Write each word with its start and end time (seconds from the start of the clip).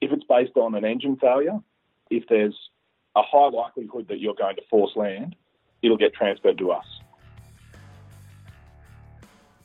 if 0.00 0.12
it's 0.12 0.24
based 0.24 0.56
on 0.56 0.74
an 0.74 0.84
engine 0.84 1.16
failure, 1.16 1.58
if 2.10 2.24
there's 2.28 2.56
a 3.16 3.22
high 3.22 3.48
likelihood 3.48 4.06
that 4.08 4.20
you're 4.20 4.34
going 4.34 4.56
to 4.56 4.62
force 4.70 4.92
land, 4.96 5.34
it'll 5.82 5.96
get 5.96 6.14
transferred 6.14 6.58
to 6.58 6.70
us. 6.70 6.84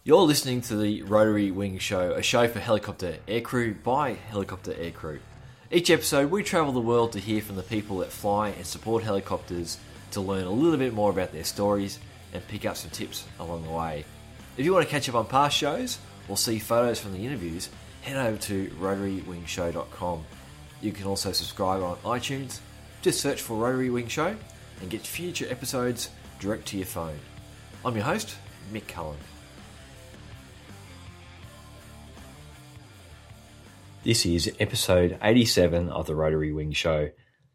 You're 0.04 0.22
listening 0.22 0.62
to 0.62 0.76
the 0.76 1.02
Rotary 1.04 1.52
Wing 1.52 1.78
Show, 1.78 2.12
a 2.12 2.22
show 2.22 2.48
for 2.48 2.60
helicopter 2.60 3.18
aircrew 3.28 3.82
by 3.84 4.14
helicopter 4.14 4.74
aircrew. 4.74 5.20
Each 5.72 5.90
episode, 5.90 6.29
we 6.29 6.44
travel 6.44 6.74
the 6.74 6.81
world 6.81 7.13
to 7.13 7.20
hear 7.20 7.42
from 7.42 7.56
the 7.56 7.63
people 7.63 8.00
that 8.00 8.12
fly 8.12 8.50
and 8.50 8.65
support 8.65 9.04
helicopters 9.04 9.78
to 10.12 10.22
learn 10.22 10.44
a 10.44 10.52
little 10.52 10.78
bit 10.78 10.94
more 10.94 11.10
about 11.10 11.31
their 11.31 11.46
stories 11.46 12.00
and 12.34 12.46
pick 12.47 12.65
up 12.65 12.76
some 12.76 12.92
tips 12.92 13.26
along 13.40 13.63
the 13.63 13.72
way. 13.72 14.04
If 14.58 14.65
you 14.65 14.74
want 14.74 14.86
to 14.86 14.92
catch 14.92 15.08
up 15.08 15.15
on 15.15 15.26
past 15.26 15.58
shows 15.58 16.00
or 16.27 16.38
see 16.38 16.59
photos 16.59 17.00
from 17.00 17.13
the 17.13 17.26
interviews, 17.26 17.70
head 18.04 18.17
over 18.17 18.38
to 18.38 18.67
rotarywingshow.com. 18.81 20.26
You 20.81 20.91
can 20.91 21.08
also 21.08 21.31
subscribe 21.31 21.81
on 21.81 21.95
iTunes. 21.99 22.59
Just 23.02 23.21
search 23.21 23.41
for 23.41 23.55
Rotary 23.55 23.89
Wing 23.89 24.07
Show 24.07 24.35
and 24.81 24.89
get 24.89 25.07
future 25.07 25.48
episodes 25.49 26.09
direct 26.39 26.66
to 26.67 26.77
your 26.77 26.85
phone. 26.85 27.17
I'm 27.85 27.95
your 27.95 28.03
host, 28.03 28.35
Mick 28.73 28.88
Cullen. 28.89 29.17
This 34.04 34.26
is 34.26 34.54
episode 34.59 35.17
87 35.21 35.88
of 35.88 36.05
the 36.05 36.15
Rotary 36.15 36.51
Wing 36.51 36.73
Show. 36.73 37.09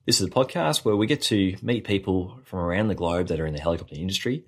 This 0.07 0.19
is 0.19 0.29
a 0.29 0.31
podcast 0.31 0.79
where 0.83 0.97
we 0.97 1.07
get 1.07 1.21
to 1.25 1.57
meet 1.61 1.85
people 1.85 2.41
from 2.45 2.61
around 2.61 2.89
the 2.89 2.95
globe 2.95 3.29
that 3.29 3.39
are 3.39 3.47
in 3.47 3.53
the 3.53 3.61
helicopter 3.61 3.97
industry, 3.97 4.47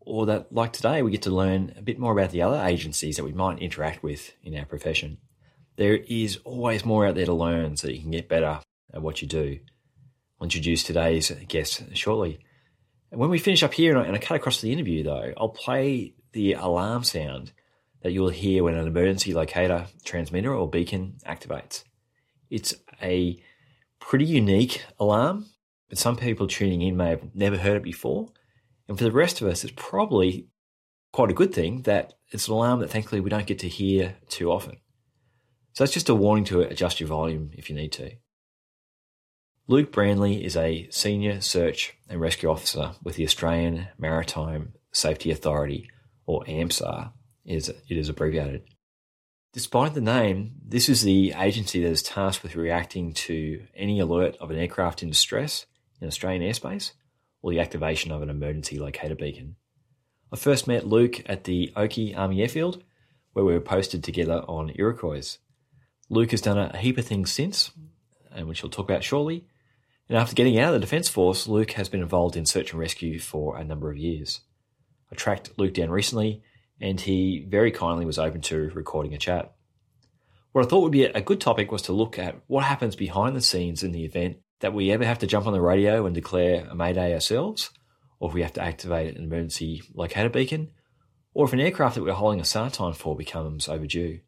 or 0.00 0.26
that, 0.26 0.52
like 0.52 0.74
today, 0.74 1.00
we 1.00 1.10
get 1.10 1.22
to 1.22 1.30
learn 1.30 1.72
a 1.78 1.82
bit 1.82 1.98
more 1.98 2.12
about 2.12 2.32
the 2.32 2.42
other 2.42 2.62
agencies 2.62 3.16
that 3.16 3.24
we 3.24 3.32
might 3.32 3.60
interact 3.60 4.02
with 4.02 4.34
in 4.44 4.54
our 4.54 4.66
profession. 4.66 5.16
There 5.78 5.96
is 5.96 6.38
always 6.38 6.84
more 6.84 7.06
out 7.06 7.14
there 7.14 7.26
to 7.26 7.32
learn 7.32 7.76
so 7.76 7.86
you 7.86 8.00
can 8.00 8.10
get 8.10 8.28
better 8.28 8.60
at 8.92 9.00
what 9.00 9.22
you 9.22 9.28
do. 9.28 9.60
I'll 10.40 10.46
introduce 10.46 10.82
today's 10.82 11.30
guest 11.46 11.84
shortly. 11.94 12.40
When 13.10 13.30
we 13.30 13.38
finish 13.38 13.62
up 13.62 13.74
here 13.74 13.92
and 13.92 14.02
I, 14.02 14.06
and 14.06 14.16
I 14.16 14.18
cut 14.18 14.34
across 14.34 14.60
the 14.60 14.72
interview, 14.72 15.04
though, 15.04 15.32
I'll 15.36 15.50
play 15.50 16.14
the 16.32 16.54
alarm 16.54 17.04
sound 17.04 17.52
that 18.02 18.10
you'll 18.10 18.28
hear 18.28 18.64
when 18.64 18.74
an 18.74 18.88
emergency 18.88 19.32
locator 19.32 19.86
transmitter 20.04 20.52
or 20.52 20.68
beacon 20.68 21.18
activates. 21.24 21.84
It's 22.50 22.74
a 23.00 23.40
pretty 24.00 24.24
unique 24.24 24.84
alarm, 24.98 25.46
but 25.88 25.96
some 25.96 26.16
people 26.16 26.48
tuning 26.48 26.82
in 26.82 26.96
may 26.96 27.10
have 27.10 27.36
never 27.36 27.56
heard 27.56 27.76
it 27.76 27.84
before. 27.84 28.32
And 28.88 28.98
for 28.98 29.04
the 29.04 29.12
rest 29.12 29.40
of 29.40 29.46
us, 29.46 29.62
it's 29.62 29.74
probably 29.76 30.48
quite 31.12 31.30
a 31.30 31.34
good 31.34 31.54
thing 31.54 31.82
that 31.82 32.14
it's 32.32 32.48
an 32.48 32.54
alarm 32.54 32.80
that 32.80 32.90
thankfully 32.90 33.20
we 33.20 33.30
don't 33.30 33.46
get 33.46 33.60
to 33.60 33.68
hear 33.68 34.16
too 34.28 34.50
often. 34.50 34.78
So 35.78 35.84
that's 35.84 35.94
just 35.94 36.08
a 36.08 36.14
warning 36.16 36.42
to 36.46 36.62
adjust 36.62 36.98
your 36.98 37.08
volume 37.08 37.52
if 37.52 37.70
you 37.70 37.76
need 37.76 37.92
to. 37.92 38.10
Luke 39.68 39.92
Brandley 39.92 40.42
is 40.44 40.56
a 40.56 40.88
senior 40.90 41.40
search 41.40 41.94
and 42.08 42.20
rescue 42.20 42.50
officer 42.50 42.94
with 43.04 43.14
the 43.14 43.24
Australian 43.24 43.86
Maritime 43.96 44.72
Safety 44.90 45.30
Authority, 45.30 45.88
or 46.26 46.42
AMSA, 46.46 47.12
is 47.44 47.68
it 47.68 47.96
is 47.96 48.08
abbreviated. 48.08 48.64
Despite 49.52 49.94
the 49.94 50.00
name, 50.00 50.54
this 50.66 50.88
is 50.88 51.02
the 51.02 51.32
agency 51.38 51.80
that 51.84 51.90
is 51.90 52.02
tasked 52.02 52.42
with 52.42 52.56
reacting 52.56 53.12
to 53.12 53.62
any 53.76 54.00
alert 54.00 54.36
of 54.40 54.50
an 54.50 54.58
aircraft 54.58 55.04
in 55.04 55.10
distress 55.10 55.66
in 56.00 56.08
Australian 56.08 56.42
airspace 56.42 56.90
or 57.40 57.52
the 57.52 57.60
activation 57.60 58.10
of 58.10 58.20
an 58.20 58.30
emergency 58.30 58.80
locator 58.80 59.14
beacon. 59.14 59.54
I 60.32 60.36
first 60.38 60.66
met 60.66 60.88
Luke 60.88 61.22
at 61.26 61.44
the 61.44 61.72
Oakey 61.76 62.16
Army 62.16 62.42
Airfield, 62.42 62.82
where 63.32 63.44
we 63.44 63.52
were 63.52 63.60
posted 63.60 64.02
together 64.02 64.42
on 64.48 64.72
Iroquois. 64.74 65.38
Luke 66.08 66.30
has 66.30 66.40
done 66.40 66.58
a 66.58 66.76
heap 66.76 66.98
of 66.98 67.06
things 67.06 67.32
since, 67.32 67.70
and 68.32 68.46
which 68.46 68.62
we'll 68.62 68.70
talk 68.70 68.88
about 68.88 69.04
shortly. 69.04 69.44
And 70.08 70.16
after 70.16 70.34
getting 70.34 70.58
out 70.58 70.68
of 70.68 70.74
the 70.74 70.86
Defence 70.86 71.08
Force, 71.08 71.46
Luke 71.46 71.72
has 71.72 71.88
been 71.88 72.00
involved 72.00 72.36
in 72.36 72.46
search 72.46 72.70
and 72.70 72.80
rescue 72.80 73.18
for 73.18 73.56
a 73.56 73.64
number 73.64 73.90
of 73.90 73.98
years. 73.98 74.40
I 75.12 75.14
tracked 75.14 75.58
Luke 75.58 75.74
down 75.74 75.90
recently 75.90 76.42
and 76.80 77.00
he 77.00 77.44
very 77.48 77.70
kindly 77.70 78.06
was 78.06 78.18
open 78.18 78.40
to 78.42 78.70
recording 78.74 79.14
a 79.14 79.18
chat. 79.18 79.52
What 80.52 80.64
I 80.64 80.68
thought 80.68 80.82
would 80.82 80.92
be 80.92 81.04
a 81.04 81.20
good 81.20 81.40
topic 81.40 81.70
was 81.70 81.82
to 81.82 81.92
look 81.92 82.18
at 82.18 82.40
what 82.46 82.64
happens 82.64 82.96
behind 82.96 83.36
the 83.36 83.40
scenes 83.40 83.82
in 83.82 83.92
the 83.92 84.04
event 84.04 84.38
that 84.60 84.72
we 84.72 84.90
ever 84.90 85.04
have 85.04 85.18
to 85.18 85.26
jump 85.26 85.46
on 85.46 85.52
the 85.52 85.60
radio 85.60 86.06
and 86.06 86.14
declare 86.14 86.66
a 86.68 86.74
mayday 86.74 87.14
ourselves, 87.14 87.70
or 88.18 88.28
if 88.28 88.34
we 88.34 88.42
have 88.42 88.54
to 88.54 88.62
activate 88.62 89.16
an 89.16 89.24
emergency 89.24 89.82
locator 89.94 90.28
beacon, 90.28 90.70
or 91.34 91.46
if 91.46 91.52
an 91.52 91.60
aircraft 91.60 91.94
that 91.94 92.02
we're 92.02 92.12
holding 92.12 92.40
a 92.40 92.44
SAR 92.44 92.70
time 92.70 92.94
for 92.94 93.14
becomes 93.14 93.68
overdue. 93.68 94.20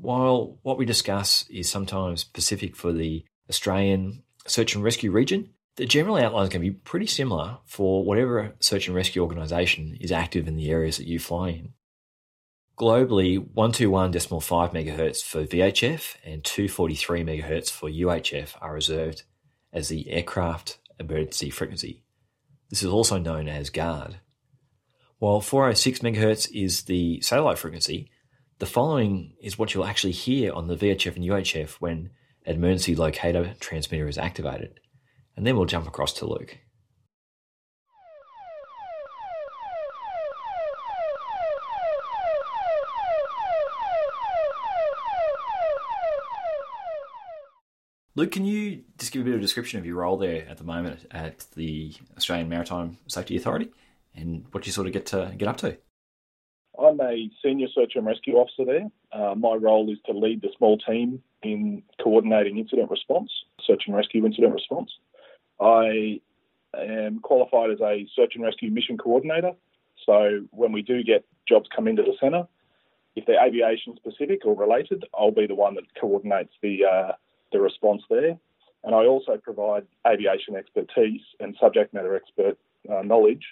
While 0.00 0.58
what 0.62 0.78
we 0.78 0.86
discuss 0.86 1.44
is 1.50 1.68
sometimes 1.68 2.22
specific 2.22 2.74
for 2.74 2.90
the 2.90 3.24
Australian 3.50 4.22
search 4.46 4.74
and 4.74 4.82
rescue 4.82 5.10
region, 5.10 5.50
the 5.76 5.84
general 5.84 6.16
outline 6.16 6.44
is 6.44 6.48
going 6.48 6.64
to 6.64 6.70
be 6.70 6.76
pretty 6.76 7.06
similar 7.06 7.58
for 7.66 8.02
whatever 8.02 8.54
search 8.60 8.86
and 8.86 8.96
rescue 8.96 9.22
organisation 9.22 9.98
is 10.00 10.10
active 10.10 10.48
in 10.48 10.56
the 10.56 10.70
areas 10.70 10.96
that 10.96 11.06
you 11.06 11.18
fly 11.18 11.50
in. 11.50 11.74
Globally, 12.78 13.38
121.5 13.38 14.72
MHz 14.72 15.22
for 15.22 15.44
VHF 15.44 16.16
and 16.24 16.42
243 16.44 17.24
MHz 17.24 17.70
for 17.70 17.90
UHF 17.90 18.56
are 18.62 18.72
reserved 18.72 19.24
as 19.70 19.88
the 19.88 20.08
aircraft 20.08 20.78
emergency 20.98 21.50
frequency. 21.50 22.04
This 22.70 22.82
is 22.82 22.90
also 22.90 23.18
known 23.18 23.48
as 23.48 23.68
GUARD. 23.68 24.16
While 25.18 25.42
406 25.42 25.98
MHz 25.98 26.50
is 26.54 26.84
the 26.84 27.20
satellite 27.20 27.58
frequency, 27.58 28.10
the 28.60 28.66
following 28.66 29.32
is 29.40 29.58
what 29.58 29.72
you'll 29.72 29.86
actually 29.86 30.12
hear 30.12 30.52
on 30.52 30.68
the 30.68 30.76
VHF 30.76 31.16
and 31.16 31.24
UHF 31.24 31.70
when 31.80 32.10
an 32.44 32.56
emergency 32.56 32.94
locator 32.94 33.54
transmitter 33.58 34.06
is 34.06 34.18
activated 34.18 34.78
and 35.34 35.46
then 35.46 35.56
we'll 35.56 35.64
jump 35.64 35.88
across 35.88 36.12
to 36.12 36.26
Luke. 36.26 36.58
Luke, 48.14 48.32
can 48.32 48.44
you 48.44 48.82
just 48.98 49.10
give 49.10 49.22
a 49.22 49.24
bit 49.24 49.32
of 49.32 49.38
a 49.38 49.42
description 49.42 49.80
of 49.80 49.86
your 49.86 49.96
role 49.96 50.18
there 50.18 50.46
at 50.46 50.58
the 50.58 50.64
moment 50.64 51.06
at 51.10 51.46
the 51.56 51.94
Australian 52.18 52.50
Maritime 52.50 52.98
Safety 53.06 53.38
Authority 53.38 53.70
and 54.14 54.44
what 54.50 54.66
you 54.66 54.72
sort 54.72 54.86
of 54.86 54.92
get 54.92 55.06
to 55.06 55.32
get 55.38 55.48
up 55.48 55.56
to? 55.58 55.78
A 57.00 57.30
senior 57.42 57.68
search 57.74 57.92
and 57.94 58.04
rescue 58.04 58.34
officer 58.34 58.64
there. 58.66 58.90
Uh, 59.10 59.34
my 59.34 59.54
role 59.54 59.90
is 59.90 59.98
to 60.04 60.12
lead 60.12 60.42
the 60.42 60.50
small 60.58 60.76
team 60.76 61.22
in 61.42 61.82
coordinating 62.02 62.58
incident 62.58 62.90
response, 62.90 63.30
search 63.66 63.84
and 63.86 63.96
rescue 63.96 64.26
incident 64.26 64.52
response. 64.52 64.90
I 65.58 66.20
am 66.76 67.20
qualified 67.20 67.70
as 67.70 67.80
a 67.80 68.06
search 68.14 68.32
and 68.34 68.44
rescue 68.44 68.70
mission 68.70 68.98
coordinator. 68.98 69.52
So 70.04 70.46
when 70.50 70.72
we 70.72 70.82
do 70.82 71.02
get 71.02 71.24
jobs 71.48 71.68
come 71.74 71.88
into 71.88 72.02
the 72.02 72.14
centre, 72.20 72.46
if 73.16 73.24
they're 73.26 73.44
aviation 73.44 73.96
specific 73.96 74.44
or 74.44 74.54
related, 74.54 75.04
I'll 75.18 75.30
be 75.30 75.46
the 75.46 75.54
one 75.54 75.74
that 75.76 75.84
coordinates 75.98 76.52
the 76.62 76.84
uh, 76.84 77.12
the 77.50 77.60
response 77.60 78.02
there. 78.10 78.38
And 78.84 78.94
I 78.94 79.06
also 79.06 79.36
provide 79.36 79.86
aviation 80.06 80.54
expertise 80.54 81.22
and 81.38 81.56
subject 81.60 81.92
matter 81.94 82.14
expert 82.14 82.58
uh, 82.90 83.02
knowledge 83.02 83.44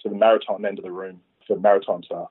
to 0.00 0.08
the 0.08 0.14
maritime 0.14 0.64
end 0.64 0.78
of 0.78 0.84
the 0.84 0.92
room 0.92 1.20
for 1.46 1.58
maritime 1.58 2.02
staff. 2.04 2.28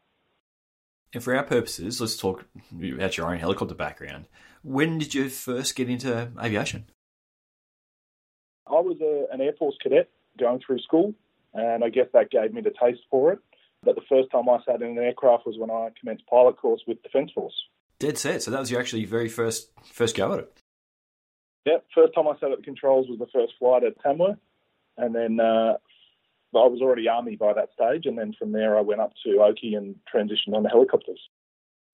And 1.14 1.24
for 1.24 1.36
our 1.36 1.44
purposes, 1.44 2.00
let's 2.00 2.16
talk 2.16 2.46
about 2.72 3.18
your 3.18 3.28
own 3.28 3.38
helicopter 3.38 3.76
background. 3.76 4.28
When 4.64 4.98
did 4.98 5.14
you 5.14 5.30
first 5.30 5.76
get 5.76 5.90
into 5.90 6.32
aviation? 6.42 6.86
I 8.68 8.80
was 8.80 8.98
a, 9.02 9.34
an 9.34 9.42
Air 9.42 9.54
Force 9.60 9.76
cadet 9.82 10.10
going 10.40 10.62
through 10.66 10.80
school, 10.80 11.14
and 11.54 11.84
I 11.84 11.90
guess 11.90 12.08
that 12.14 12.32
gave 12.32 12.54
me 12.54 12.62
the 12.62 12.72
taste 12.82 13.02
for 13.10 13.34
it. 13.34 13.40
But 13.84 13.96
the 13.96 14.02
first 14.08 14.32
time 14.32 14.48
I 14.48 14.60
sat 14.66 14.82
in 14.82 14.98
an 14.98 15.04
aircraft 15.04 15.46
was 15.46 15.58
when 15.58 15.72
I 15.72 15.90
commenced 16.00 16.26
pilot 16.28 16.58
course 16.58 16.82
with 16.88 17.02
Defence 17.04 17.32
Force. 17.34 17.56
Dead 18.00 18.18
set. 18.18 18.44
So 18.44 18.52
that 18.52 18.60
was 18.60 18.72
your 18.72 18.80
actually 18.80 19.06
very 19.06 19.28
first 19.28 19.72
first 19.92 20.16
go 20.16 20.34
at 20.34 20.40
it. 20.40 20.58
Yep, 21.66 21.86
first 21.94 22.14
time 22.14 22.28
I 22.28 22.34
sat 22.40 22.52
at 22.52 22.60
the 22.60 22.64
controls 22.64 23.08
was 23.10 23.20
the 23.20 23.28
first 23.34 23.54
flight 23.60 23.84
at 23.84 24.00
Tamworth, 24.02 24.38
and 24.98 25.14
then 25.14 25.40
uh, 25.40 25.74
I 26.54 26.68
was 26.68 26.82
already 26.82 27.08
Army 27.08 27.36
by 27.36 27.54
that 27.54 27.70
stage, 27.74 28.06
and 28.06 28.18
then 28.18 28.34
from 28.38 28.52
there 28.52 28.78
I 28.78 28.82
went 28.82 29.02
up 29.02 29.14
to 29.26 29.42
Oakey 29.42 29.74
and 29.74 29.96
transitioned 30.14 30.54
on 30.54 30.64
the 30.64 30.70
helicopters. 30.70 31.20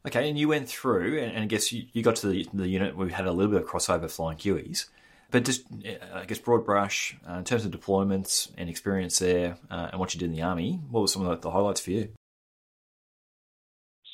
Okay, 0.06 0.30
and 0.30 0.40
you 0.40 0.48
went 0.48 0.70
through, 0.70 1.20
and, 1.20 1.44
I 1.44 1.46
guess 1.46 1.72
you, 1.72 1.86
you 1.92 2.02
got 2.02 2.16
to 2.18 2.28
the, 2.28 2.48
the 2.54 2.68
unit 2.68 2.96
where 2.96 3.06
we 3.06 3.14
had 3.14 3.26
a 3.26 3.32
little 3.32 3.52
bit 3.52 3.62
of 3.62 3.68
crossover 3.68 4.10
flying 4.10 4.38
Hueys. 4.38 4.86
But 5.30 5.44
just, 5.44 5.66
I 6.14 6.26
guess, 6.26 6.40
broad 6.40 6.66
brush 6.66 7.18
uh, 7.30 7.34
in 7.34 7.44
terms 7.44 7.66
of 7.66 7.72
deployments 7.72 8.50
and 8.58 8.70
experience 8.70 9.20
there, 9.20 9.58
uh, 9.70 9.90
and 9.92 10.00
what 10.00 10.14
you 10.14 10.20
did 10.20 10.28
in 10.28 10.36
the 10.36 10.42
army. 10.42 10.80
What 10.90 11.02
were 11.02 11.08
some 11.08 11.26
of 11.26 11.30
the, 11.30 11.50
the, 11.50 11.52
highlights 11.52 11.82
for 11.82 11.92
you? 11.92 12.10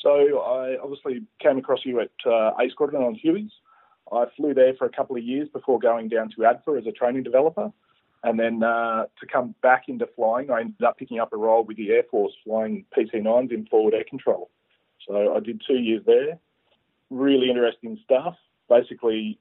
So 0.01 0.39
I 0.39 0.77
obviously 0.81 1.21
came 1.39 1.59
across 1.59 1.81
you 1.85 1.99
at 1.99 2.11
uh, 2.25 2.51
A 2.59 2.69
Squadron 2.71 3.03
on 3.03 3.19
Hueys. 3.23 3.51
I 4.11 4.25
flew 4.35 4.53
there 4.53 4.73
for 4.73 4.85
a 4.85 4.89
couple 4.89 5.15
of 5.15 5.23
years 5.23 5.47
before 5.49 5.79
going 5.79 6.09
down 6.09 6.29
to 6.31 6.37
ADFA 6.37 6.79
as 6.79 6.87
a 6.87 6.91
training 6.91 7.23
developer. 7.23 7.71
And 8.23 8.39
then 8.39 8.63
uh, 8.63 9.05
to 9.19 9.25
come 9.31 9.53
back 9.61 9.83
into 9.89 10.07
flying, 10.15 10.49
I 10.49 10.61
ended 10.61 10.81
up 10.83 10.97
picking 10.97 11.19
up 11.19 11.33
a 11.33 11.37
role 11.37 11.63
with 11.63 11.77
the 11.77 11.91
Air 11.91 12.03
Force 12.09 12.31
flying 12.45 12.85
PC-9s 12.97 13.51
in 13.51 13.65
forward 13.65 13.93
air 13.93 14.05
control. 14.09 14.49
So 15.05 15.35
I 15.35 15.39
did 15.41 15.61
two 15.67 15.79
years 15.79 16.03
there. 16.05 16.39
Really 17.09 17.49
interesting 17.49 17.99
stuff. 18.03 18.35
Basically, 18.69 19.37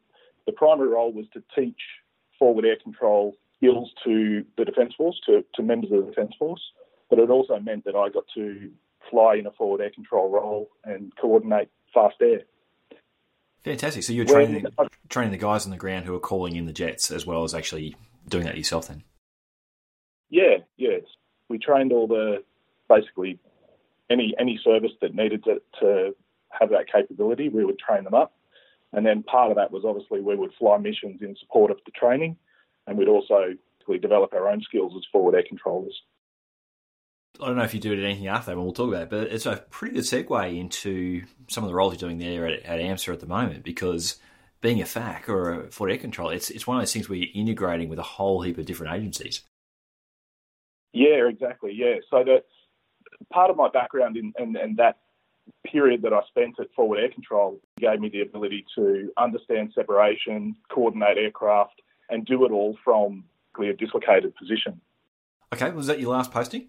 the 0.46 0.52
primary 0.52 0.88
role 0.88 1.12
was 1.12 1.26
to 1.34 1.42
teach 1.54 1.80
forward 2.38 2.64
air 2.64 2.76
control 2.82 3.36
skills 3.56 3.92
to 4.04 4.44
the 4.58 4.64
Defence 4.64 4.94
Force, 4.96 5.20
to, 5.26 5.44
to 5.54 5.62
members 5.62 5.92
of 5.92 6.00
the 6.00 6.10
Defence 6.10 6.34
Force, 6.36 6.62
but 7.08 7.20
it 7.20 7.30
also 7.30 7.60
meant 7.60 7.84
that 7.84 7.94
I 7.94 8.08
got 8.08 8.24
to 8.34 8.70
fly 9.10 9.36
in 9.36 9.46
a 9.46 9.52
forward 9.52 9.80
air 9.80 9.90
control 9.90 10.28
role 10.28 10.70
and 10.84 11.12
coordinate 11.20 11.70
fast 11.94 12.16
air. 12.20 12.40
Fantastic. 13.62 14.02
So 14.02 14.12
you're 14.12 14.24
training, 14.24 14.66
training 15.08 15.30
the 15.30 15.38
guys 15.38 15.64
on 15.64 15.70
the 15.70 15.76
ground 15.76 16.04
who 16.04 16.14
are 16.16 16.20
calling 16.20 16.56
in 16.56 16.66
the 16.66 16.72
jets 16.72 17.12
as 17.12 17.24
well 17.24 17.44
as 17.44 17.54
actually 17.54 17.94
doing 18.32 18.44
that 18.44 18.56
yourself 18.56 18.88
then? 18.88 19.04
Yeah, 20.30 20.58
yes. 20.76 21.02
We 21.48 21.58
trained 21.58 21.92
all 21.92 22.06
the 22.06 22.42
basically 22.88 23.38
any 24.10 24.34
any 24.38 24.58
service 24.64 24.92
that 25.00 25.14
needed 25.14 25.44
to, 25.44 25.62
to 25.80 26.16
have 26.50 26.70
that 26.70 26.92
capability, 26.92 27.48
we 27.48 27.64
would 27.64 27.78
train 27.78 28.04
them 28.04 28.14
up. 28.14 28.34
And 28.92 29.06
then 29.06 29.22
part 29.22 29.50
of 29.50 29.56
that 29.56 29.70
was 29.70 29.84
obviously 29.86 30.20
we 30.20 30.36
would 30.36 30.52
fly 30.58 30.76
missions 30.78 31.22
in 31.22 31.34
support 31.40 31.70
of 31.70 31.78
the 31.86 31.92
training, 31.92 32.36
and 32.86 32.98
we'd 32.98 33.08
also 33.08 33.54
develop 34.00 34.32
our 34.32 34.48
own 34.48 34.62
skills 34.62 34.92
as 34.96 35.02
forward 35.12 35.34
air 35.34 35.44
controllers. 35.46 36.00
I 37.40 37.46
don't 37.46 37.56
know 37.56 37.62
if 37.62 37.74
you 37.74 37.80
do 37.80 37.92
anything 37.92 38.26
after 38.26 38.50
that, 38.50 38.56
but 38.56 38.62
we'll 38.62 38.72
talk 38.72 38.88
about 38.88 39.02
it. 39.02 39.10
But 39.10 39.32
it's 39.32 39.44
a 39.44 39.64
pretty 39.70 39.94
good 39.94 40.04
segue 40.04 40.58
into 40.58 41.24
some 41.48 41.64
of 41.64 41.68
the 41.68 41.74
roles 41.74 41.92
you're 41.92 42.08
doing 42.08 42.18
there 42.18 42.46
at, 42.46 42.62
at 42.62 42.80
AMSA 42.80 43.12
at 43.12 43.20
the 43.20 43.26
moment, 43.26 43.64
because 43.64 44.18
being 44.62 44.80
a 44.80 44.86
FAC 44.86 45.28
or 45.28 45.52
a 45.52 45.70
forward 45.70 45.92
air 45.92 45.98
control, 45.98 46.30
it's 46.30 46.48
it's 46.48 46.66
one 46.66 46.78
of 46.78 46.80
those 46.80 46.92
things 46.92 47.08
where 47.08 47.18
you're 47.18 47.28
integrating 47.34 47.88
with 47.90 47.98
a 47.98 48.04
whole 48.04 48.40
heap 48.40 48.56
of 48.56 48.64
different 48.64 48.94
agencies. 48.94 49.42
Yeah, 50.94 51.28
exactly. 51.28 51.72
Yeah. 51.74 51.96
So 52.10 52.24
the 52.24 52.42
part 53.30 53.50
of 53.50 53.56
my 53.56 53.68
background 53.68 54.16
in 54.16 54.32
and, 54.36 54.56
and 54.56 54.76
that 54.78 54.98
period 55.66 56.02
that 56.02 56.12
I 56.12 56.20
spent 56.28 56.54
at 56.60 56.72
Forward 56.74 57.00
Air 57.00 57.10
Control 57.10 57.60
gave 57.78 58.00
me 58.00 58.08
the 58.08 58.20
ability 58.20 58.64
to 58.76 59.10
understand 59.18 59.72
separation, 59.74 60.56
coordinate 60.70 61.18
aircraft, 61.18 61.82
and 62.08 62.24
do 62.24 62.44
it 62.44 62.52
all 62.52 62.78
from 62.84 63.24
a 63.60 63.72
dislocated 63.72 64.34
position. 64.36 64.80
Okay, 65.52 65.70
was 65.70 65.88
that 65.88 66.00
your 66.00 66.12
last 66.12 66.30
posting? 66.30 66.68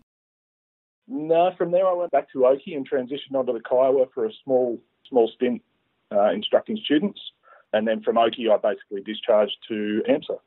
No, 1.08 1.52
from 1.58 1.72
there 1.72 1.86
I 1.88 1.94
went 1.94 2.12
back 2.12 2.32
to 2.32 2.46
Oakey 2.46 2.76
and 2.76 2.90
transitioned 2.90 3.36
onto 3.36 3.54
the 3.54 3.60
Kiowa 3.60 4.08
for 4.14 4.26
a 4.26 4.32
small 4.44 4.80
small 5.08 5.30
stint 5.36 5.62
uh, 6.12 6.32
instructing 6.32 6.78
students, 6.84 7.20
and 7.74 7.88
then 7.88 8.02
from 8.02 8.18
Oakey 8.18 8.48
I 8.50 8.58
basically 8.58 9.02
discharged 9.02 9.58
to 9.68 10.04
AMSA. 10.10 10.38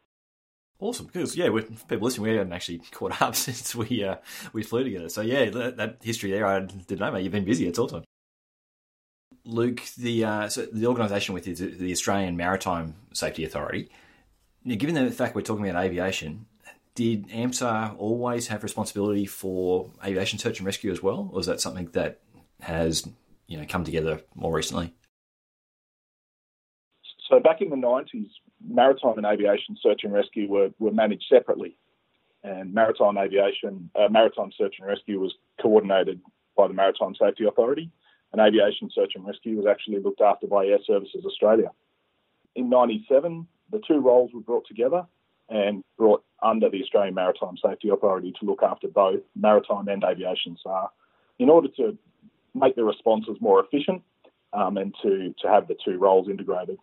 Awesome, 0.78 1.06
because 1.06 1.37
yeah, 1.37 1.49
people 1.88 2.05
listening, 2.05 2.31
we 2.31 2.37
haven't 2.37 2.52
actually 2.52 2.78
caught 2.90 3.20
up 3.20 3.34
since 3.46 3.75
we 3.75 4.05
uh, 4.05 4.17
we 4.52 4.62
flew 4.62 4.84
together. 4.84 5.08
So 5.08 5.20
yeah, 5.23 5.50
that, 5.50 5.76
that, 5.76 5.99
history 6.02 6.31
there, 6.31 6.46
I 6.46 6.61
didn't 6.61 7.00
know, 7.00 7.11
mate. 7.11 7.23
You've 7.23 7.32
been 7.32 7.44
busy. 7.44 7.67
It's 7.67 7.78
awesome. 7.78 8.05
Luke, 9.44 9.82
the 9.96 10.25
uh, 10.25 10.49
so 10.49 10.67
the 10.67 10.87
organisation 10.87 11.34
with 11.34 11.46
is 11.46 11.58
the 11.58 11.93
Australian 11.93 12.37
Maritime 12.37 12.94
Safety 13.12 13.44
Authority. 13.44 13.88
Now, 14.64 14.75
given 14.75 14.96
the 14.96 15.11
fact 15.11 15.34
we're 15.34 15.43
talking 15.43 15.69
about 15.69 15.82
aviation, 15.82 16.46
did 16.94 17.28
AMSA 17.28 17.94
always 17.99 18.49
have 18.49 18.62
responsibility 18.62 19.25
for 19.25 19.90
aviation 20.05 20.38
search 20.38 20.58
and 20.58 20.67
rescue 20.67 20.90
as 20.90 21.02
well, 21.02 21.31
or 21.32 21.40
is 21.40 21.46
that 21.46 21.61
something 21.61 21.87
that 21.93 22.20
has 22.61 23.08
you 23.46 23.56
know 23.56 23.64
come 23.69 23.84
together 23.84 24.20
more 24.34 24.52
recently? 24.52 24.93
So 27.28 27.40
back 27.40 27.61
in 27.61 27.70
the 27.70 27.76
nineties, 27.76 28.28
maritime 28.67 29.17
and 29.17 29.26
aviation 29.26 29.76
search 29.82 30.02
and 30.05 30.12
rescue 30.12 30.49
were, 30.49 30.70
were 30.78 30.93
managed 30.93 31.25
separately, 31.28 31.76
and 32.44 32.73
maritime 32.73 33.19
aviation, 33.19 33.90
uh, 33.96 34.08
maritime 34.08 34.52
search 34.56 34.76
and 34.78 34.87
rescue 34.87 35.19
was 35.19 35.34
coordinated 35.61 36.20
by 36.56 36.69
the 36.69 36.75
Maritime 36.75 37.14
Safety 37.14 37.44
Authority, 37.44 37.90
and 38.32 38.40
aviation 38.40 38.90
search 38.94 39.12
and 39.17 39.26
rescue 39.26 39.56
was 39.56 39.67
actually 39.67 39.99
looked 39.99 40.20
after 40.20 40.46
by 40.46 40.67
Airservices 40.67 41.25
Australia. 41.25 41.70
In 42.55 42.70
'97, 42.70 43.46
the 43.70 43.81
two 43.87 43.99
roles 43.99 44.31
were 44.32 44.40
brought 44.40 44.67
together 44.67 45.05
and 45.49 45.82
brought 45.99 46.25
under 46.43 46.69
the 46.70 46.82
Australian 46.82 47.14
Maritime 47.14 47.56
Safety 47.62 47.88
Authority 47.88 48.32
to 48.38 48.46
look 48.46 48.62
after 48.62 48.88
both 48.88 49.20
maritime 49.34 49.88
and 49.88 50.05
aviation 50.05 50.56
SAR 50.62 50.90
in 51.38 51.49
order 51.50 51.69
to 51.76 51.99
make 52.55 52.76
the 52.76 52.84
responses 52.84 53.37
more 53.40 53.62
efficient 53.62 54.02
um, 54.52 54.76
and 54.76 54.94
to, 55.02 55.34
to 55.40 55.49
have 55.49 55.69
the 55.69 55.76
two 55.84 55.99
roles 55.99 56.28
integrated 56.28 56.78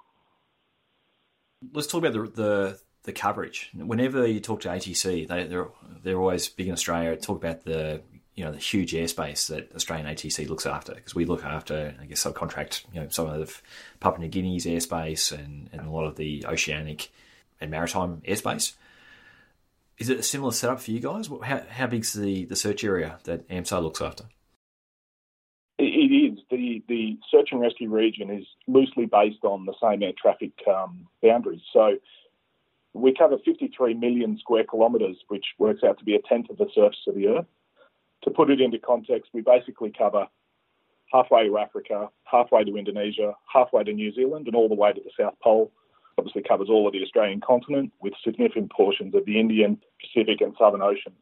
let's 1.74 1.88
talk 1.88 2.04
about 2.04 2.14
the, 2.14 2.42
the, 2.42 2.80
the 3.04 3.14
coverage. 3.14 3.70
Whenever 3.74 4.26
you 4.28 4.40
talk 4.40 4.62
to 4.62 4.70
ATC, 4.70 5.28
they, 5.28 5.46
they're 5.46 5.68
they're 6.04 6.20
always 6.20 6.50
big 6.50 6.68
in 6.68 6.74
Australia. 6.74 7.16
Talk 7.18 7.38
about 7.38 7.64
the 7.64 8.02
you 8.36 8.44
know 8.44 8.52
the 8.52 8.58
huge 8.58 8.94
airspace 8.94 9.48
that 9.48 9.74
Australian 9.76 10.08
ATC 10.08 10.50
looks 10.50 10.66
after 10.66 10.94
because 10.94 11.14
we 11.14 11.26
look 11.26 11.44
after 11.44 11.96
I 12.02 12.06
guess 12.06 12.24
subcontract 12.24 12.86
you 12.94 13.02
know 13.02 13.08
some 13.10 13.28
of 13.28 13.40
the 13.40 13.54
Papua 14.00 14.22
New 14.22 14.30
Guinea's 14.30 14.66
airspace 14.66 15.32
and, 15.32 15.70
and 15.72 15.82
a 15.82 15.92
lot 15.92 16.06
of 16.06 16.16
the 16.16 16.46
oceanic 16.48 17.12
and 17.62 17.70
maritime 17.70 18.22
airspace. 18.28 18.74
Is 20.00 20.10
it 20.10 20.20
a 20.20 20.24
similar 20.24 20.52
setup 20.52 20.82
for 20.82 20.92
you 20.92 21.00
guys? 21.00 21.30
How 21.44 21.62
how 21.70 21.88
big's 21.88 22.14
the 22.14 22.46
the 22.46 22.56
search 22.56 22.84
area 22.84 23.20
that 23.26 23.48
AMSA 23.50 23.82
looks 23.82 24.02
after? 24.02 24.26
Is. 26.34 26.44
The, 26.50 26.84
the 26.88 27.18
search 27.30 27.50
and 27.52 27.62
rescue 27.62 27.90
region 27.90 28.30
is 28.30 28.46
loosely 28.68 29.06
based 29.06 29.44
on 29.44 29.66
the 29.66 29.74
same 29.82 30.04
air 30.04 30.14
traffic 30.20 30.52
um, 30.68 31.08
boundaries. 31.22 31.62
So 31.72 31.98
we 32.94 33.14
cover 33.14 33.38
53 33.44 33.94
million 33.96 34.38
square 34.38 34.64
kilometres, 34.64 35.18
which 35.28 35.46
works 35.58 35.84
out 35.84 35.98
to 36.00 36.06
be 36.06 36.16
a 36.16 36.22
tenth 36.22 36.50
of 36.50 36.58
the 36.58 36.68
surface 36.74 37.00
of 37.08 37.16
the 37.16 37.28
Earth. 37.28 37.46
To 38.24 38.30
put 38.30 38.50
it 38.50 38.62
into 38.62 38.80
context, 38.80 39.32
we 39.34 39.42
basically 39.42 39.92
cover 39.96 40.28
halfway 41.12 41.48
to 41.48 41.58
Africa, 41.58 42.10
halfway 42.24 42.64
to 42.64 42.78
Indonesia, 42.78 43.34
halfway 43.52 43.84
to 43.84 43.94
New 43.94 44.14
Zealand, 44.14 44.48
and 44.48 44.56
all 44.56 44.70
the 44.70 44.76
way 44.76 44.94
to 44.94 45.02
the 45.02 45.12
South 45.20 45.36
Pole. 45.42 45.72
Obviously, 46.18 46.44
covers 46.44 46.70
all 46.70 46.86
of 46.88 46.94
the 46.94 47.02
Australian 47.02 47.42
continent 47.42 47.92
with 48.02 48.14
significant 48.24 48.72
portions 48.72 49.16
of 49.16 49.26
the 49.26 49.40
Indian, 49.40 49.82
Pacific, 50.00 50.42
and 50.42 50.54
Southern 50.60 50.82
Oceans. 50.82 51.18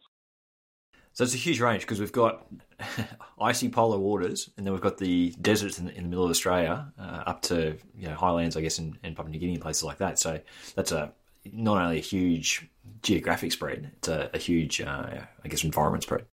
So 1.21 1.25
it's 1.25 1.35
a 1.35 1.37
huge 1.37 1.61
range 1.61 1.81
because 1.81 1.99
we've 1.99 2.11
got 2.11 2.47
icy 3.39 3.69
polar 3.69 3.99
waters, 3.99 4.49
and 4.57 4.65
then 4.65 4.73
we've 4.73 4.81
got 4.81 4.97
the 4.97 5.35
deserts 5.39 5.77
in, 5.77 5.87
in 5.89 6.01
the 6.01 6.09
middle 6.09 6.23
of 6.23 6.31
Australia, 6.31 6.91
uh, 6.99 7.21
up 7.27 7.43
to 7.43 7.77
you 7.95 8.07
know 8.07 8.15
highlands, 8.15 8.57
I 8.57 8.61
guess, 8.61 8.79
in, 8.79 8.97
in 9.03 9.13
Papua 9.13 9.29
New 9.29 9.37
Guinea 9.37 9.53
and 9.53 9.61
places 9.61 9.83
like 9.83 9.99
that. 9.99 10.17
So 10.17 10.39
that's 10.73 10.91
a 10.91 11.13
not 11.53 11.79
only 11.79 11.99
a 11.99 12.01
huge 12.01 12.67
geographic 13.03 13.51
spread, 13.51 13.91
it's 13.97 14.07
a, 14.07 14.31
a 14.33 14.39
huge, 14.39 14.81
uh, 14.81 15.19
I 15.45 15.47
guess, 15.47 15.63
environment 15.63 16.01
spread. 16.01 16.25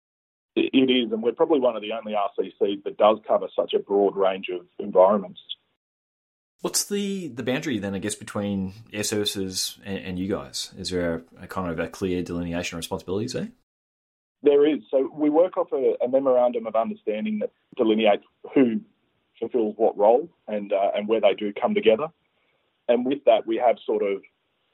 It 0.56 0.90
is, 0.90 1.12
and 1.12 1.22
we're 1.22 1.34
probably 1.34 1.60
one 1.60 1.76
of 1.76 1.82
the 1.82 1.92
only 1.92 2.14
RCCs 2.14 2.86
that 2.86 2.98
does 2.98 3.18
cover 3.28 3.50
such 3.54 3.74
a 3.74 3.80
broad 3.80 4.16
range 4.16 4.48
of 4.48 4.68
environments. 4.80 5.42
What's 6.62 6.86
the, 6.86 7.28
the 7.28 7.44
boundary 7.44 7.78
then, 7.80 7.94
I 7.94 8.00
guess, 8.00 8.16
between 8.16 8.72
air 8.94 9.04
services 9.04 9.80
and, 9.84 9.98
and 9.98 10.18
you 10.18 10.30
guys? 10.30 10.74
Is 10.78 10.92
there 10.92 11.26
a, 11.40 11.44
a, 11.44 11.48
kind 11.48 11.70
of 11.70 11.78
a 11.78 11.90
clear 11.90 12.24
delineation 12.24 12.78
of 12.78 12.80
responsibilities 12.80 13.34
there? 13.34 13.50
There 14.44 14.68
is. 14.68 14.80
So 14.92 15.10
we 15.14 15.30
work 15.30 15.58
off 15.58 15.72
a, 15.74 15.96
a 16.04 16.08
memorandum 16.08 16.68
of 16.68 16.76
understanding 16.76 17.40
that 17.40 17.52
delineates 17.76 18.24
who 18.54 18.82
fulfills 19.40 19.76
what 19.78 19.98
role 19.98 20.30
and 20.48 20.72
uh, 20.74 20.92
and 20.96 21.08
where 21.08 21.22
they 21.22 21.34
do 21.34 21.54
come 21.54 21.74
together. 21.74 22.08
And 22.88 23.06
with 23.06 23.24
that, 23.26 23.46
we 23.46 23.58
have 23.58 23.78
sort 23.86 24.04
of, 24.04 24.22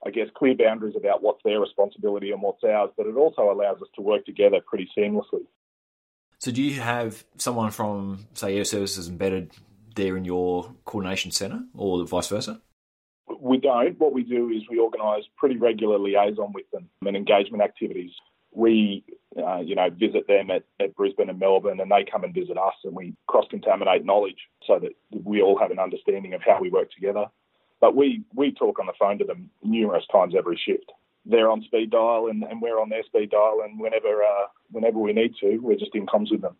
I 0.06 0.12
guess, 0.12 0.28
clear 0.36 0.56
boundaries 0.56 0.96
about 0.96 1.24
what's 1.24 1.42
their 1.44 1.60
responsibility 1.60 2.32
and 2.32 2.42
what's 2.42 2.64
ours. 2.64 2.92
But 2.96 3.08
it 3.08 3.16
also 3.16 3.52
allows 3.52 3.82
us 3.82 3.88
to 3.96 4.02
work 4.02 4.26
together 4.26 4.60
pretty 4.66 4.90
seamlessly. 4.98 5.46
So, 6.40 6.52
do 6.52 6.62
you 6.62 6.82
have 6.82 7.24
someone 7.38 7.72
from, 7.72 8.28
say, 8.34 8.58
Air 8.58 8.66
Services 8.66 9.08
embedded 9.08 9.54
there 9.96 10.18
in 10.18 10.26
your 10.26 10.74
coordination 10.84 11.32
centre, 11.32 11.62
or 11.74 12.06
vice 12.06 12.28
versa? 12.28 12.62
We 13.40 13.58
don't. 13.58 13.98
What 13.98 14.14
we 14.14 14.24
do 14.24 14.50
is 14.50 14.64
we 14.70 14.78
organise 14.78 15.24
pretty 15.38 15.56
regular 15.56 15.98
liaison 15.98 16.52
with 16.54 16.70
them 16.72 16.90
and 17.06 17.16
engagement 17.16 17.64
activities 17.64 18.12
we, 18.56 19.04
uh, 19.38 19.60
you 19.60 19.76
know, 19.76 19.90
visit 19.90 20.28
them 20.28 20.52
at, 20.52 20.64
at 20.80 20.96
Brisbane 20.96 21.30
and 21.30 21.40
Melbourne, 21.40 21.80
and 21.80 21.92
they 21.92 22.06
come 22.10 22.24
and 22.24 22.34
visit 22.34 22.58
us, 22.58 22.76
and 22.84 22.96
we 22.96 23.16
cross 23.28 23.46
contaminate 23.50 24.06
knowledge 24.06 24.48
so 24.66 24.80
that 24.80 24.92
we 25.12 25.42
all 25.42 25.58
have 25.58 25.72
an 25.72 25.80
understanding 25.80 26.34
of 26.34 26.42
how 26.42 26.60
we 26.62 26.70
work 26.70 26.92
together. 26.92 27.26
But 27.82 27.96
we 27.96 28.24
we 28.34 28.54
talk 28.54 28.80
on 28.80 28.86
the 28.86 28.94
phone 28.98 29.18
to 29.20 29.26
them 29.26 29.50
numerous 29.62 30.06
times 30.12 30.36
every 30.38 30.60
shift. 30.64 30.92
They're 31.26 31.50
on 31.50 31.62
speed 31.64 31.92
dial, 31.92 32.28
and, 32.28 32.44
and 32.44 32.62
we're 32.62 32.80
on 32.80 32.90
their 32.90 33.04
speed 33.04 33.32
dial, 33.32 33.62
and 33.64 33.80
whenever 33.80 34.24
uh, 34.24 34.48
whenever 34.72 35.00
we 35.00 35.14
need 35.14 35.34
to, 35.42 35.58
we're 35.58 35.76
just 35.76 35.96
in 35.96 36.06
comms 36.06 36.32
with 36.32 36.42
them. 36.42 36.56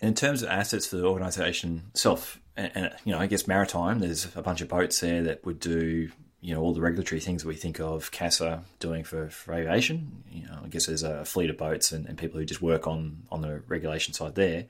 In 0.00 0.14
terms 0.14 0.42
of 0.42 0.48
assets 0.48 0.86
for 0.86 0.96
the 0.96 1.06
organisation 1.06 1.84
itself, 1.90 2.40
and, 2.56 2.72
and, 2.74 2.90
you 3.04 3.12
know, 3.12 3.18
I 3.18 3.26
guess 3.26 3.46
maritime, 3.46 3.98
there's 3.98 4.34
a 4.34 4.42
bunch 4.42 4.62
of 4.62 4.68
boats 4.68 5.00
there 5.00 5.22
that 5.24 5.44
would 5.44 5.60
do 5.60 6.10
you 6.40 6.54
know 6.54 6.60
all 6.60 6.72
the 6.72 6.80
regulatory 6.80 7.20
things 7.20 7.44
we 7.44 7.54
think 7.54 7.80
of 7.80 8.10
CASA 8.10 8.62
doing 8.78 9.04
for, 9.04 9.28
for 9.28 9.52
aviation. 9.52 10.24
You 10.30 10.46
know, 10.46 10.60
I 10.64 10.68
guess 10.68 10.86
there's 10.86 11.02
a 11.02 11.24
fleet 11.24 11.50
of 11.50 11.58
boats 11.58 11.92
and, 11.92 12.06
and 12.06 12.16
people 12.16 12.40
who 12.40 12.46
just 12.46 12.62
work 12.62 12.86
on 12.86 13.22
on 13.30 13.42
the 13.42 13.62
regulation 13.68 14.14
side 14.14 14.34
there. 14.34 14.66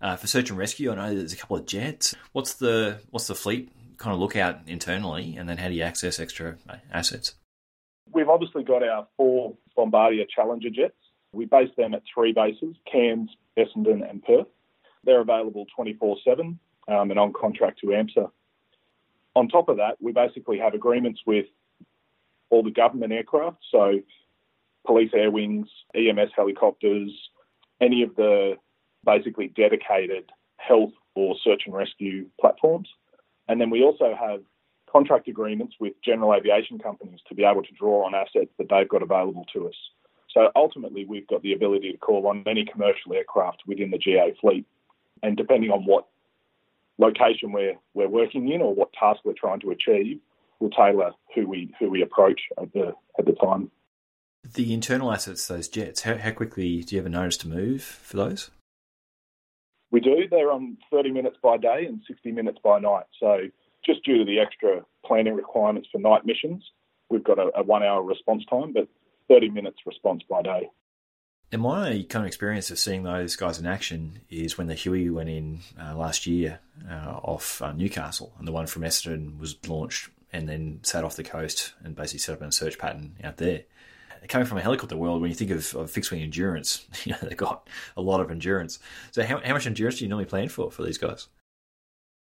Uh, 0.00 0.16
for 0.16 0.26
search 0.26 0.50
and 0.50 0.58
rescue, 0.58 0.92
I 0.92 0.94
know 0.94 1.14
there's 1.14 1.32
a 1.32 1.36
couple 1.36 1.56
of 1.56 1.66
jets. 1.66 2.14
What's 2.32 2.54
the 2.54 3.00
what's 3.10 3.26
the 3.26 3.34
fleet 3.34 3.70
kind 3.96 4.14
of 4.14 4.20
look 4.20 4.36
out 4.36 4.60
internally, 4.66 5.36
and 5.36 5.48
then 5.48 5.58
how 5.58 5.68
do 5.68 5.74
you 5.74 5.82
access 5.82 6.20
extra 6.20 6.56
assets? 6.92 7.34
We've 8.12 8.28
obviously 8.28 8.62
got 8.62 8.82
our 8.82 9.06
four 9.16 9.56
Bombardier 9.76 10.24
Challenger 10.34 10.70
jets. 10.70 10.94
We 11.32 11.46
base 11.46 11.70
them 11.76 11.94
at 11.94 12.02
three 12.12 12.32
bases: 12.32 12.76
Cairns, 12.90 13.30
Essendon, 13.58 14.08
and 14.08 14.22
Perth. 14.22 14.46
They're 15.04 15.20
available 15.20 15.66
24/7 15.78 16.58
um, 16.88 17.10
and 17.10 17.18
on 17.18 17.32
contract 17.32 17.80
to 17.80 17.86
AMSA 17.86 18.30
on 19.38 19.48
top 19.48 19.68
of 19.68 19.76
that, 19.76 19.96
we 20.00 20.12
basically 20.12 20.58
have 20.58 20.74
agreements 20.74 21.20
with 21.24 21.46
all 22.50 22.62
the 22.62 22.70
government 22.70 23.12
aircraft, 23.12 23.58
so 23.70 24.00
police 24.84 25.10
air 25.14 25.30
wings, 25.30 25.68
EMS 25.94 26.30
helicopters, 26.34 27.10
any 27.80 28.02
of 28.02 28.16
the 28.16 28.56
basically 29.04 29.48
dedicated 29.48 30.30
health 30.56 30.90
or 31.14 31.36
search 31.44 31.62
and 31.66 31.74
rescue 31.74 32.26
platforms. 32.40 32.88
And 33.48 33.60
then 33.60 33.70
we 33.70 33.82
also 33.82 34.16
have 34.18 34.40
contract 34.90 35.28
agreements 35.28 35.76
with 35.78 35.92
general 36.04 36.34
aviation 36.34 36.78
companies 36.78 37.20
to 37.28 37.34
be 37.34 37.44
able 37.44 37.62
to 37.62 37.72
draw 37.78 38.06
on 38.06 38.14
assets 38.14 38.50
that 38.58 38.68
they've 38.68 38.88
got 38.88 39.02
available 39.02 39.46
to 39.52 39.68
us. 39.68 39.74
So 40.32 40.50
ultimately, 40.56 41.04
we've 41.04 41.26
got 41.26 41.42
the 41.42 41.52
ability 41.52 41.92
to 41.92 41.98
call 41.98 42.26
on 42.26 42.42
any 42.46 42.64
commercial 42.64 43.14
aircraft 43.14 43.62
within 43.66 43.90
the 43.90 43.98
GA 43.98 44.34
fleet. 44.40 44.66
And 45.22 45.36
depending 45.36 45.70
on 45.70 45.84
what 45.84 46.06
location 46.98 47.52
we're, 47.52 47.74
we're 47.94 48.08
working 48.08 48.50
in 48.52 48.60
or 48.60 48.74
what 48.74 48.92
task 48.92 49.20
we're 49.24 49.32
trying 49.32 49.60
to 49.60 49.70
achieve, 49.70 50.18
we'll 50.60 50.70
tailor 50.70 51.12
who 51.34 51.46
we 51.46 51.72
who 51.78 51.88
we 51.90 52.02
approach 52.02 52.40
at 52.60 52.72
the 52.72 52.92
at 53.18 53.26
the 53.26 53.32
time. 53.32 53.70
The 54.44 54.72
internal 54.72 55.12
assets, 55.12 55.46
those 55.46 55.68
jets, 55.68 56.02
how, 56.02 56.16
how 56.16 56.30
quickly 56.30 56.82
do 56.82 56.94
you 56.94 57.00
ever 57.00 57.08
notice 57.08 57.36
to 57.38 57.48
move 57.48 57.82
for 57.82 58.16
those? 58.16 58.50
We 59.90 60.00
do. 60.00 60.28
They're 60.30 60.52
on 60.52 60.76
30 60.90 61.10
minutes 61.10 61.36
by 61.42 61.56
day 61.56 61.86
and 61.86 62.00
60 62.06 62.32
minutes 62.32 62.58
by 62.62 62.78
night. 62.78 63.04
So 63.18 63.40
just 63.84 64.04
due 64.04 64.18
to 64.18 64.24
the 64.24 64.38
extra 64.38 64.84
planning 65.04 65.34
requirements 65.34 65.88
for 65.90 65.98
night 65.98 66.24
missions, 66.24 66.64
we've 67.10 67.24
got 67.24 67.38
a, 67.38 67.50
a 67.56 67.62
one 67.62 67.82
hour 67.82 68.02
response 68.02 68.44
time, 68.50 68.72
but 68.72 68.88
30 69.28 69.50
minutes 69.50 69.78
response 69.86 70.22
by 70.28 70.42
day. 70.42 70.68
And 71.50 71.62
my 71.62 72.04
kind 72.10 72.24
of 72.24 72.26
experience 72.26 72.70
of 72.70 72.78
seeing 72.78 73.04
those 73.04 73.34
guys 73.34 73.58
in 73.58 73.66
action 73.66 74.20
is 74.28 74.58
when 74.58 74.66
the 74.66 74.74
Huey 74.74 75.08
went 75.08 75.30
in 75.30 75.60
uh, 75.80 75.96
last 75.96 76.26
year 76.26 76.60
uh, 76.88 77.20
off 77.22 77.62
uh, 77.62 77.72
Newcastle, 77.72 78.34
and 78.38 78.46
the 78.46 78.52
one 78.52 78.66
from 78.66 78.82
Essendon 78.82 79.38
was 79.38 79.56
launched 79.66 80.10
and 80.30 80.46
then 80.46 80.80
sat 80.82 81.04
off 81.04 81.16
the 81.16 81.24
coast 81.24 81.72
and 81.82 81.96
basically 81.96 82.18
set 82.18 82.34
up 82.34 82.42
a 82.42 82.52
search 82.52 82.78
pattern 82.78 83.16
out 83.24 83.38
there. 83.38 83.62
Coming 84.28 84.46
from 84.46 84.58
a 84.58 84.62
helicopter 84.62 84.96
world, 84.96 85.22
when 85.22 85.30
you 85.30 85.36
think 85.36 85.52
of, 85.52 85.74
of 85.74 85.90
fixed 85.90 86.10
wing 86.10 86.20
endurance, 86.20 86.86
you 87.04 87.12
know 87.12 87.18
they've 87.22 87.36
got 87.36 87.66
a 87.96 88.02
lot 88.02 88.20
of 88.20 88.30
endurance. 88.30 88.78
So, 89.12 89.22
how, 89.22 89.40
how 89.42 89.54
much 89.54 89.66
endurance 89.66 89.98
do 89.98 90.04
you 90.04 90.08
normally 90.10 90.26
plan 90.26 90.48
for 90.48 90.70
for 90.70 90.82
these 90.82 90.98
guys? 90.98 91.28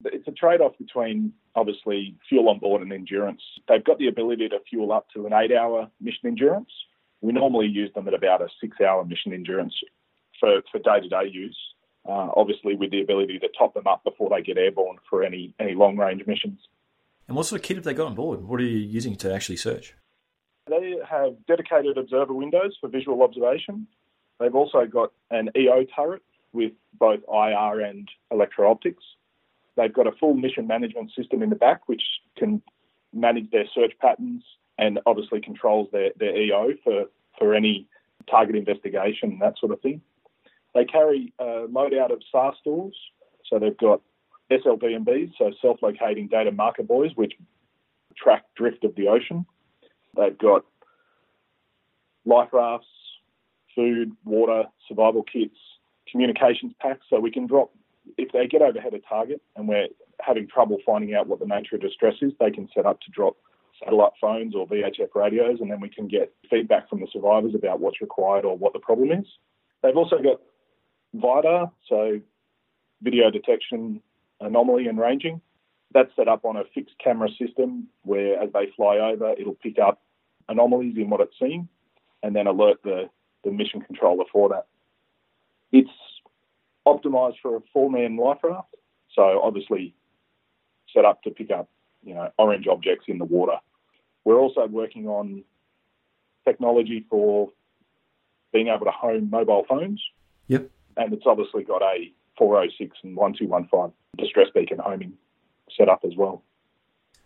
It's 0.03 0.27
a 0.27 0.31
trade 0.31 0.59
off 0.59 0.77
between 0.77 1.31
obviously 1.55 2.17
fuel 2.27 2.49
on 2.49 2.59
board 2.59 2.81
and 2.81 2.91
endurance. 2.91 3.41
They've 3.69 3.83
got 3.83 3.97
the 3.97 4.07
ability 4.07 4.49
to 4.49 4.59
fuel 4.69 4.91
up 4.91 5.07
to 5.15 5.25
an 5.25 5.31
eight 5.31 5.53
hour 5.53 5.89
mission 6.01 6.27
endurance. 6.27 6.69
We 7.25 7.33
normally 7.33 7.65
use 7.65 7.91
them 7.95 8.07
at 8.07 8.13
about 8.13 8.43
a 8.43 8.49
six 8.61 8.79
hour 8.79 9.03
mission 9.03 9.33
endurance 9.33 9.73
for 10.39 10.61
day 10.73 10.99
to 11.01 11.09
day 11.09 11.27
use. 11.31 11.57
Uh, 12.07 12.29
obviously, 12.35 12.75
with 12.75 12.91
the 12.91 13.01
ability 13.01 13.39
to 13.39 13.47
top 13.57 13.73
them 13.73 13.87
up 13.87 14.03
before 14.03 14.29
they 14.29 14.43
get 14.43 14.59
airborne 14.59 14.97
for 15.09 15.23
any, 15.23 15.51
any 15.59 15.73
long 15.73 15.97
range 15.97 16.21
missions. 16.27 16.59
And 17.27 17.35
what 17.35 17.47
sort 17.47 17.61
of 17.61 17.65
kit 17.65 17.77
have 17.77 17.83
they 17.83 17.95
got 17.95 18.05
on 18.05 18.13
board? 18.13 18.43
What 18.43 18.59
are 18.59 18.63
you 18.63 18.77
using 18.77 19.15
to 19.15 19.33
actually 19.33 19.57
search? 19.57 19.95
They 20.67 20.97
have 21.09 21.33
dedicated 21.47 21.97
observer 21.97 22.31
windows 22.31 22.77
for 22.79 22.89
visual 22.89 23.23
observation. 23.23 23.87
They've 24.39 24.53
also 24.53 24.85
got 24.85 25.11
an 25.31 25.49
EO 25.57 25.85
turret 25.95 26.21
with 26.53 26.73
both 26.99 27.21
IR 27.27 27.81
and 27.81 28.07
electro 28.29 28.69
optics. 28.69 29.03
They've 29.77 29.91
got 29.91 30.05
a 30.05 30.11
full 30.11 30.35
mission 30.35 30.67
management 30.67 31.11
system 31.17 31.41
in 31.41 31.49
the 31.49 31.55
back, 31.55 31.89
which 31.89 32.03
can 32.37 32.61
manage 33.13 33.49
their 33.49 33.65
search 33.73 33.93
patterns 33.99 34.43
and 34.77 34.99
obviously 35.05 35.41
controls 35.41 35.87
their, 35.91 36.11
their 36.19 36.37
EO 36.37 36.73
for, 36.83 37.05
for 37.37 37.53
any 37.53 37.87
target 38.29 38.55
investigation, 38.55 39.31
and 39.31 39.41
that 39.41 39.57
sort 39.59 39.71
of 39.71 39.81
thing. 39.81 40.01
They 40.73 40.85
carry 40.85 41.33
a 41.39 41.67
loadout 41.67 42.11
of 42.11 42.21
SAR 42.31 42.53
stores. 42.59 42.95
So 43.49 43.59
they've 43.59 43.77
got 43.77 44.01
SLDMBs, 44.51 45.33
so 45.37 45.51
self-locating 45.61 46.27
data 46.27 46.51
marker 46.51 46.83
buoys, 46.83 47.11
which 47.15 47.33
track 48.17 48.45
drift 48.55 48.83
of 48.83 48.95
the 48.95 49.07
ocean. 49.07 49.45
They've 50.17 50.37
got 50.37 50.65
life 52.25 52.49
rafts, 52.51 52.87
food, 53.75 54.11
water, 54.23 54.63
survival 54.87 55.23
kits, 55.23 55.57
communications 56.09 56.73
packs, 56.79 57.05
so 57.09 57.19
we 57.19 57.31
can 57.31 57.47
drop 57.47 57.71
if 58.17 58.31
they 58.31 58.47
get 58.47 58.61
overhead 58.61 58.93
a 58.93 58.99
target 58.99 59.41
and 59.55 59.67
we're 59.67 59.87
having 60.21 60.47
trouble 60.47 60.77
finding 60.85 61.15
out 61.15 61.27
what 61.27 61.39
the 61.39 61.45
nature 61.45 61.75
of 61.75 61.81
distress 61.81 62.15
is, 62.21 62.31
they 62.39 62.51
can 62.51 62.69
set 62.73 62.85
up 62.85 63.01
to 63.01 63.11
drop 63.11 63.35
satellite 63.83 64.13
phones 64.19 64.55
or 64.55 64.67
VHF 64.67 65.13
radios, 65.15 65.59
and 65.61 65.69
then 65.69 65.79
we 65.79 65.89
can 65.89 66.07
get 66.07 66.33
feedback 66.49 66.89
from 66.89 67.01
the 67.01 67.07
survivors 67.11 67.53
about 67.55 67.79
what's 67.79 68.01
required 68.01 68.45
or 68.45 68.57
what 68.57 68.73
the 68.73 68.79
problem 68.79 69.11
is. 69.11 69.25
They've 69.81 69.95
also 69.95 70.17
got 70.21 70.41
VIDAR, 71.13 71.71
so 71.87 72.19
video 73.01 73.29
detection, 73.29 74.01
anomaly, 74.39 74.87
and 74.87 74.99
ranging. 74.99 75.41
That's 75.93 76.13
set 76.15 76.27
up 76.27 76.45
on 76.45 76.57
a 76.57 76.63
fixed 76.73 76.95
camera 77.03 77.29
system 77.39 77.87
where, 78.03 78.41
as 78.41 78.51
they 78.53 78.71
fly 78.75 78.97
over, 78.97 79.33
it'll 79.37 79.55
pick 79.55 79.79
up 79.79 80.01
anomalies 80.49 80.97
in 80.97 81.09
what 81.09 81.21
it's 81.21 81.35
seeing 81.39 81.67
and 82.23 82.35
then 82.35 82.47
alert 82.47 82.77
the, 82.83 83.09
the 83.43 83.51
mission 83.51 83.81
controller 83.81 84.25
for 84.31 84.49
that. 84.49 84.65
It's 85.71 85.89
optimized 86.87 87.35
for 87.41 87.57
a 87.57 87.61
four 87.73 87.89
man 87.89 88.17
life 88.17 88.39
raft. 88.43 88.75
So 89.13 89.41
obviously 89.41 89.95
set 90.93 91.05
up 91.05 91.23
to 91.23 91.31
pick 91.31 91.51
up, 91.51 91.69
you 92.05 92.13
know, 92.13 92.31
orange 92.37 92.67
objects 92.67 93.05
in 93.07 93.17
the 93.17 93.25
water. 93.25 93.57
We're 94.23 94.39
also 94.39 94.65
working 94.67 95.07
on 95.07 95.43
technology 96.45 97.05
for 97.09 97.49
being 98.53 98.67
able 98.67 98.85
to 98.85 98.91
home 98.91 99.29
mobile 99.29 99.65
phones. 99.67 100.01
Yep. 100.47 100.69
And 100.97 101.13
it's 101.13 101.25
obviously 101.25 101.63
got 101.63 101.81
a 101.81 102.11
406 102.37 102.97
and 103.03 103.15
1215 103.15 103.93
distress 104.17 104.47
beacon 104.53 104.79
homing 104.79 105.13
set 105.77 105.89
up 105.89 106.01
as 106.05 106.15
well. 106.15 106.43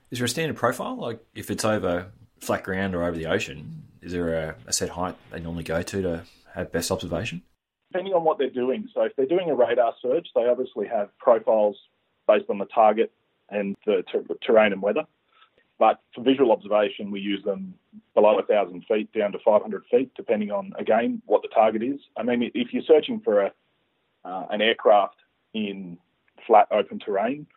Is 0.09 0.19
there 0.19 0.25
a 0.25 0.29
standard 0.29 0.57
profile? 0.57 0.97
Like 0.97 1.19
if 1.35 1.51
it's 1.51 1.63
over 1.63 2.11
flat 2.39 2.63
ground 2.63 2.95
or 2.95 3.03
over 3.03 3.17
the 3.17 3.27
ocean, 3.27 3.83
is 4.01 4.11
there 4.11 4.33
a, 4.33 4.55
a 4.65 4.73
set 4.73 4.89
height 4.89 5.15
they 5.31 5.39
normally 5.39 5.63
go 5.63 5.81
to 5.81 6.01
to 6.01 6.23
have 6.55 6.71
best 6.71 6.89
observation? 6.89 7.43
depending 7.91 8.13
on 8.13 8.23
what 8.23 8.37
they're 8.37 8.49
doing. 8.49 8.87
So 8.93 9.03
if 9.03 9.15
they're 9.15 9.25
doing 9.25 9.49
a 9.49 9.55
radar 9.55 9.93
search, 10.01 10.27
they 10.35 10.45
obviously 10.45 10.87
have 10.87 11.09
profiles 11.17 11.75
based 12.27 12.45
on 12.49 12.59
the 12.59 12.65
target 12.65 13.11
and 13.51 13.75
the 13.85 14.03
ter- 14.11 14.23
terrain 14.45 14.73
and 14.73 14.81
weather. 14.81 15.05
But 15.77 16.01
for 16.13 16.21
visual 16.23 16.51
observation, 16.51 17.09
we 17.09 17.21
use 17.21 17.41
them 17.43 17.73
below 18.13 18.35
1,000 18.35 18.85
feet 18.85 19.11
down 19.13 19.31
to 19.31 19.39
500 19.39 19.83
feet, 19.89 20.11
depending 20.15 20.51
on, 20.51 20.73
again, 20.77 21.21
what 21.25 21.41
the 21.41 21.47
target 21.47 21.81
is. 21.81 21.99
I 22.17 22.23
mean, 22.23 22.51
if 22.53 22.73
you're 22.73 22.83
searching 22.83 23.21
for 23.21 23.43
a, 23.43 23.51
uh, 24.25 24.47
an 24.49 24.61
aircraft 24.61 25.15
in 25.53 25.97
flat 26.45 26.67
open 26.71 26.99
terrain, 26.99 27.47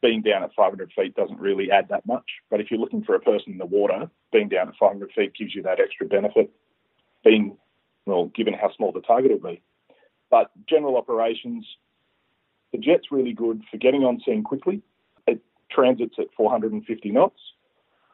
being 0.00 0.22
down 0.22 0.42
at 0.42 0.54
500 0.54 0.92
feet 0.96 1.14
doesn't 1.14 1.38
really 1.38 1.70
add 1.70 1.88
that 1.90 2.06
much. 2.06 2.24
But 2.50 2.60
if 2.60 2.70
you're 2.70 2.80
looking 2.80 3.04
for 3.04 3.14
a 3.14 3.20
person 3.20 3.52
in 3.52 3.58
the 3.58 3.66
water, 3.66 4.10
being 4.32 4.48
down 4.48 4.68
at 4.68 4.76
500 4.76 5.12
feet 5.12 5.34
gives 5.34 5.54
you 5.54 5.62
that 5.62 5.80
extra 5.80 6.06
benefit, 6.06 6.50
being, 7.24 7.56
well, 8.06 8.26
given 8.26 8.54
how 8.54 8.72
small 8.74 8.92
the 8.92 9.00
target 9.00 9.32
will 9.32 9.50
be. 9.50 9.62
But 10.30 10.50
general 10.68 10.96
operations, 10.96 11.66
the 12.72 12.78
jet's 12.78 13.10
really 13.10 13.32
good 13.32 13.62
for 13.70 13.76
getting 13.76 14.04
on 14.04 14.20
scene 14.24 14.42
quickly. 14.42 14.82
It 15.68 15.74
transits 15.74 16.16
at 16.18 16.26
450 16.36 17.10
knots. 17.10 17.40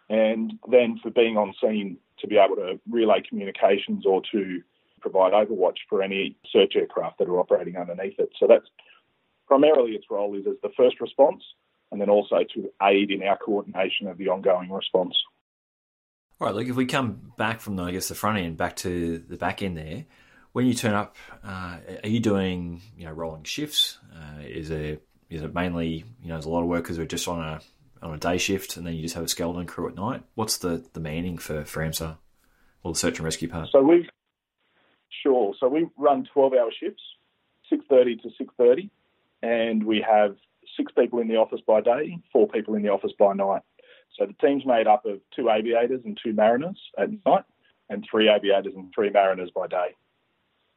And 0.09 0.55
then 0.71 0.99
for 1.03 1.11
being 1.11 1.37
on 1.37 1.55
scene 1.61 1.97
to 2.21 2.27
be 2.27 2.37
able 2.37 2.57
to 2.57 2.79
relay 2.91 3.23
communications 3.27 4.05
or 4.07 4.23
to 4.33 4.61
provide 5.01 5.33
overwatch 5.33 5.79
for 5.89 6.03
any 6.03 6.37
search 6.51 6.75
aircraft 6.77 7.19
that 7.19 7.29
are 7.29 7.41
operating 7.41 7.77
underneath 7.77 8.19
it. 8.19 8.31
So 8.39 8.47
that's 8.47 8.67
primarily 9.47 9.93
its 9.93 10.07
role 10.11 10.37
is 10.37 10.47
as 10.47 10.57
the 10.63 10.71
first 10.77 11.01
response 11.01 11.43
and 11.91 12.01
then 12.01 12.09
also 12.09 12.39
to 12.55 12.71
aid 12.83 13.11
in 13.11 13.23
our 13.23 13.37
coordination 13.37 14.07
of 14.07 14.19
the 14.19 14.29
ongoing 14.29 14.71
response. 14.71 15.15
All 16.41 16.47
right, 16.47 16.57
look, 16.57 16.67
if 16.67 16.75
we 16.75 16.87
come 16.87 17.33
back 17.37 17.61
from, 17.61 17.77
the, 17.77 17.85
I 17.85 17.93
guess, 17.93 18.09
the 18.09 18.15
front 18.15 18.39
end 18.39 18.57
back 18.57 18.77
to 18.77 19.19
the 19.19 19.37
back 19.37 19.63
end 19.63 19.77
there, 19.77 20.07
when 20.53 20.67
you 20.67 20.75
turn 20.75 20.95
up, 20.95 21.17
uh, 21.45 21.79
are 22.03 22.09
you 22.09 22.21
doing 22.21 22.83
you 22.97 23.05
know 23.05 23.13
rolling 23.13 23.45
shifts? 23.45 23.99
Uh, 24.15 24.43
is 24.43 24.69
there 24.69 24.99
is 25.33 25.43
it 25.43 25.55
mainly 25.55 26.05
you 26.23 26.29
know 26.29 26.35
there's 26.35 26.45
a 26.45 26.51
lot 26.51 26.63
of 26.63 26.69
workers 26.69 26.97
who 26.97 27.03
are 27.03 27.07
just 27.07 27.27
on 27.27 27.41
a 27.41 27.61
on 28.03 28.15
a 28.15 28.19
day 28.19 28.37
shift 28.37 28.77
and 28.77 28.87
then 28.87 28.95
you 28.95 29.03
just 29.03 29.15
have 29.15 29.25
a 29.25 29.29
skeleton 29.29 29.67
crew 29.67 29.89
at 29.89 29.95
night? 29.95 30.23
What's 30.35 30.59
the 30.59 30.85
the 30.93 31.01
manning 31.01 31.39
for 31.39 31.65
for 31.65 31.83
AMSA 31.83 32.17
or 32.83 32.93
the 32.93 32.99
search 32.99 33.19
and 33.19 33.25
rescue 33.25 33.49
part? 33.49 33.69
So 33.73 33.83
we 33.83 34.09
sure. 35.23 35.55
So 35.59 35.69
we 35.69 35.89
run 35.97 36.29
twelve 36.33 36.53
hour 36.53 36.71
shifts, 36.79 37.03
six 37.71 37.85
thirty 37.89 38.17
to 38.17 38.31
six 38.37 38.53
thirty, 38.59 38.91
and 39.43 39.85
we 39.85 40.05
have 40.09 40.37
six 40.77 40.93
people 40.93 41.21
in 41.21 41.29
the 41.29 41.37
office 41.37 41.61
by 41.67 41.81
day, 41.81 42.19
four 42.33 42.49
people 42.49 42.75
in 42.75 42.83
the 42.83 42.91
office 42.91 43.13
by 43.19 43.33
night. 43.33 43.63
So 44.19 44.27
the 44.27 44.35
team's 44.47 44.67
made 44.67 44.87
up 44.87 45.07
of 45.07 45.21
two 45.35 45.49
aviators 45.49 46.03
and 46.05 46.19
two 46.23 46.35
mariners 46.35 46.79
at 46.99 47.09
night, 47.25 47.45
and 47.89 48.05
three 48.09 48.29
aviators 48.29 48.75
and 48.75 48.93
three 48.95 49.11
mariners 49.11 49.51
by 49.55 49.67
day. 49.67 49.97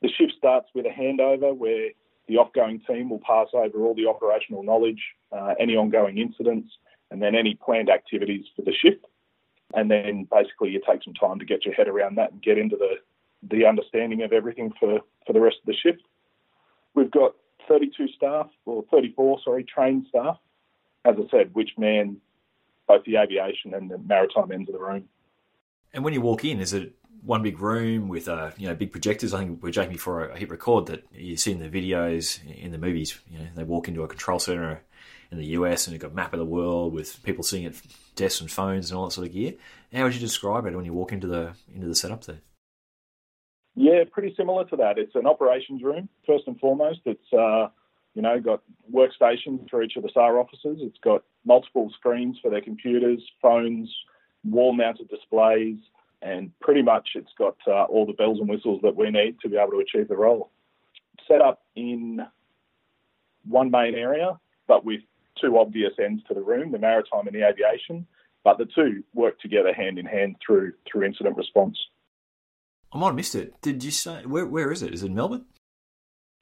The 0.02 0.10
shift 0.10 0.34
starts 0.38 0.68
with 0.76 0.86
a 0.86 0.90
handover 0.90 1.56
where 1.56 1.90
the 2.28 2.38
off-going 2.38 2.82
team 2.88 3.10
will 3.10 3.22
pass 3.26 3.48
over 3.54 3.80
all 3.80 3.94
the 3.94 4.08
operational 4.08 4.64
knowledge, 4.64 5.02
uh, 5.32 5.54
any 5.60 5.76
ongoing 5.76 6.18
incidents, 6.18 6.70
and 7.12 7.22
then 7.22 7.36
any 7.36 7.56
planned 7.64 7.90
activities 7.90 8.46
for 8.56 8.64
the 8.64 8.74
shift. 8.74 9.06
And 9.74 9.90
then 9.90 10.28
basically 10.32 10.70
you 10.70 10.82
take 10.88 11.04
some 11.04 11.14
time 11.14 11.40
to 11.40 11.46
get 11.46 11.66
your 11.66 11.74
head 11.74 11.88
around 11.88 12.16
that 12.16 12.32
and 12.32 12.42
get 12.42 12.58
into 12.58 12.78
the, 12.78 12.96
the 13.48 13.66
understanding 13.66 14.24
of 14.24 14.32
everything 14.32 14.72
for, 14.80 15.00
for 15.26 15.34
the 15.34 15.42
rest 15.42 15.58
of 15.62 15.66
the 15.68 15.76
shift. 15.76 16.02
We've 16.96 17.12
got 17.12 17.36
32 17.68 18.08
staff, 18.16 18.48
or 18.66 18.84
34, 18.92 19.40
sorry, 19.44 19.64
trained 19.64 20.08
staff, 20.10 20.38
as 21.04 21.16
I 21.18 21.30
said, 21.30 21.54
which 21.54 21.72
man 21.78 22.18
both 22.88 23.04
the 23.06 23.18
aviation 23.18 23.74
and 23.74 23.90
the 23.90 23.98
maritime 23.98 24.52
ends 24.52 24.70
of 24.70 24.74
the 24.74 24.80
room. 24.80 25.06
And 25.94 26.04
when 26.04 26.14
you 26.14 26.22
walk 26.22 26.46
in, 26.46 26.60
is 26.60 26.74
it 26.74 26.94
one 27.26 27.42
big 27.42 27.60
room 27.60 28.08
with 28.08 28.28
uh, 28.28 28.52
you 28.58 28.68
know 28.68 28.76
big 28.76 28.92
projectors? 28.92 29.34
I 29.34 29.40
think 29.40 29.64
we 29.64 29.70
are 29.70 29.74
joking 29.74 29.94
before 29.94 30.32
I 30.32 30.38
hit 30.38 30.50
record 30.50 30.86
that 30.88 31.06
you 31.14 31.38
see 31.38 31.52
in 31.52 31.60
the 31.60 31.70
videos 31.70 32.40
in 32.46 32.72
the 32.72 32.78
movies. 32.78 33.20
You 33.30 33.40
know, 33.40 33.46
they 33.56 33.64
walk 33.64 33.88
into 33.88 34.04
a 34.04 34.08
control 34.08 34.40
center 34.40 34.82
in 35.32 35.38
the 35.38 35.46
US 35.48 35.88
and 35.88 35.94
you've 35.94 36.02
got 36.02 36.12
a 36.12 36.16
map 36.16 36.34
of 36.34 36.40
the 36.40 36.46
world 36.46 36.94
with 36.94 37.22
people 37.24 37.44
sitting 37.44 37.66
at 37.66 37.76
desks 38.16 38.42
and 38.42 38.52
phones 38.52 38.90
and 38.90 38.98
all 38.98 39.06
that 39.06 39.12
sort 39.12 39.28
of 39.28 39.34
gear. 39.34 39.54
How 39.94 40.04
would 40.04 40.14
you 40.14 40.20
describe 40.20 40.66
it 40.66 40.76
when 40.76 40.86
you 40.86 40.94
walk 40.94 41.12
into 41.12 41.28
the 41.28 41.54
into 41.74 41.88
the 41.88 41.96
setup 41.96 42.26
there? 42.26 42.40
Yeah, 43.76 44.04
pretty 44.10 44.34
similar 44.38 44.64
to 44.66 44.78
that. 44.78 44.98
It's 44.98 45.16
an 45.16 45.28
operations 45.28 45.84
room 45.84 46.08
first 46.26 46.46
and 46.48 46.60
foremost. 46.60 47.02
It's 47.06 47.34
uh, 47.34 47.68
you 48.14 48.22
know 48.22 48.40
got 48.40 48.62
workstations 48.94 49.70
for 49.70 49.84
each 49.84 49.96
of 49.98 50.04
the 50.04 50.10
SAR 50.14 50.40
officers. 50.40 50.78
It's 50.82 51.00
got 51.00 51.24
multiple 51.46 51.92
screens 51.98 52.38
for 52.42 52.50
their 52.50 52.62
computers, 52.62 53.22
phones, 53.42 53.94
wall-mounted 54.44 55.10
displays, 55.10 55.78
and 56.22 56.52
pretty 56.60 56.82
much 56.82 57.10
it's 57.16 57.32
got 57.38 57.56
uh, 57.68 57.84
all 57.84 58.06
the 58.06 58.14
bells 58.14 58.40
and 58.40 58.50
whistles 58.50 58.82
that 58.84 58.96
we 58.96 59.10
need 59.10 59.38
to 59.42 59.50
be 59.50 59.58
able 59.58 59.72
to 59.72 59.80
achieve 59.80 60.08
the 60.08 60.16
role. 60.16 60.52
Set 61.28 61.42
up 61.42 61.64
in 61.76 62.20
one 63.48 63.72
main 63.72 63.96
area, 63.96 64.40
but 64.68 64.86
with 64.86 65.02
two 65.42 65.58
obvious 65.58 65.94
ends 66.04 66.24
to 66.28 66.34
the 66.34 66.42
room, 66.42 66.72
the 66.72 66.80
maritime 66.80 67.28
and 67.28 67.36
the 67.36 67.48
aviation, 67.48 68.06
but 68.44 68.58
the 68.58 68.68
two 68.76 69.04
work 69.14 69.40
together 69.40 69.74
hand 69.74 69.98
in 69.98 70.06
hand 70.06 70.36
through 70.46 70.74
through 70.90 71.04
incident 71.04 71.38
response. 71.38 71.78
I 72.94 72.98
might 72.98 73.08
have 73.08 73.16
missed 73.16 73.36
it. 73.36 73.60
Did 73.62 73.84
you 73.84 73.92
say 73.92 74.26
where 74.26 74.46
where 74.46 74.72
is 74.72 74.82
it? 74.82 74.94
Is 74.94 75.04
it 75.04 75.08
in 75.08 75.16
Melbourne? 75.16 75.46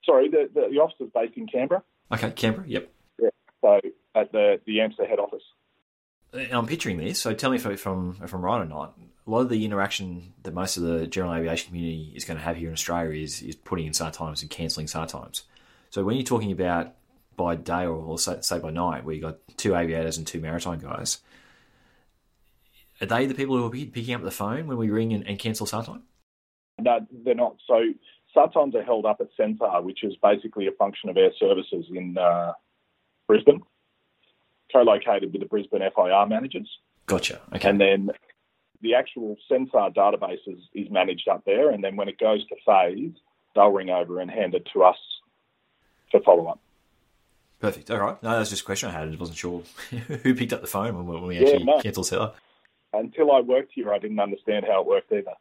Sorry, 0.06 0.30
the 0.30 0.50
the, 0.54 0.68
the 0.72 0.80
office 0.80 0.96
is 1.00 1.10
based 1.14 1.38
in 1.38 1.48
Canberra. 1.48 1.84
Okay, 2.12 2.32
Canberra. 2.32 2.68
Yep. 2.68 2.92
Yeah. 3.22 3.30
So 3.62 3.80
at 4.16 4.32
the 4.32 4.60
the 4.66 4.78
AMSA 4.78 5.08
head 5.08 5.20
office. 5.20 5.44
And 6.34 6.52
I'm 6.52 6.68
picturing 6.68 6.98
this. 6.98 7.22
So 7.22 7.34
tell 7.34 7.52
me 7.52 7.58
if, 7.58 7.66
if 7.66 7.86
I'm 7.88 8.18
if 8.22 8.34
I'm 8.34 8.42
right 8.42 8.62
or 8.62 8.66
not. 8.66 8.98
A 9.26 9.30
lot 9.30 9.42
of 9.42 9.50
the 9.50 9.64
interaction 9.64 10.34
that 10.44 10.54
most 10.54 10.76
of 10.76 10.84
the 10.84 11.08
general 11.08 11.34
aviation 11.34 11.68
community 11.68 12.12
is 12.16 12.26
going 12.26 12.38
to 12.38 12.44
have 12.44 12.58
here 12.58 12.68
in 12.68 12.74
Australia 12.74 13.22
is 13.22 13.42
is 13.42 13.56
putting 13.56 13.88
in 13.88 13.94
SAR 13.94 14.12
times 14.12 14.42
and 14.42 14.52
cancelling 14.52 14.88
SAR 14.88 15.08
times. 15.08 15.44
So 15.90 16.04
when 16.04 16.16
you're 16.16 16.26
talking 16.26 16.52
about 16.52 16.96
by 17.36 17.56
day 17.56 17.84
or, 17.84 17.96
or 17.96 18.20
say, 18.20 18.38
say, 18.42 18.60
by 18.60 18.72
night, 18.72 19.06
where 19.06 19.16
you 19.16 19.22
got 19.22 19.38
two 19.58 19.76
aviators 19.76 20.18
and 20.18 20.28
two 20.28 20.40
maritime 20.40 20.80
guys, 20.80 21.20
are 23.00 23.06
they 23.06 23.26
the 23.26 23.34
people 23.34 23.58
who 23.58 23.66
are 23.66 23.70
picking 23.70 24.14
up 24.14 24.24
the 24.24 24.32
phone 24.32 24.68
when 24.68 24.78
we 24.78 24.90
ring 24.90 25.14
and, 25.14 25.26
and 25.28 25.40
cancel 25.40 25.66
SAR 25.66 25.84
time? 25.84 26.04
No, 26.80 27.06
they're 27.24 27.36
not. 27.36 27.58
So 27.68 27.82
SAR 28.34 28.52
times 28.52 28.76
are 28.76 28.84
held 28.84 29.06
up 29.06 29.22
at 29.22 29.28
CENSAR, 29.40 29.84
which 29.84 30.04
is 30.04 30.16
basically 30.22 30.68
a 30.68 30.72
function 30.72 31.10
of 31.10 31.18
air 31.18 31.32
services 31.40 31.86
in 31.94 32.18
uh, 32.18 32.54
Brisbane, 33.28 33.62
co-located 34.72 35.32
with 35.32 35.42
the 35.42 35.48
Brisbane 35.48 35.82
FIR 35.96 36.26
managers. 36.28 36.70
Gotcha. 37.06 37.42
Okay. 37.54 37.70
And 37.70 37.80
then 37.80 38.10
the 38.84 38.94
actual 38.94 39.38
CENSAR 39.50 39.96
database 39.96 40.46
is, 40.46 40.60
is 40.76 40.92
managed 40.92 41.28
up 41.28 41.44
there, 41.46 41.72
and 41.72 41.84
then 41.84 41.96
when 41.96 42.10
it 42.10 42.20
goes 42.20 42.46
to 42.48 42.56
phase, 42.66 43.14
they'll 43.56 43.70
ring 43.70 43.90
over 43.90 44.20
and 44.20 44.30
hand 44.30 44.54
it 44.54 44.68
to 44.74 44.84
us 44.84 44.98
for 46.12 46.22
follow-up. 46.22 46.60
Perfect. 47.60 47.90
All 47.90 48.00
right. 48.00 48.22
No, 48.22 48.38
that's 48.38 48.50
just 48.50 48.64
a 48.64 48.66
question 48.66 48.90
I 48.90 48.92
had. 48.92 49.08
I 49.08 49.16
wasn't 49.16 49.38
sure 49.38 49.64
who 49.90 50.36
picked 50.36 50.52
up 50.52 50.62
the 50.62 50.68
phone 50.68 51.08
when 51.08 51.26
we 51.26 51.38
actually 51.38 51.60
yeah, 51.60 51.76
no. 51.76 51.82
cancelled 51.82 52.08
setup. 52.08 52.36
Until 52.92 53.32
I 53.32 53.40
worked 53.40 53.72
here, 53.74 53.94
I 53.94 54.00
didn't 54.00 54.20
understand 54.20 54.66
how 54.68 54.82
it 54.82 54.88
worked 54.88 55.12
either. 55.14 55.32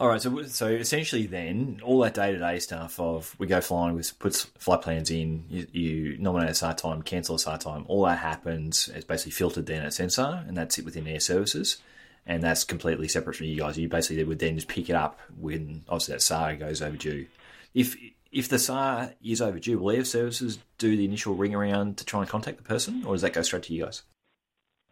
All 0.00 0.08
right, 0.08 0.22
so 0.22 0.42
so 0.44 0.66
essentially, 0.68 1.26
then 1.26 1.82
all 1.84 2.00
that 2.00 2.14
day 2.14 2.32
to 2.32 2.38
day 2.38 2.58
stuff 2.58 2.98
of 2.98 3.36
we 3.38 3.46
go 3.46 3.60
flying, 3.60 3.94
we 3.94 4.02
put 4.18 4.34
flight 4.34 4.80
plans 4.80 5.10
in, 5.10 5.44
you, 5.50 5.66
you 5.72 6.16
nominate 6.18 6.48
a 6.48 6.54
SAR 6.54 6.72
time, 6.72 7.02
cancel 7.02 7.34
a 7.34 7.38
SAR 7.38 7.58
time, 7.58 7.84
all 7.86 8.06
that 8.06 8.16
happens. 8.16 8.88
is 8.88 9.04
basically 9.04 9.32
filtered 9.32 9.66
then 9.66 9.82
at 9.82 9.92
CENSAR, 9.92 10.48
and 10.48 10.56
that's 10.56 10.78
it 10.78 10.86
within 10.86 11.06
air 11.06 11.20
services, 11.20 11.76
and 12.24 12.42
that's 12.42 12.64
completely 12.64 13.08
separate 13.08 13.36
from 13.36 13.44
you 13.48 13.58
guys. 13.58 13.76
You 13.76 13.90
basically 13.90 14.24
would 14.24 14.38
then 14.38 14.54
just 14.54 14.68
pick 14.68 14.88
it 14.88 14.94
up 14.94 15.20
when 15.38 15.84
obviously 15.86 16.14
that 16.14 16.22
SAR 16.22 16.56
goes 16.56 16.80
overdue. 16.80 17.26
If 17.74 17.94
if 18.32 18.48
the 18.48 18.58
SAR 18.58 19.12
is 19.22 19.42
overdue, 19.42 19.78
will 19.78 19.90
Air 19.90 20.04
Services 20.06 20.60
do 20.78 20.96
the 20.96 21.04
initial 21.04 21.34
ring 21.34 21.54
around 21.54 21.98
to 21.98 22.06
try 22.06 22.20
and 22.20 22.28
contact 22.28 22.56
the 22.56 22.62
person, 22.62 23.04
or 23.04 23.12
does 23.12 23.20
that 23.20 23.34
go 23.34 23.42
straight 23.42 23.64
to 23.64 23.74
you 23.74 23.84
guys? 23.84 24.02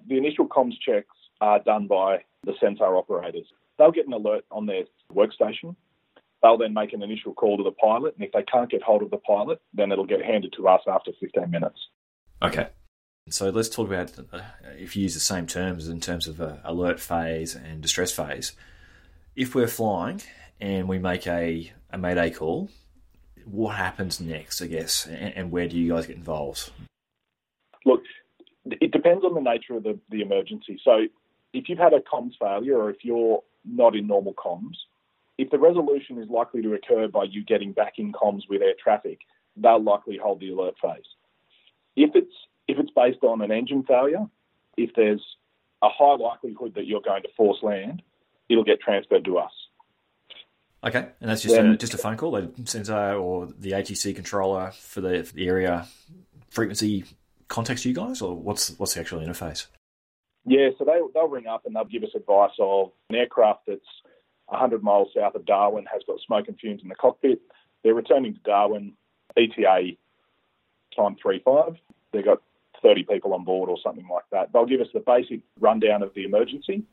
The 0.06 0.18
initial 0.18 0.46
comms 0.46 0.78
checks 0.78 1.16
are 1.40 1.60
done 1.60 1.86
by 1.86 2.24
the 2.44 2.52
CENSAR 2.62 2.94
operators. 2.94 3.46
They'll 3.78 3.92
get 3.92 4.06
an 4.06 4.12
alert 4.12 4.44
on 4.50 4.66
their 4.66 4.82
workstation. 5.12 5.76
They'll 6.42 6.58
then 6.58 6.74
make 6.74 6.92
an 6.92 7.02
initial 7.02 7.34
call 7.34 7.56
to 7.56 7.64
the 7.64 7.72
pilot, 7.72 8.14
and 8.14 8.24
if 8.24 8.32
they 8.32 8.44
can't 8.44 8.70
get 8.70 8.82
hold 8.82 9.02
of 9.02 9.10
the 9.10 9.16
pilot, 9.18 9.60
then 9.74 9.90
it'll 9.90 10.06
get 10.06 10.24
handed 10.24 10.52
to 10.56 10.68
us 10.68 10.82
after 10.86 11.10
15 11.20 11.50
minutes. 11.50 11.78
Okay. 12.42 12.68
So 13.30 13.50
let's 13.50 13.68
talk 13.68 13.88
about 13.88 14.12
uh, 14.32 14.40
if 14.78 14.96
you 14.96 15.02
use 15.02 15.14
the 15.14 15.20
same 15.20 15.46
terms 15.46 15.88
in 15.88 16.00
terms 16.00 16.26
of 16.26 16.40
uh, 16.40 16.56
alert 16.64 17.00
phase 17.00 17.54
and 17.54 17.82
distress 17.82 18.12
phase. 18.12 18.52
If 19.36 19.54
we're 19.54 19.68
flying 19.68 20.22
and 20.60 20.88
we 20.88 20.98
make 20.98 21.26
a, 21.26 21.72
a 21.90 21.98
mayday 21.98 22.30
call, 22.30 22.70
what 23.44 23.76
happens 23.76 24.20
next, 24.20 24.62
I 24.62 24.66
guess, 24.66 25.06
and, 25.06 25.34
and 25.36 25.50
where 25.50 25.68
do 25.68 25.76
you 25.76 25.92
guys 25.92 26.06
get 26.06 26.16
involved? 26.16 26.70
Look, 27.84 28.02
it 28.64 28.92
depends 28.92 29.24
on 29.24 29.34
the 29.34 29.40
nature 29.40 29.74
of 29.74 29.82
the, 29.82 29.98
the 30.10 30.22
emergency. 30.22 30.80
So 30.82 31.06
if 31.52 31.68
you've 31.68 31.78
had 31.78 31.92
a 31.92 32.00
comms 32.00 32.32
failure 32.38 32.78
or 32.78 32.90
if 32.90 32.98
you're 33.02 33.42
not 33.64 33.94
in 33.94 34.06
normal 34.06 34.34
comms, 34.34 34.76
if 35.38 35.50
the 35.50 35.58
resolution 35.58 36.18
is 36.18 36.28
likely 36.28 36.62
to 36.62 36.74
occur 36.74 37.08
by 37.08 37.24
you 37.24 37.44
getting 37.44 37.72
back 37.72 37.94
in 37.98 38.12
comms 38.12 38.42
with 38.50 38.60
air 38.60 38.74
traffic, 38.82 39.20
they'll 39.56 39.82
likely 39.82 40.18
hold 40.22 40.40
the 40.40 40.50
alert 40.50 40.74
phase. 40.82 41.06
If 41.96 42.10
it's 42.14 42.34
if 42.66 42.78
it's 42.78 42.90
based 42.94 43.22
on 43.22 43.40
an 43.40 43.50
engine 43.50 43.84
failure, 43.84 44.26
if 44.76 44.90
there's 44.94 45.24
a 45.82 45.88
high 45.88 46.16
likelihood 46.16 46.74
that 46.74 46.86
you're 46.86 47.00
going 47.00 47.22
to 47.22 47.28
force 47.36 47.58
land, 47.62 48.02
it'll 48.48 48.64
get 48.64 48.80
transferred 48.80 49.24
to 49.24 49.38
us. 49.38 49.52
Okay, 50.84 51.08
and 51.20 51.30
that's 51.30 51.42
just 51.42 51.54
then, 51.54 51.70
a, 51.70 51.76
just 51.76 51.94
a 51.94 51.98
phone 51.98 52.16
call. 52.16 52.32
The 52.32 52.48
CENSAR 52.62 53.20
or 53.20 53.46
the 53.46 53.72
ATC 53.72 54.14
controller 54.14 54.70
for 54.72 55.00
the, 55.00 55.24
for 55.24 55.34
the 55.34 55.48
area 55.48 55.88
frequency 56.50 57.04
contacts 57.48 57.84
you 57.84 57.94
guys, 57.94 58.20
or 58.20 58.36
what's 58.36 58.78
what's 58.78 58.94
the 58.94 59.00
actual 59.00 59.20
interface? 59.20 59.66
Yeah, 60.44 60.68
so 60.78 60.84
they 60.84 61.00
they'll 61.14 61.28
ring 61.28 61.46
up 61.46 61.66
and 61.66 61.74
they'll 61.74 61.84
give 61.84 62.04
us 62.04 62.10
advice 62.14 62.52
of 62.60 62.92
an 63.10 63.16
aircraft 63.16 63.66
that's 63.66 63.80
100 64.48 64.82
miles 64.82 65.08
south 65.14 65.34
of 65.34 65.44
Darwin 65.44 65.86
has 65.92 66.02
got 66.06 66.20
smoke 66.26 66.48
and 66.48 66.58
fumes 66.58 66.82
in 66.82 66.88
the 66.88 66.94
cockpit. 66.94 67.40
They're 67.82 67.94
returning 67.94 68.34
to 68.34 68.40
Darwin, 68.40 68.94
ETA 69.36 69.96
time 70.96 71.16
three 71.20 71.40
five. 71.44 71.76
They've 72.12 72.24
got 72.24 72.42
30 72.82 73.04
people 73.04 73.34
on 73.34 73.44
board 73.44 73.68
or 73.68 73.76
something 73.82 74.06
like 74.12 74.24
that. 74.32 74.52
They'll 74.52 74.66
give 74.66 74.80
us 74.80 74.88
the 74.92 75.00
basic 75.00 75.40
rundown 75.60 76.02
of 76.02 76.14
the 76.14 76.24
emergency, 76.24 76.84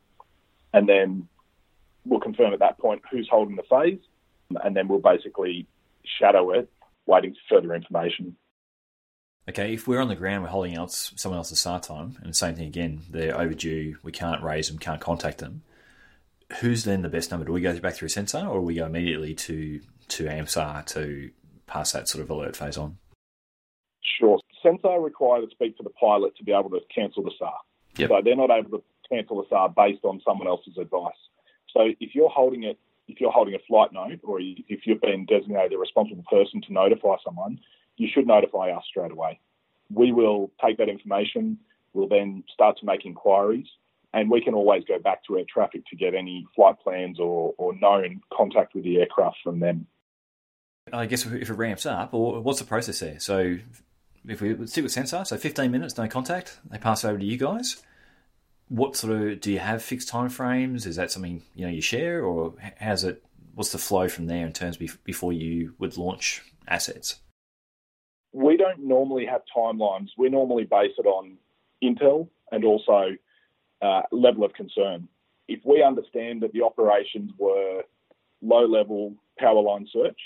and 0.73 0.87
then 0.87 1.27
we'll 2.05 2.19
confirm 2.19 2.53
at 2.53 2.59
that 2.59 2.77
point 2.77 3.01
who's 3.09 3.27
holding 3.29 3.55
the 3.55 3.63
phase, 3.63 3.99
and 4.63 4.75
then 4.75 4.87
we'll 4.87 4.99
basically 4.99 5.67
shadow 6.19 6.51
it, 6.51 6.69
waiting 7.05 7.33
for 7.33 7.55
further 7.55 7.73
information. 7.73 8.35
Okay, 9.47 9.73
if 9.73 9.87
we're 9.87 10.01
on 10.01 10.07
the 10.07 10.15
ground, 10.15 10.43
we're 10.43 10.49
holding 10.49 10.75
out 10.75 10.91
someone 10.91 11.37
else's 11.37 11.59
SAR 11.59 11.79
time, 11.79 12.17
and 12.21 12.31
the 12.31 12.35
same 12.35 12.55
thing 12.55 12.67
again, 12.67 13.01
they're 13.09 13.39
overdue, 13.39 13.97
we 14.03 14.11
can't 14.11 14.41
raise 14.43 14.67
them, 14.67 14.79
can't 14.79 14.99
contact 14.99 15.37
them. 15.37 15.61
Who's 16.59 16.83
then 16.83 17.01
the 17.01 17.09
best 17.09 17.31
number? 17.31 17.45
Do 17.45 17.53
we 17.53 17.61
go 17.61 17.77
back 17.79 17.95
through 17.95 18.09
CENSAR 18.09 18.47
or 18.47 18.61
we 18.61 18.75
go 18.75 18.85
immediately 18.85 19.33
to 19.35 19.81
to 20.07 20.25
AMSA 20.25 20.85
to 20.87 21.31
pass 21.65 21.91
that 21.93 22.07
sort 22.07 22.23
of 22.23 22.29
alert 22.29 22.55
phase 22.55 22.77
on? 22.77 22.97
Sure. 24.19 24.39
CENSAR 24.63 25.03
require 25.03 25.41
to 25.41 25.49
speak 25.49 25.77
to 25.77 25.83
the 25.83 25.89
pilot 25.89 26.35
to 26.37 26.43
be 26.43 26.51
able 26.51 26.69
to 26.69 26.79
cancel 26.93 27.23
the 27.23 27.31
SAR. 27.37 27.53
Yep. 27.97 28.09
So 28.09 28.21
they're 28.23 28.35
not 28.35 28.51
able 28.51 28.77
to 28.77 28.83
cancel 29.09 29.37
the 29.37 29.47
SAR 29.49 29.69
based 29.69 30.03
on 30.03 30.21
someone 30.25 30.47
else's 30.47 30.77
advice. 30.77 31.13
So 31.71 31.89
if 31.99 32.15
you're 32.15 32.29
holding 32.29 32.63
it, 32.63 32.77
if 33.07 33.19
you're 33.19 33.31
holding 33.31 33.53
a 33.55 33.59
flight 33.67 33.91
note, 33.93 34.19
or 34.23 34.39
if 34.39 34.85
you've 34.85 35.01
been 35.01 35.25
designated 35.25 35.73
a 35.73 35.77
responsible 35.77 36.23
person 36.29 36.61
to 36.61 36.73
notify 36.73 37.15
someone, 37.23 37.59
you 37.97 38.07
should 38.11 38.27
notify 38.27 38.71
us 38.71 38.83
straight 38.89 39.11
away. 39.11 39.39
We 39.93 40.11
will 40.11 40.51
take 40.63 40.77
that 40.77 40.89
information. 40.89 41.59
We'll 41.93 42.07
then 42.07 42.43
start 42.51 42.77
to 42.79 42.85
make 42.85 43.05
inquiries, 43.05 43.67
and 44.15 44.31
we 44.31 44.41
can 44.41 44.55
always 44.55 44.83
go 44.85 44.97
back 44.97 45.23
to 45.25 45.37
air 45.37 45.45
traffic 45.47 45.83
to 45.91 45.95
get 45.95 46.15
any 46.15 46.47
flight 46.55 46.79
plans 46.79 47.19
or, 47.19 47.53
or 47.57 47.75
known 47.75 48.21
contact 48.33 48.73
with 48.73 48.83
the 48.83 48.97
aircraft 48.97 49.37
from 49.43 49.59
them. 49.59 49.85
I 50.91 51.05
guess 51.05 51.25
if 51.25 51.49
it 51.49 51.53
ramps 51.53 51.85
up, 51.85 52.13
or 52.13 52.41
what's 52.41 52.59
the 52.59 52.65
process 52.65 52.99
there? 52.99 53.19
So 53.19 53.57
if 54.27 54.41
we 54.41 54.49
stick 54.65 54.83
with 54.83 54.93
CENSAR, 54.93 55.27
so 55.27 55.37
15 55.37 55.69
minutes, 55.71 55.97
no 55.97 56.07
contact, 56.07 56.59
they 56.69 56.77
pass 56.79 57.05
over 57.05 57.19
to 57.19 57.25
you 57.25 57.37
guys 57.37 57.83
what 58.67 58.95
sort 58.95 59.13
of 59.13 59.39
do 59.41 59.51
you 59.51 59.59
have 59.59 59.83
fixed 59.83 60.07
time 60.07 60.29
frames? 60.29 60.85
Is 60.85 60.95
that 60.95 61.11
something 61.11 61.43
you 61.53 61.65
know 61.65 61.71
you 61.71 61.81
share, 61.81 62.23
or 62.23 62.53
how's 62.79 63.03
it? 63.03 63.23
What's 63.53 63.71
the 63.71 63.77
flow 63.77 64.09
from 64.09 64.27
there 64.27 64.45
in 64.45 64.53
terms 64.53 64.79
of 64.81 65.03
before 65.03 65.31
you 65.31 65.75
would 65.79 65.97
launch 65.97 66.43
assets? 66.67 67.19
We 68.33 68.57
don't 68.57 68.79
normally 68.79 69.25
have 69.27 69.41
timelines. 69.55 70.09
We 70.17 70.29
normally 70.29 70.65
base 70.65 70.91
it 70.97 71.05
on 71.05 71.37
intel 71.81 72.27
and 72.51 72.65
also 72.65 73.11
uh, 73.81 74.01
level 74.11 74.43
of 74.43 74.53
concern. 74.53 75.07
If 75.47 75.59
we 75.63 75.83
understand 75.83 76.41
that 76.41 76.53
the 76.53 76.63
operations 76.63 77.31
were 77.37 77.83
low 78.41 78.65
level 78.65 79.15
power 79.37 79.61
line 79.61 79.87
search, 79.91 80.19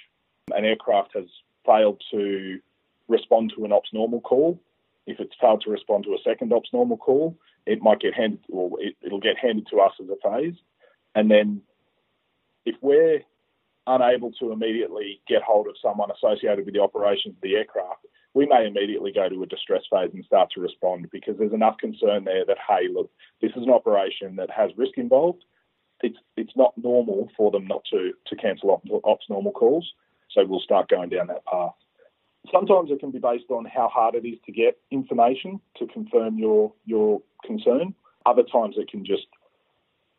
an 0.56 0.66
aircraft 0.66 1.12
has 1.16 1.26
failed 1.66 2.02
to 2.12 2.60
respond 3.08 3.54
to 3.56 3.66
an 3.66 3.72
ops 3.72 3.90
normal 3.94 4.22
call, 4.22 4.60
if 5.10 5.20
it's 5.20 5.36
failed 5.42 5.62
to 5.62 5.72
respond 5.72 6.04
to 6.04 6.14
a 6.14 6.18
second 6.24 6.54
ops 6.54 6.70
normal 6.72 6.98
call, 6.98 7.36
it 7.66 7.82
might 7.82 8.00
get 8.00 8.14
handed, 8.14 8.40
or 8.50 8.72
it, 8.80 8.96
it'll 9.02 9.20
get 9.20 9.38
handed 9.38 9.68
to 9.72 9.80
us 9.80 9.94
as 10.02 10.08
a 10.10 10.16
phase. 10.22 10.56
And 11.16 11.30
then 11.32 11.62
if 12.66 12.76
we're 12.82 13.22
unable 13.88 14.32
to 14.34 14.52
immediately 14.52 15.20
get 15.28 15.42
hold 15.42 15.68
of 15.68 15.76
someone 15.82 16.12
associated 16.12 16.66
with 16.66 16.76
the 16.76 16.82
operations 16.82 17.36
of 17.36 17.42
the 17.42 17.56
aircraft, 17.56 18.06
we 18.34 18.46
may 18.46 18.68
immediately 18.68 19.12
go 19.12 19.28
to 19.28 19.44
a 19.44 19.48
distress 19.48 19.84
phase 19.90 20.12
and 20.14 20.24
start 20.26 20.52
to 20.52 20.62
respond 20.62 21.10
because 21.12 21.36
there's 21.38 21.54
enough 21.54 21.78
concern 21.78 22.24
there 22.26 22.46
that, 22.46 22.58
hey, 22.68 22.88
look, 22.94 23.10
this 23.42 23.52
is 23.52 23.64
an 23.64 23.72
operation 23.72 24.36
that 24.36 24.50
has 24.52 24.70
risk 24.78 24.98
involved. 24.98 25.44
It's, 26.02 26.18
it's 26.38 26.56
not 26.56 26.78
normal 26.78 27.30
for 27.36 27.52
them 27.52 27.68
not 27.68 27.84
to, 27.92 28.14
to 28.28 28.36
cancel 28.36 28.82
ops 29.04 29.26
normal 29.30 29.52
calls. 29.52 29.92
So 30.32 30.46
we'll 30.46 30.62
start 30.62 30.90
going 30.90 31.10
down 31.10 31.28
that 31.28 31.46
path. 31.46 31.74
Sometimes 32.52 32.92
it 32.92 33.00
can 33.00 33.12
be 33.12 33.20
based 33.20 33.50
on 33.50 33.66
how 33.66 33.90
hard 33.90 34.16
it 34.16 34.26
is 34.26 34.38
to 34.46 34.52
get 34.52 34.78
information 34.92 35.60
to 35.78 35.88
confirm 35.88 36.38
your, 36.38 36.72
your 36.86 37.22
concern. 37.44 37.94
Other 38.26 38.44
times 38.44 38.76
it 38.78 38.90
can 38.90 39.04
just, 39.04 39.28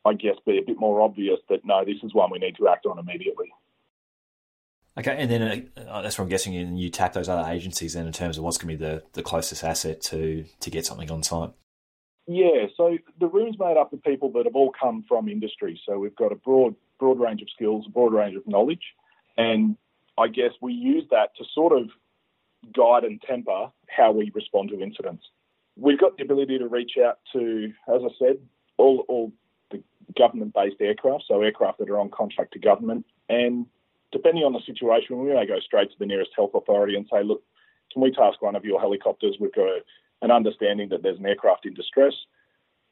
I 0.05 0.15
guess, 0.15 0.37
be 0.45 0.59
a 0.59 0.67
bit 0.67 0.79
more 0.79 1.01
obvious 1.01 1.39
that 1.49 1.65
no, 1.65 1.85
this 1.85 2.03
is 2.03 2.13
one 2.13 2.31
we 2.31 2.39
need 2.39 2.57
to 2.57 2.69
act 2.69 2.87
on 2.87 2.99
immediately. 2.99 3.53
Okay, 5.01 5.17
and 5.17 5.31
then 5.31 5.71
uh, 5.79 6.03
that's 6.03 6.19
what 6.19 6.25
I'm 6.25 6.29
guessing. 6.29 6.55
And 6.57 6.79
you 6.79 6.91
tap 6.91 7.15
those 7.15 7.29
other 7.29 7.51
agencies 7.51 7.95
then 7.95 8.07
in 8.07 8.13
terms 8.13 8.37
of 8.37 8.45
what's 8.45 8.59
going 8.59 8.77
to 8.77 8.79
be 8.79 8.85
the, 8.85 9.03
the 9.15 9.23
closest 9.23 9.65
asset 9.65 10.03
to 10.03 10.45
to 10.61 10.71
get 10.71 10.85
something 10.85 11.11
on 11.11 11.23
site. 11.23 11.51
Yeah, 12.27 12.67
so 12.77 12.99
the 13.19 13.27
room's 13.27 13.59
made 13.59 13.79
up 13.79 13.95
of 13.95 14.03
people 14.03 14.31
that 14.33 14.45
have 14.45 14.55
all 14.55 14.73
come 14.79 15.05
from 15.09 15.29
industry. 15.29 15.81
So 15.87 15.99
we've 15.99 16.15
got 16.15 16.33
a 16.33 16.35
broad 16.35 16.75
broad 16.99 17.19
range 17.19 17.41
of 17.41 17.49
skills, 17.49 17.87
a 17.89 17.91
broad 17.91 18.13
range 18.13 18.37
of 18.37 18.47
knowledge, 18.47 18.83
and 19.39 19.77
I 20.19 20.29
guess 20.29 20.53
we 20.61 20.75
use 20.75 21.05
that 21.11 21.35
to 21.39 21.45
sort 21.55 21.73
of 21.73 21.89
guide 22.75 23.05
and 23.05 23.23
temper 23.23 23.71
how 23.89 24.13
we 24.13 24.31
respond 24.35 24.69
to 24.69 24.83
incidents. 24.83 25.25
We've 25.77 25.99
got 25.99 26.19
the 26.19 26.25
ability 26.25 26.59
to 26.59 26.69
reach 26.69 26.93
out 27.03 27.21
to, 27.33 27.73
as 27.89 28.03
I 28.05 28.11
said, 28.19 28.37
all 28.77 29.07
all 29.09 29.33
the 29.71 29.83
government-based 30.19 30.77
aircraft, 30.79 31.25
so 31.27 31.41
aircraft 31.41 31.79
that 31.79 31.89
are 31.89 31.99
on 31.99 32.11
contract 32.11 32.53
to 32.53 32.59
government, 32.59 33.07
and 33.31 33.65
depending 34.13 34.45
on 34.45 34.53
the 34.53 34.61
situation, 34.67 35.19
we 35.19 35.33
may 35.33 35.47
go 35.47 35.59
straight 35.61 35.91
to 35.91 35.99
the 35.99 36.07
nearest 36.07 36.31
health 36.37 36.51
authority 36.55 36.97
and 36.97 37.07
say, 37.11 37.23
look, 37.23 37.43
can 37.93 38.03
we 38.03 38.11
task 38.11 38.43
one 38.43 38.57
of 38.57 38.65
your 38.65 38.81
helicopters? 38.81 39.37
We've 39.41 39.55
got 39.55 39.67
a, 39.67 39.81
an 40.23 40.31
understanding 40.31 40.89
that 40.91 41.03
there's 41.03 41.19
an 41.19 41.27
aircraft 41.27 41.67
in 41.67 41.75
distress. 41.75 42.15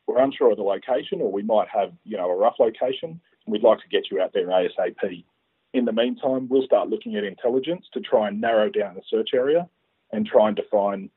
We're 0.07 0.23
unsure 0.23 0.51
of 0.51 0.57
the 0.57 0.63
location, 0.63 1.21
or 1.21 1.31
we 1.31 1.43
might 1.43 1.69
have, 1.69 1.93
you 2.05 2.17
know, 2.17 2.31
a 2.31 2.37
rough 2.37 2.57
location. 2.59 3.21
We'd 3.47 3.63
like 3.63 3.79
to 3.81 3.89
get 3.89 4.11
you 4.11 4.21
out 4.21 4.33
there 4.33 4.47
ASAP. 4.47 5.25
In 5.75 5.85
the 5.85 5.93
meantime, 5.93 6.49
we'll 6.49 6.65
start 6.65 6.89
looking 6.89 7.17
at 7.17 7.25
intelligence 7.25 7.87
to 7.93 8.01
try 8.01 8.29
and 8.29 8.41
narrow 8.41 8.71
down 8.71 8.95
the 8.95 9.03
search 9.09 9.31
area 9.35 9.69
and 10.13 10.27
try 10.27 10.49
and 10.49 10.57
define 10.57 11.11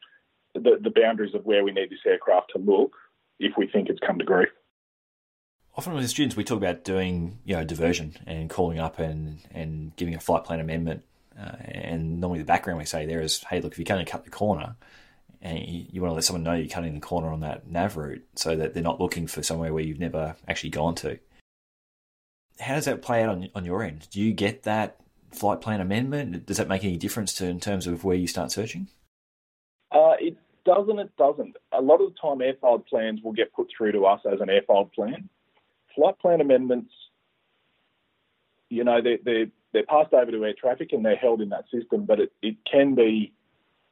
the, 0.54 0.78
the 0.82 0.92
boundaries 0.94 1.34
of 1.34 1.46
where 1.46 1.64
we 1.64 1.72
need 1.72 1.90
this 1.90 2.00
aircraft 2.06 2.52
to 2.54 2.60
look 2.60 2.94
if 3.40 3.54
we 3.58 3.66
think 3.66 3.90
it's 3.90 4.00
come 4.06 4.20
to 4.20 4.26
grief 4.26 4.50
often 5.76 5.94
with 5.94 6.04
the 6.04 6.10
students 6.10 6.36
we 6.36 6.44
talk 6.44 6.58
about 6.58 6.84
doing 6.84 7.40
you 7.46 7.56
know 7.56 7.64
diversion 7.64 8.16
and 8.26 8.50
calling 8.50 8.80
up 8.80 9.00
and 9.00 9.40
and 9.52 9.96
giving 9.96 10.16
a 10.16 10.20
flight 10.20 10.44
plan 10.44 10.60
amendment. 10.60 11.04
Uh, 11.40 11.56
and 11.64 12.20
normally 12.20 12.40
the 12.40 12.46
background 12.46 12.78
we 12.78 12.86
say 12.86 13.06
there 13.06 13.22
is 13.22 13.44
hey 13.50 13.62
look 13.62 13.72
if 13.72 13.80
you 13.80 13.86
can't 13.86 14.06
cut 14.08 14.26
the 14.26 14.30
corner 14.30 14.76
and 15.42 15.58
you, 15.60 15.86
you, 15.90 16.02
want 16.02 16.12
to 16.12 16.16
let 16.16 16.24
someone 16.24 16.44
know 16.44 16.54
you're 16.54 16.68
cutting 16.68 16.94
the 16.94 17.00
corner 17.00 17.30
on 17.30 17.40
that 17.40 17.68
nav 17.68 17.98
route 17.98 18.24
so 18.36 18.56
that 18.56 18.74
they're 18.74 18.84
not 18.84 19.00
looking 19.00 19.26
for 19.28 19.42
somewhere 19.42 19.74
where 19.74 19.84
you've 19.84 20.00
never 20.00 20.36
actually 20.48 20.70
gone 20.70 20.94
to. 20.94 21.18
How 22.60 22.76
does 22.76 22.86
that 22.86 23.02
play 23.02 23.24
out 23.24 23.30
on, 23.30 23.50
on 23.56 23.66
your 23.66 23.82
end? 23.82 24.08
Do 24.12 24.22
you 24.22 24.34
get 24.34 24.64
that 24.64 24.98
flight 25.32 25.62
plan 25.62 25.82
amendment? 25.82 26.46
Does 26.46 26.58
that 26.58 26.68
make 26.68 26.84
any 26.84 26.98
difference 26.98 27.34
to 27.36 27.48
in 27.48 27.60
terms 27.60 27.88
of 27.88 28.04
where 28.04 28.16
you 28.16 28.28
start 28.28 28.52
searching? 28.52 28.88
Uh, 29.92 30.14
it 30.20 30.38
doesn't 30.64 31.00
it 31.00 31.16
doesn't. 31.18 31.56
A 31.72 31.82
lot 31.82 32.02
of 32.02 32.14
the 32.14 32.16
time 32.22 32.40
airfile 32.40 32.86
plans 32.86 33.22
will 33.24 33.34
get 33.34 33.52
put 33.54 33.68
through 33.76 33.94
to 33.94 34.06
us 34.06 34.22
as 34.32 34.42
an 34.42 34.50
airfile 34.50 34.94
plan 34.94 35.28
flight 35.96 36.20
plan 36.20 36.42
amendments, 36.42 36.92
you 38.70 38.84
know, 38.84 39.02
they're, 39.02 39.20
they're, 39.24 39.48
they're 39.74 39.86
passed 39.86 40.14
over 40.14 40.32
to 40.32 40.46
air 40.46 40.54
traffic 40.60 40.90
and 40.92 41.06
they're 41.06 41.16
held 41.16 41.42
in 41.42 41.50
that 41.50 41.66
system, 41.74 42.06
but 42.06 42.20
it, 42.20 42.32
it 42.42 42.56
can 42.70 42.96
be, 42.96 43.34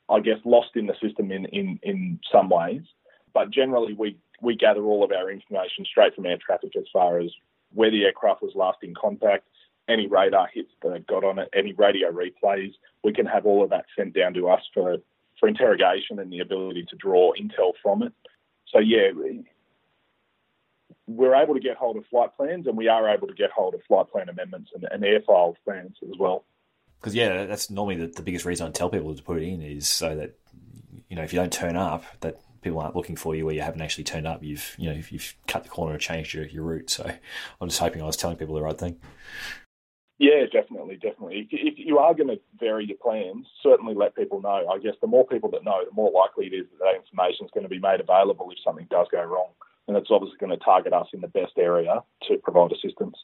I 0.09 0.19
guess, 0.19 0.39
lost 0.45 0.69
in 0.75 0.87
the 0.87 0.95
system 1.01 1.31
in, 1.31 1.45
in, 1.45 1.79
in 1.83 2.19
some 2.31 2.49
ways. 2.49 2.81
But 3.33 3.51
generally, 3.51 3.93
we, 3.93 4.17
we 4.41 4.55
gather 4.55 4.81
all 4.81 5.03
of 5.03 5.11
our 5.11 5.29
information 5.29 5.85
straight 5.85 6.15
from 6.15 6.25
air 6.25 6.37
traffic 6.43 6.75
as 6.77 6.85
far 6.91 7.19
as 7.19 7.29
where 7.73 7.91
the 7.91 8.03
aircraft 8.03 8.41
was 8.41 8.53
last 8.55 8.79
in 8.81 8.93
contact, 8.99 9.45
any 9.87 10.07
radar 10.07 10.47
hits 10.53 10.71
that 10.81 11.07
got 11.07 11.23
on 11.23 11.39
it, 11.39 11.49
any 11.53 11.73
radio 11.73 12.11
replays. 12.11 12.73
We 13.03 13.13
can 13.13 13.25
have 13.25 13.45
all 13.45 13.63
of 13.63 13.69
that 13.69 13.85
sent 13.97 14.13
down 14.13 14.33
to 14.35 14.49
us 14.49 14.61
for, 14.73 14.97
for 15.39 15.47
interrogation 15.47 16.19
and 16.19 16.31
the 16.31 16.39
ability 16.39 16.85
to 16.89 16.95
draw 16.95 17.33
intel 17.33 17.73
from 17.81 18.03
it. 18.03 18.13
So, 18.67 18.79
yeah, 18.79 19.09
we're 21.09 21.33
able 21.35 21.55
to 21.55 21.59
get 21.59 21.75
hold 21.75 21.97
of 21.97 22.05
flight 22.05 22.29
plans 22.37 22.67
and 22.67 22.77
we 22.77 22.87
are 22.87 23.09
able 23.09 23.27
to 23.27 23.33
get 23.33 23.49
hold 23.49 23.73
of 23.73 23.81
flight 23.87 24.07
plan 24.09 24.29
amendments 24.29 24.69
and, 24.75 24.85
and 24.91 25.03
airfile 25.03 25.55
plans 25.65 25.97
as 26.03 26.15
well. 26.19 26.45
Because, 26.99 27.15
yeah, 27.15 27.45
that's 27.45 27.69
normally 27.71 27.95
the, 27.95 28.07
the 28.07 28.21
biggest 28.21 28.45
reason 28.45 28.67
I 28.67 28.71
tell 28.71 28.89
people 28.89 29.15
to 29.15 29.23
put 29.23 29.41
it 29.41 29.47
in 29.47 29.61
is 29.61 29.87
so 29.89 30.15
that, 30.15 30.37
you 31.09 31.15
know, 31.15 31.23
if 31.23 31.33
you 31.33 31.39
don't 31.39 31.51
turn 31.51 31.75
up, 31.75 32.03
that 32.19 32.39
people 32.61 32.79
aren't 32.79 32.95
looking 32.95 33.15
for 33.15 33.35
you 33.35 33.45
where 33.45 33.55
you 33.55 33.61
haven't 33.61 33.81
actually 33.81 34.03
turned 34.03 34.27
up. 34.27 34.43
You've, 34.43 34.75
you 34.77 34.89
know, 34.89 35.01
you've 35.09 35.33
cut 35.47 35.63
the 35.63 35.69
corner 35.69 35.93
and 35.93 36.01
changed 36.01 36.33
your, 36.33 36.45
your 36.45 36.63
route. 36.63 36.91
So 36.91 37.09
I'm 37.59 37.69
just 37.69 37.79
hoping 37.79 38.03
I 38.03 38.05
was 38.05 38.17
telling 38.17 38.37
people 38.37 38.53
the 38.53 38.61
right 38.61 38.77
thing. 38.77 38.97
Yeah, 40.19 40.43
definitely, 40.51 40.95
definitely. 40.97 41.47
If, 41.49 41.75
if 41.77 41.79
you 41.79 41.97
are 41.97 42.13
going 42.13 42.27
to 42.27 42.39
vary 42.59 42.85
your 42.85 42.97
plans, 42.97 43.47
certainly 43.63 43.95
let 43.95 44.15
people 44.15 44.41
know. 44.41 44.67
I 44.67 44.77
guess 44.77 44.95
the 45.01 45.07
more 45.07 45.25
people 45.25 45.49
that 45.51 45.63
know, 45.63 45.81
the 45.85 45.95
more 45.95 46.11
likely 46.11 46.47
it 46.47 46.53
is 46.53 46.67
that 46.71 46.79
that 46.79 46.95
information 46.97 47.45
is 47.45 47.51
going 47.51 47.63
to 47.63 47.69
be 47.69 47.79
made 47.79 48.01
available 48.01 48.51
if 48.51 48.57
something 48.63 48.85
does 48.91 49.07
go 49.11 49.23
wrong 49.23 49.51
and 49.89 49.97
it's 49.97 50.09
obviously 50.11 50.37
going 50.37 50.51
to 50.51 50.63
target 50.63 50.93
us 50.93 51.07
in 51.13 51.19
the 51.19 51.27
best 51.27 51.53
area 51.57 52.03
to 52.27 52.37
provide 52.37 52.71
assistance. 52.71 53.15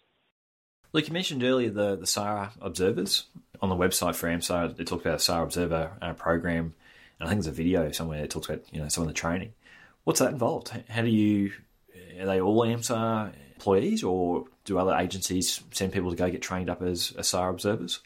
Luke, 0.93 1.08
you 1.08 1.13
mentioned 1.13 1.43
earlier 1.43 1.69
the, 1.69 1.95
the 1.95 2.08
SARA 2.08 2.54
observers 2.60 3.25
on 3.62 3.69
the 3.69 3.75
website 3.75 4.15
for 4.15 4.28
AMSA. 4.28 4.75
They 4.75 4.84
talked 4.84 5.06
about 5.06 5.17
a 5.17 5.19
SARA 5.19 5.43
observer 5.43 5.91
uh, 6.01 6.13
program, 6.13 6.73
and 7.19 7.28
I 7.28 7.32
think 7.32 7.43
there's 7.43 7.54
a 7.54 7.56
video 7.56 7.91
somewhere 7.91 8.21
that 8.21 8.32
talks 8.32 8.49
about 8.49 8.63
you 8.73 8.82
know 8.82 8.89
some 8.89 9.04
of 9.04 9.08
the 9.08 9.13
training. 9.13 9.54
What's 10.06 10.19
that 10.19 10.32
involved? 10.32 10.73
How 10.89 11.04
do 11.04 11.10
you 11.10 11.54
are 12.19 12.25
they 12.25 12.41
all 12.41 12.62
AMSA 12.62 13.34
employees, 13.54 14.04
or 14.04 14.45
do 14.63 14.80
other 14.80 14.95
agencies 14.95 15.62
send 15.71 15.93
people 15.93 16.10
to 16.10 16.17
go 16.17 16.32
get 16.32 16.41
trained 16.41 16.69
up 16.69 16.82
as, 16.82 17.13
as 17.17 17.28
SARA 17.28 17.51
observers? 17.51 18.01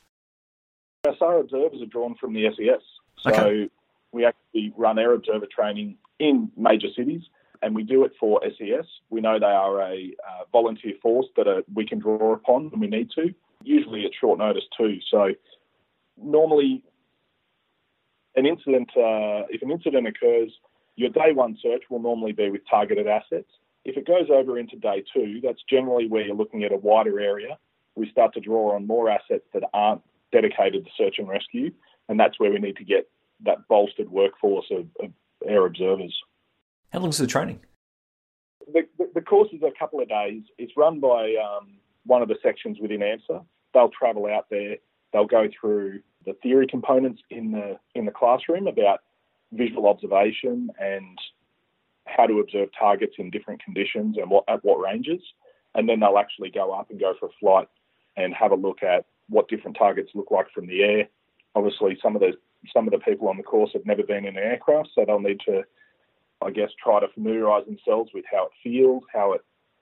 Our 1.08 1.16
SARA 1.18 1.40
observers 1.40 1.82
are 1.82 1.86
drawn 1.86 2.16
from 2.16 2.34
the 2.34 2.48
SES, 2.58 2.82
so 3.20 3.32
okay. 3.32 3.70
we 4.12 4.26
actually 4.26 4.74
run 4.76 5.00
air 5.00 5.14
observer 5.14 5.48
training 5.50 5.98
in 6.20 6.52
major 6.58 6.88
cities 6.94 7.22
and 7.62 7.76
we 7.76 7.84
do 7.84 8.04
it 8.06 8.14
for 8.20 8.42
SES. 8.44 8.86
We 9.10 9.22
know 9.22 9.40
they 9.40 9.46
are 9.46 9.82
a 9.82 10.14
uh, 10.28 10.44
volunteer 10.52 10.94
force 11.02 11.28
that 11.36 11.48
are, 11.48 11.64
we 11.74 11.86
can 11.86 12.00
draw 12.00 12.34
upon 12.34 12.70
when 12.70 12.80
we 12.80 12.88
need 12.88 13.10
to, 13.16 13.34
usually 13.64 14.06
at 14.06 14.12
short 14.20 14.40
notice 14.40 14.64
too. 14.78 15.00
So 15.12 15.30
normally, 16.18 16.84
an 18.36 18.46
incident, 18.46 18.90
uh, 18.92 19.48
if 19.50 19.62
an 19.62 19.72
incident 19.72 20.08
occurs, 20.08 20.52
your 20.96 21.10
day 21.10 21.32
one 21.34 21.58
search 21.62 21.84
will 21.90 22.00
normally 22.00 22.32
be 22.32 22.50
with 22.50 22.62
targeted 22.70 23.08
assets. 23.08 23.50
If 23.86 23.98
it 23.98 24.06
goes 24.06 24.30
over 24.30 24.60
into 24.60 24.76
day 24.76 25.04
two, 25.14 25.40
that's 25.42 25.64
generally 25.70 26.08
where 26.08 26.26
you're 26.26 26.36
looking 26.36 26.64
at 26.64 26.74
a 26.74 26.78
wider 26.78 27.20
area. 27.20 27.58
We 27.96 28.10
start 28.12 28.34
to 28.34 28.40
draw 28.40 28.76
on 28.76 28.88
more 28.88 29.10
assets 29.10 29.46
that 29.54 29.64
aren't 29.74 30.02
dedicated 30.32 30.86
to 30.86 30.92
search 30.98 31.16
and 31.18 31.28
rescue, 31.28 31.72
and 32.08 32.20
that's 32.20 32.40
where 32.40 32.52
we 32.52 32.60
need 32.60 32.78
to 32.78 32.84
get 32.84 33.10
that 33.46 33.68
bolstered 33.68 34.10
workforce 34.10 34.66
of, 34.72 34.88
of 35.02 35.12
air 35.48 35.66
observers. 35.66 36.16
How 36.92 37.00
long 37.00 37.10
is 37.10 37.18
the 37.18 37.28
training? 37.28 37.60
The, 38.72 38.82
the, 38.98 39.10
the, 39.16 39.22
course 39.22 39.50
is 39.54 39.62
a 39.62 39.72
couple 39.78 40.02
of 40.02 40.10
days. 40.10 40.44
It's 40.58 40.74
run 40.76 41.00
by 41.00 41.36
um, 41.36 41.78
one 42.06 42.22
of 42.22 42.28
the 42.28 42.36
sections 42.42 42.78
within 42.80 43.02
AMSA. 43.02 43.44
They'll 43.74 43.90
travel 43.90 44.26
out 44.26 44.48
there. 44.50 44.78
They'll 45.14 45.26
go 45.26 45.48
through 45.60 46.02
the 46.26 46.34
theory 46.42 46.68
components 46.68 47.22
in 47.30 47.52
the 47.52 47.80
in 47.96 48.06
the 48.06 48.12
classroom 48.12 48.68
about 48.68 49.00
visual 49.52 49.88
observation 49.88 50.70
and 50.80 51.18
how 52.06 52.26
to 52.26 52.40
observe 52.40 52.70
targets 52.78 53.16
in 53.18 53.30
different 53.30 53.64
conditions 53.64 54.18
and 54.18 54.30
what 54.30 54.44
at 54.48 54.64
what 54.64 54.80
ranges. 54.80 55.22
And 55.76 55.88
then 55.88 56.00
they'll 56.00 56.18
actually 56.18 56.50
go 56.50 56.72
up 56.72 56.90
and 56.90 57.00
go 57.00 57.14
for 57.20 57.28
a 57.28 57.40
flight 57.40 57.68
and 58.18 58.34
have 58.34 58.52
a 58.52 58.56
look 58.56 58.84
at 58.84 59.06
what 59.30 59.48
different 59.48 59.78
targets 59.78 60.12
look 60.16 60.32
like 60.32 60.48
from 60.54 60.68
the 60.68 60.84
air. 60.84 61.08
Obviously, 61.56 61.98
some 62.02 62.16
of 62.16 62.22
the 62.22 62.34
some 62.74 62.88
of 62.88 62.92
the 62.92 63.00
people 63.00 63.30
on 63.30 63.38
the 63.38 63.44
course 63.44 63.72
have 63.74 63.86
never 63.86 64.04
been 64.04 64.26
in 64.26 64.38
an 64.38 64.44
aircraft, 64.44 64.90
so 64.94 65.06
they'll 65.06 65.20
need 65.20 65.40
to 65.46 65.64
I 66.42 66.52
guess, 66.52 66.70
try 66.82 67.00
to 67.00 67.08
familiarise 67.10 67.66
themselves 67.66 68.12
with 68.14 68.26
how 68.32 68.46
it 68.46 68.52
feels, 68.64 69.04
how 69.14 69.34
it 69.34 69.42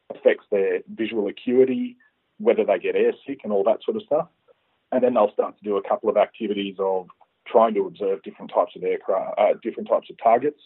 affects 0.10 0.46
their 0.50 0.80
visual 0.94 1.28
acuity, 1.28 1.98
whether 2.40 2.66
they 2.66 2.80
get 2.80 2.96
airsick 2.96 3.40
and 3.44 3.54
all 3.54 3.64
that 3.66 3.84
sort 3.84 3.98
of 3.98 4.04
stuff. 4.04 4.28
And 4.92 5.04
then 5.04 5.14
they'll 5.14 5.32
start 5.34 5.58
to 5.58 5.64
do 5.64 5.78
a 5.78 5.88
couple 5.88 6.10
of 6.10 6.18
activities 6.18 6.76
of 6.80 7.08
trying 7.46 7.74
to 7.76 7.86
observe 7.86 8.24
different 8.24 8.52
types 8.54 8.76
of 8.76 8.84
aircraft, 8.84 9.38
uh, 9.38 9.54
different 9.62 9.90
types 9.90 10.10
of 10.10 10.18
targets, 10.22 10.62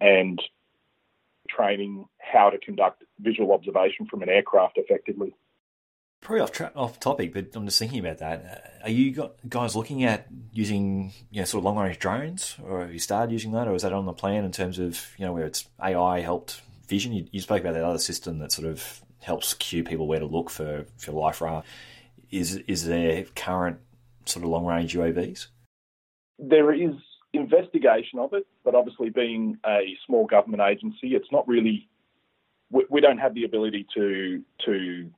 and 0.00 0.40
training 1.48 2.06
how 2.18 2.50
to 2.50 2.58
conduct 2.58 3.02
visual 3.20 3.52
observation 3.52 4.06
from 4.06 4.22
an 4.22 4.28
aircraft 4.28 4.76
effectively. 4.76 5.34
Probably 6.20 6.42
off 6.42 6.52
tra- 6.52 6.72
off 6.76 7.00
topic, 7.00 7.32
but 7.32 7.46
I'm 7.54 7.64
just 7.64 7.78
thinking 7.78 7.98
about 7.98 8.18
that. 8.18 8.44
Uh, 8.44 8.84
are 8.84 8.90
you 8.90 9.30
guys 9.48 9.74
looking 9.74 10.04
at 10.04 10.26
using 10.52 11.12
you 11.30 11.40
know 11.40 11.44
sort 11.46 11.60
of 11.60 11.64
long 11.64 11.78
range 11.78 11.98
drones, 11.98 12.56
or 12.62 12.82
have 12.82 12.92
you 12.92 12.98
started 12.98 13.32
using 13.32 13.52
that, 13.52 13.66
or 13.66 13.74
is 13.74 13.82
that 13.82 13.94
on 13.94 14.04
the 14.04 14.12
plan 14.12 14.44
in 14.44 14.52
terms 14.52 14.78
of 14.78 15.14
you 15.16 15.24
know 15.24 15.32
where 15.32 15.46
it's 15.46 15.66
AI 15.82 16.20
helped 16.20 16.60
vision? 16.88 17.14
You, 17.14 17.26
you 17.32 17.40
spoke 17.40 17.62
about 17.62 17.72
that 17.72 17.84
other 17.84 17.98
system 17.98 18.38
that 18.40 18.52
sort 18.52 18.68
of 18.68 19.00
helps 19.20 19.54
cue 19.54 19.82
people 19.82 20.06
where 20.06 20.20
to 20.20 20.26
look 20.26 20.50
for 20.50 20.84
for 20.98 21.12
life 21.12 21.40
raft. 21.40 21.66
Is 22.30 22.56
is 22.68 22.84
there 22.84 23.24
current 23.34 23.78
sort 24.26 24.44
of 24.44 24.50
long 24.50 24.66
range 24.66 24.94
UAVs? 24.94 25.46
There 26.38 26.72
is 26.72 26.94
investigation 27.32 28.18
of 28.18 28.34
it, 28.34 28.46
but 28.62 28.74
obviously 28.74 29.08
being 29.08 29.58
a 29.64 29.96
small 30.06 30.26
government 30.26 30.62
agency, 30.62 31.14
it's 31.14 31.32
not 31.32 31.48
really. 31.48 31.88
We, 32.70 32.84
we 32.90 33.00
don't 33.00 33.18
have 33.18 33.34
the 33.34 33.44
ability 33.44 33.86
to 33.94 34.42
to 34.66 35.10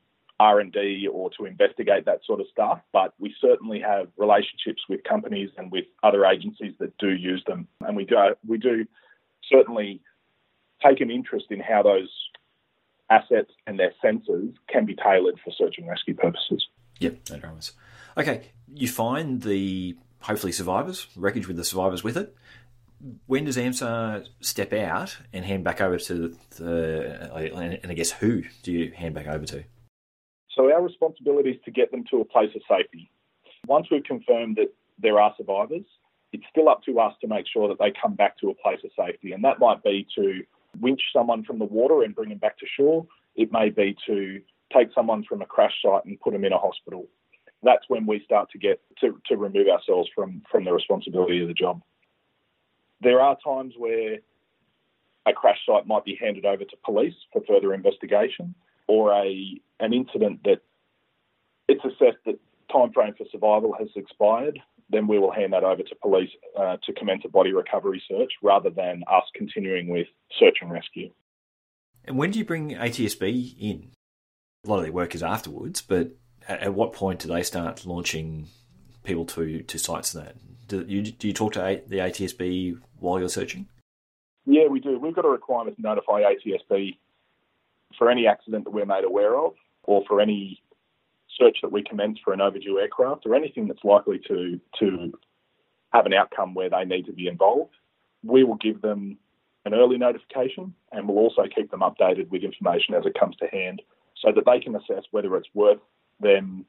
R 0.43 0.59
and 0.59 0.73
D 0.73 1.07
or 1.07 1.31
to 1.39 1.45
investigate 1.45 2.05
that 2.07 2.21
sort 2.27 2.41
of 2.41 2.47
stuff, 2.51 2.81
but 2.93 3.15
we 3.21 3.33
certainly 3.41 3.81
have 3.81 4.09
relationships 4.17 4.83
with 4.89 5.05
companies 5.05 5.51
and 5.57 5.71
with 5.71 5.85
other 6.03 6.25
agencies 6.27 6.75
that 6.81 6.99
do 6.99 7.11
use 7.11 7.45
them, 7.47 7.69
and 7.81 7.97
we 7.97 8.05
do 8.05 8.17
we 8.47 8.59
do 8.59 8.85
certainly 9.49 10.01
take 10.85 11.01
an 11.01 11.11
interest 11.13 11.47
in 11.51 11.61
how 11.61 11.81
those 11.85 12.11
assets 13.09 13.53
and 13.69 13.79
their 13.79 13.93
sensors 14.05 14.53
can 14.69 14.85
be 14.85 14.97
tailored 14.97 15.39
for 15.45 15.53
search 15.53 15.77
and 15.79 15.89
rescue 15.89 16.15
purposes. 16.15 16.67
Yep, 16.99 17.19
no 17.31 17.37
dramas. 17.39 17.73
Okay, 18.17 18.51
you 18.75 18.89
find 18.89 19.43
the 19.43 19.97
hopefully 20.21 20.53
survivors, 20.53 21.07
wreckage 21.15 21.47
with 21.47 21.57
the 21.57 21.65
survivors 21.65 22.03
with 22.03 22.17
it. 22.17 22.35
When 23.27 23.45
does 23.45 23.57
AMSA 23.57 24.27
step 24.41 24.73
out 24.73 25.19
and 25.33 25.45
hand 25.45 25.63
back 25.63 25.81
over 25.81 25.99
to 25.99 26.37
the, 26.57 27.31
and 27.83 27.93
I 27.93 27.95
guess 27.95 28.11
who 28.11 28.43
do 28.65 28.73
you 28.73 28.93
hand 28.93 29.15
back 29.15 29.29
over 29.29 29.45
to? 29.47 29.65
So 30.55 30.73
our 30.73 30.83
responsibility 30.83 31.51
is 31.51 31.61
to 31.65 31.71
get 31.71 31.91
them 31.91 32.05
to 32.11 32.21
a 32.21 32.25
place 32.25 32.51
of 32.55 32.63
safety. 32.69 33.11
Once 33.67 33.87
we've 33.91 34.05
confirmed 34.05 34.57
that 34.57 34.73
there 34.99 35.21
are 35.21 35.35
survivors, 35.37 35.85
it's 36.33 36.45
still 36.51 36.69
up 36.69 36.83
to 36.85 36.99
us 36.99 37.15
to 37.21 37.29
make 37.29 37.47
sure 37.51 37.69
that 37.69 37.79
they 37.79 37.93
come 38.01 38.15
back 38.15 38.39
to 38.39 38.51
a 38.51 38.55
place 38.55 38.81
of 38.85 38.91
safety. 38.97 39.33
And 39.33 39.45
that 39.45 39.59
might 39.59 39.83
be 39.83 40.07
to 40.17 40.43
winch 40.81 41.03
someone 41.13 41.45
from 41.45 41.59
the 41.59 41.65
water 41.65 42.03
and 42.03 42.15
bring 42.15 42.31
them 42.31 42.39
back 42.39 42.59
to 42.59 42.67
shore. 42.77 43.07
It 43.37 43.53
may 43.53 43.71
be 43.71 43.97
to 44.07 44.41
take 44.73 44.89
someone 44.95 45.25
from 45.25 45.43
a 45.43 45.47
crash 45.47 45.75
site 45.85 46.05
and 46.05 46.21
put 46.21 46.33
them 46.33 46.45
in 46.45 46.53
a 46.53 46.59
hospital 46.59 47.07
that's 47.63 47.85
when 47.89 48.07
we 48.07 48.23
start 48.25 48.51
to 48.51 48.59
get 48.59 48.81
to, 49.01 49.21
to 49.27 49.37
remove 49.37 49.69
ourselves 49.69 50.09
from, 50.15 50.43
from 50.51 50.65
the 50.65 50.73
responsibility 50.73 51.41
of 51.41 51.49
the 51.49 51.55
job. 51.55 51.81
There 53.01 53.21
are 53.21 53.37
times 53.45 53.75
where 53.77 54.19
a 55.27 55.33
crash 55.33 55.59
site 55.67 55.87
might 55.87 56.05
be 56.05 56.19
handed 56.21 56.45
over 56.45 56.65
to 56.65 56.77
police 56.85 57.15
for 57.33 57.43
further 57.47 57.73
investigation, 57.73 58.55
or 58.93 59.11
a 59.11 59.59
an 59.81 59.95
incident 59.95 60.41
that 60.45 60.61
it's 61.67 61.83
assessed 61.83 62.23
that 62.27 62.39
time 62.71 62.93
frame 62.93 63.15
for 63.17 63.25
survival 63.33 63.75
has 63.79 63.89
expired, 63.97 64.59
then 64.91 65.07
we 65.07 65.19
will 65.19 65.33
hand 65.33 65.55
that 65.55 65.65
over 65.65 65.83
to 65.83 65.95
police 66.03 66.29
uh, 66.59 66.77
to 66.85 66.93
commence 66.93 67.23
a 67.25 67.29
body 67.29 67.55
recovery 67.55 68.03
search 68.07 68.33
rather 68.43 68.69
than 68.69 69.03
us 69.11 69.25
continuing 69.35 69.89
with 69.89 70.07
search 70.39 70.59
and 70.61 70.71
rescue. 70.71 71.11
And 72.05 72.19
when 72.19 72.33
do 72.33 72.39
you 72.39 72.45
bring 72.45 72.73
ATSB 72.73 73.57
in? 73.59 73.93
A 74.65 74.69
lot 74.69 74.77
of 74.77 74.83
their 74.83 74.93
work 74.93 75.15
is 75.15 75.23
afterwards, 75.23 75.81
but 75.81 76.11
at 76.47 76.75
what 76.75 76.93
point 76.93 77.21
do 77.21 77.29
they 77.29 77.43
start 77.43 77.87
launching 77.87 78.49
people 79.05 79.25
to, 79.25 79.63
to 79.63 79.79
sites 79.79 80.13
that? 80.13 80.37
Do 80.69 80.85
you, 80.87 81.03
do 81.03 81.29
you 81.29 81.33
talk 81.33 81.55
to 81.55 81.81
the 81.87 81.97
ATSB 81.97 82.79
while 82.99 83.19
you're 83.19 83.29
searching? 83.31 83.69
Yeah, 84.45 84.67
we 84.67 84.81
do. 84.81 84.99
We've 84.99 85.15
got 85.15 85.25
a 85.25 85.31
requirement 85.31 85.77
to 85.77 85.83
notify 85.83 86.23
ATSB 86.23 86.99
for 87.97 88.11
any 88.11 88.27
accident 88.27 88.65
that 88.65 88.71
we're 88.71 88.87
made 88.87 89.05
aware 89.05 89.37
of 89.37 89.55
or 89.85 90.05
for 90.07 90.21
any 90.21 90.63
search 91.39 91.59
that 91.63 91.73
we 91.73 91.83
commence 91.83 92.19
for 92.23 92.33
an 92.33 92.41
overdue 92.41 92.79
aircraft 92.79 93.27
or 93.27 93.35
anything 93.35 93.67
that's 93.69 93.85
likely 93.85 94.19
to, 94.29 94.61
to 94.79 95.13
have 95.93 96.07
an 96.07 96.13
outcome 96.13 96.55
where 96.55 96.71
they 96.71 96.85
need 96.85 97.07
to 97.07 97.13
be 97.13 97.27
involved. 97.27 97.73
We 98.23 98.45
will 98.45 98.57
give 98.57 98.83
them 98.83 99.19
an 99.65 99.75
early 99.75 99.99
notification 99.99 100.75
and 100.91 101.09
we'll 101.09 101.19
also 101.19 101.43
keep 101.55 101.71
them 101.71 101.81
updated 101.81 102.29
with 102.31 102.43
information 102.43 102.95
as 102.95 103.07
it 103.07 103.19
comes 103.19 103.37
to 103.37 103.47
hand 103.47 103.83
so 104.21 104.33
that 104.33 104.45
they 104.47 104.61
can 104.61 104.77
assess 104.77 105.05
whether 105.11 105.35
it's 105.37 105.49
worth 105.55 105.81
them 106.21 106.65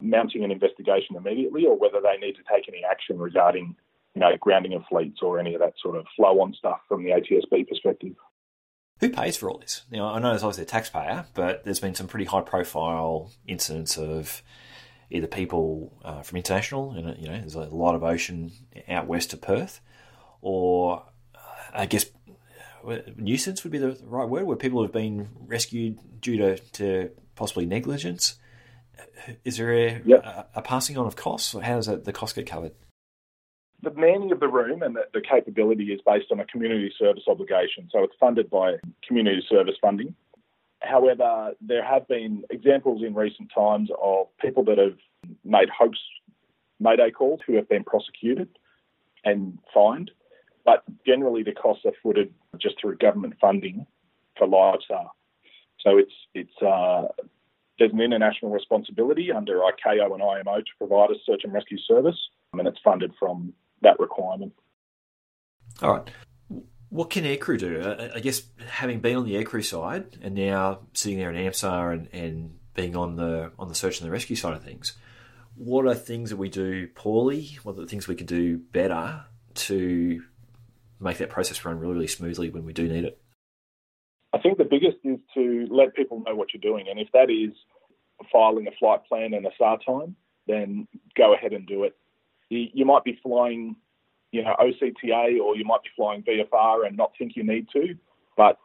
mounting 0.00 0.44
an 0.44 0.50
investigation 0.50 1.16
immediately 1.16 1.66
or 1.66 1.76
whether 1.76 2.00
they 2.00 2.16
need 2.24 2.34
to 2.34 2.42
take 2.52 2.68
any 2.68 2.82
action 2.88 3.18
regarding, 3.18 3.74
you 4.14 4.20
know, 4.20 4.36
grounding 4.40 4.74
of 4.74 4.82
fleets 4.88 5.20
or 5.22 5.38
any 5.38 5.54
of 5.54 5.60
that 5.60 5.74
sort 5.82 5.96
of 5.96 6.06
flow 6.16 6.40
on 6.40 6.54
stuff 6.54 6.80
from 6.88 7.02
the 7.02 7.10
ATSB 7.10 7.68
perspective. 7.68 8.14
Who 9.00 9.10
pays 9.10 9.36
for 9.36 9.50
all 9.50 9.58
this? 9.58 9.82
You 9.90 9.98
know, 9.98 10.06
I 10.06 10.18
know 10.18 10.34
it's 10.34 10.42
obviously 10.42 10.64
a 10.64 10.66
taxpayer, 10.66 11.26
but 11.34 11.64
there's 11.64 11.80
been 11.80 11.94
some 11.94 12.08
pretty 12.08 12.24
high 12.24 12.40
profile 12.40 13.30
incidents 13.46 13.96
of 13.96 14.42
either 15.10 15.26
people 15.26 15.96
uh, 16.04 16.22
from 16.22 16.36
international, 16.38 16.92
and 16.92 17.10
uh, 17.10 17.14
you 17.18 17.28
know, 17.28 17.38
there's 17.38 17.54
a 17.54 17.62
lot 17.62 17.94
of 17.94 18.02
ocean 18.02 18.52
out 18.88 19.06
west 19.06 19.32
of 19.32 19.40
Perth, 19.40 19.80
or 20.42 21.04
uh, 21.34 21.38
I 21.72 21.86
guess 21.86 22.06
uh, 22.86 22.98
nuisance 23.16 23.62
would 23.62 23.72
be 23.72 23.78
the 23.78 23.98
right 24.04 24.28
word, 24.28 24.44
where 24.44 24.56
people 24.56 24.82
have 24.82 24.92
been 24.92 25.28
rescued 25.46 25.98
due 26.20 26.36
to, 26.38 26.58
to 26.58 27.10
possibly 27.36 27.66
negligence 27.66 28.36
is 29.44 29.56
there 29.56 29.72
a, 29.72 30.02
yep. 30.04 30.24
a, 30.24 30.46
a, 30.56 30.62
passing 30.62 30.96
on 30.96 31.06
of 31.06 31.16
costs, 31.16 31.54
or 31.54 31.62
how 31.62 31.76
does 31.76 31.86
that, 31.86 32.04
the 32.04 32.12
cost 32.12 32.34
get 32.34 32.46
covered? 32.46 32.72
The 33.82 33.92
manning 33.92 34.32
of 34.32 34.40
the 34.40 34.48
room 34.48 34.82
and 34.82 34.96
the, 34.96 35.04
the 35.14 35.20
capability 35.20 35.92
is 35.92 36.00
based 36.04 36.32
on 36.32 36.40
a 36.40 36.44
community 36.46 36.92
service 36.98 37.24
obligation, 37.28 37.88
so 37.92 38.02
it's 38.02 38.14
funded 38.18 38.50
by 38.50 38.74
community 39.06 39.44
service 39.48 39.76
funding. 39.80 40.14
However, 40.80 41.52
there 41.60 41.84
have 41.84 42.06
been 42.08 42.44
examples 42.50 43.02
in 43.04 43.14
recent 43.14 43.50
times 43.54 43.90
of 44.00 44.26
people 44.40 44.64
that 44.64 44.78
have 44.78 44.96
made 45.44 45.68
hoax 45.68 45.98
mayday 46.80 47.10
calls 47.10 47.40
who 47.46 47.54
have 47.54 47.68
been 47.68 47.84
prosecuted 47.84 48.48
and 49.24 49.58
fined, 49.74 50.10
but 50.64 50.84
generally 51.06 51.42
the 51.42 51.52
costs 51.52 51.84
are 51.84 51.92
footed 52.02 52.32
just 52.60 52.80
through 52.80 52.96
government 52.96 53.34
funding 53.40 53.86
for 54.36 54.46
LiveStar. 54.46 55.08
So 55.80 55.98
it's 55.98 56.12
it's 56.34 56.62
uh, 56.62 57.08
there's 57.78 57.92
an 57.92 58.00
international 58.00 58.50
responsibility 58.50 59.30
under 59.32 59.60
ICAO 59.60 60.12
and 60.12 60.22
IMO 60.22 60.58
to 60.58 60.70
provide 60.78 61.10
a 61.10 61.14
search 61.24 61.42
and 61.44 61.52
rescue 61.52 61.78
service, 61.78 62.18
and 62.52 62.66
it's 62.66 62.80
funded 62.82 63.12
from 63.18 63.52
that 63.82 63.98
requirement. 63.98 64.52
All 65.82 65.92
right. 65.92 66.10
What 66.90 67.10
can 67.10 67.24
aircrew 67.24 67.58
do? 67.58 68.10
I 68.14 68.20
guess 68.20 68.42
having 68.66 69.00
been 69.00 69.16
on 69.16 69.26
the 69.26 69.34
aircrew 69.34 69.64
side 69.64 70.18
and 70.22 70.34
now 70.34 70.80
sitting 70.94 71.18
there 71.18 71.30
in 71.30 71.36
AMSA 71.36 71.92
and, 71.92 72.08
and 72.12 72.58
being 72.74 72.96
on 72.96 73.16
the 73.16 73.52
on 73.58 73.68
the 73.68 73.74
search 73.74 74.00
and 74.00 74.06
the 74.06 74.12
rescue 74.12 74.36
side 74.36 74.54
of 74.54 74.64
things, 74.64 74.96
what 75.54 75.86
are 75.86 75.94
things 75.94 76.30
that 76.30 76.36
we 76.36 76.48
do 76.48 76.86
poorly? 76.88 77.58
What 77.62 77.76
are 77.76 77.82
the 77.82 77.86
things 77.86 78.08
we 78.08 78.14
could 78.14 78.26
do 78.26 78.56
better 78.56 79.24
to 79.54 80.22
make 81.00 81.18
that 81.18 81.30
process 81.30 81.64
run 81.64 81.78
really, 81.78 81.94
really 81.94 82.06
smoothly 82.06 82.48
when 82.48 82.64
we 82.64 82.72
do 82.72 82.88
need 82.88 83.04
it? 83.04 83.20
I 84.32 84.38
think 84.38 84.58
the 84.58 84.64
biggest 84.64 84.98
is 85.04 85.18
to 85.34 85.66
let 85.70 85.94
people 85.94 86.22
know 86.26 86.34
what 86.34 86.48
you're 86.52 86.60
doing. 86.60 86.86
And 86.88 86.98
if 86.98 87.08
that 87.12 87.30
is 87.30 87.54
filing 88.32 88.66
a 88.66 88.72
flight 88.78 89.04
plan 89.06 89.34
and 89.34 89.46
a 89.46 89.50
SAR 89.58 89.78
time, 89.84 90.16
then 90.46 90.86
go 91.16 91.34
ahead 91.34 91.52
and 91.52 91.66
do 91.66 91.84
it. 91.84 91.96
You, 92.50 92.86
might 92.86 93.04
be 93.04 93.18
flying, 93.22 93.76
you 94.32 94.42
know, 94.42 94.54
OCTA 94.58 95.40
or 95.40 95.56
you 95.56 95.64
might 95.64 95.82
be 95.82 95.90
flying 95.96 96.22
VFR 96.22 96.86
and 96.86 96.96
not 96.96 97.12
think 97.18 97.36
you 97.36 97.44
need 97.44 97.68
to, 97.74 97.94
but 98.36 98.58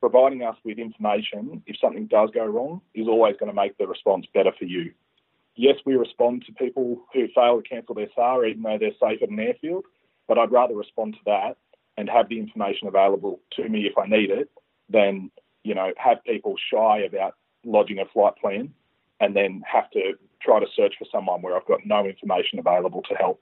providing 0.00 0.42
us 0.42 0.56
with 0.64 0.78
information 0.78 1.62
if 1.66 1.76
something 1.78 2.06
does 2.06 2.30
go 2.34 2.44
wrong 2.44 2.80
is 2.94 3.06
always 3.06 3.36
going 3.38 3.50
to 3.50 3.54
make 3.54 3.76
the 3.78 3.86
response 3.86 4.26
better 4.34 4.50
for 4.58 4.64
you. 4.64 4.92
Yes, 5.54 5.76
we 5.84 5.94
respond 5.94 6.44
to 6.46 6.52
people 6.52 7.02
who 7.12 7.28
fail 7.34 7.60
to 7.60 7.68
cancel 7.68 7.94
their 7.94 8.08
SAR 8.14 8.46
even 8.46 8.62
though 8.62 8.78
they're 8.80 8.90
safe 9.00 9.22
at 9.22 9.28
an 9.28 9.38
airfield, 9.38 9.84
but 10.26 10.38
I'd 10.38 10.50
rather 10.50 10.74
respond 10.74 11.14
to 11.14 11.20
that 11.26 11.56
and 11.96 12.08
have 12.08 12.28
the 12.28 12.38
information 12.38 12.88
available 12.88 13.40
to 13.56 13.68
me 13.68 13.86
if 13.86 13.98
I 13.98 14.06
need 14.06 14.30
it 14.30 14.50
than 14.88 15.30
you 15.62 15.74
know 15.74 15.92
have 15.96 16.24
people 16.24 16.56
shy 16.72 17.00
about 17.00 17.34
lodging 17.64 17.98
a 17.98 18.06
flight 18.06 18.34
plan 18.40 18.72
and 19.20 19.36
then 19.36 19.62
have 19.70 19.90
to 19.92 20.14
try 20.44 20.60
to 20.60 20.66
search 20.74 20.94
for 20.98 21.06
someone 21.12 21.42
where 21.42 21.56
I've 21.56 21.66
got 21.66 21.80
no 21.84 22.04
information 22.06 22.58
available 22.58 23.02
to 23.02 23.14
help. 23.14 23.40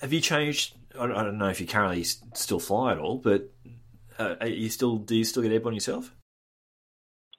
Have 0.00 0.12
you 0.12 0.20
changed? 0.20 0.74
I 0.98 1.06
don't 1.06 1.38
know 1.38 1.48
if 1.48 1.60
you 1.60 1.66
currently 1.66 2.04
still 2.04 2.60
fly 2.60 2.92
at 2.92 2.98
all, 2.98 3.18
but 3.18 3.50
uh, 4.18 4.36
you 4.44 4.68
still 4.68 4.96
do 4.96 5.16
you 5.16 5.24
still 5.24 5.42
get 5.42 5.52
airborne 5.52 5.74
yourself? 5.74 6.14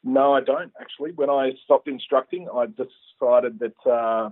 No, 0.03 0.33
I 0.33 0.41
don't 0.41 0.71
actually. 0.79 1.11
When 1.11 1.29
I 1.29 1.51
stopped 1.63 1.87
instructing, 1.87 2.47
I 2.53 2.65
decided 2.65 3.59
that 3.59 3.89
uh, 3.89 4.29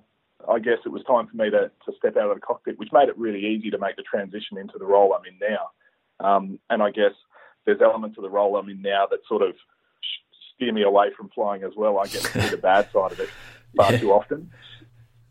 I 0.49 0.59
guess 0.59 0.79
it 0.85 0.89
was 0.89 1.03
time 1.03 1.27
for 1.27 1.37
me 1.37 1.49
to, 1.49 1.71
to 1.85 1.97
step 1.97 2.17
out 2.17 2.29
of 2.29 2.35
the 2.35 2.41
cockpit, 2.41 2.77
which 2.77 2.89
made 2.91 3.09
it 3.09 3.17
really 3.17 3.45
easy 3.45 3.69
to 3.71 3.77
make 3.77 3.95
the 3.95 4.03
transition 4.03 4.57
into 4.57 4.77
the 4.77 4.85
role 4.85 5.13
I'm 5.13 5.25
in 5.25 5.39
now. 5.39 6.25
Um, 6.25 6.59
and 6.69 6.81
I 6.81 6.91
guess 6.91 7.11
there's 7.65 7.81
elements 7.81 8.17
of 8.17 8.23
the 8.23 8.29
role 8.29 8.55
I'm 8.57 8.69
in 8.69 8.81
now 8.81 9.05
that 9.09 9.19
sort 9.27 9.41
of 9.41 9.55
steer 10.55 10.71
me 10.71 10.83
away 10.83 11.07
from 11.17 11.29
flying 11.29 11.63
as 11.63 11.73
well. 11.75 11.99
I 11.99 12.07
get 12.07 12.21
to 12.21 12.41
see 12.41 12.49
the 12.49 12.57
bad 12.57 12.89
side 12.91 13.11
of 13.11 13.19
it 13.19 13.29
far 13.75 13.91
yeah. 13.91 13.97
too 13.99 14.11
often. 14.11 14.51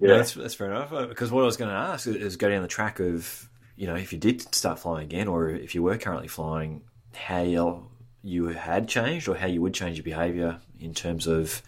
Yeah, 0.00 0.09
no, 0.09 0.16
that's, 0.18 0.35
that's 0.35 0.54
fair 0.54 0.70
enough. 0.70 0.90
Because 1.09 1.30
uh, 1.30 1.35
what 1.35 1.42
I 1.42 1.46
was 1.46 1.57
going 1.57 1.70
to 1.70 1.76
ask 1.76 2.07
is 2.07 2.37
go 2.37 2.48
down 2.48 2.62
the 2.62 2.68
track 2.68 3.00
of, 3.00 3.48
you 3.76 3.87
know, 3.87 3.94
if 3.94 4.12
you 4.12 4.18
did 4.18 4.54
start 4.54 4.78
flying 4.78 5.04
again 5.04 5.28
or 5.28 5.48
if 5.50 5.74
you 5.74 5.83
were 5.83 5.96
currently 5.98 6.28
flying, 6.28 6.83
how 7.14 7.42
you, 7.42 7.87
you 8.22 8.46
had 8.46 8.88
changed 8.88 9.28
or 9.28 9.37
how 9.37 9.46
you 9.46 9.62
would 9.62 9.74
change 9.74 9.96
your 9.96 10.04
behaviour 10.04 10.59
in 10.80 10.94
terms 10.94 11.26
of 11.26 11.62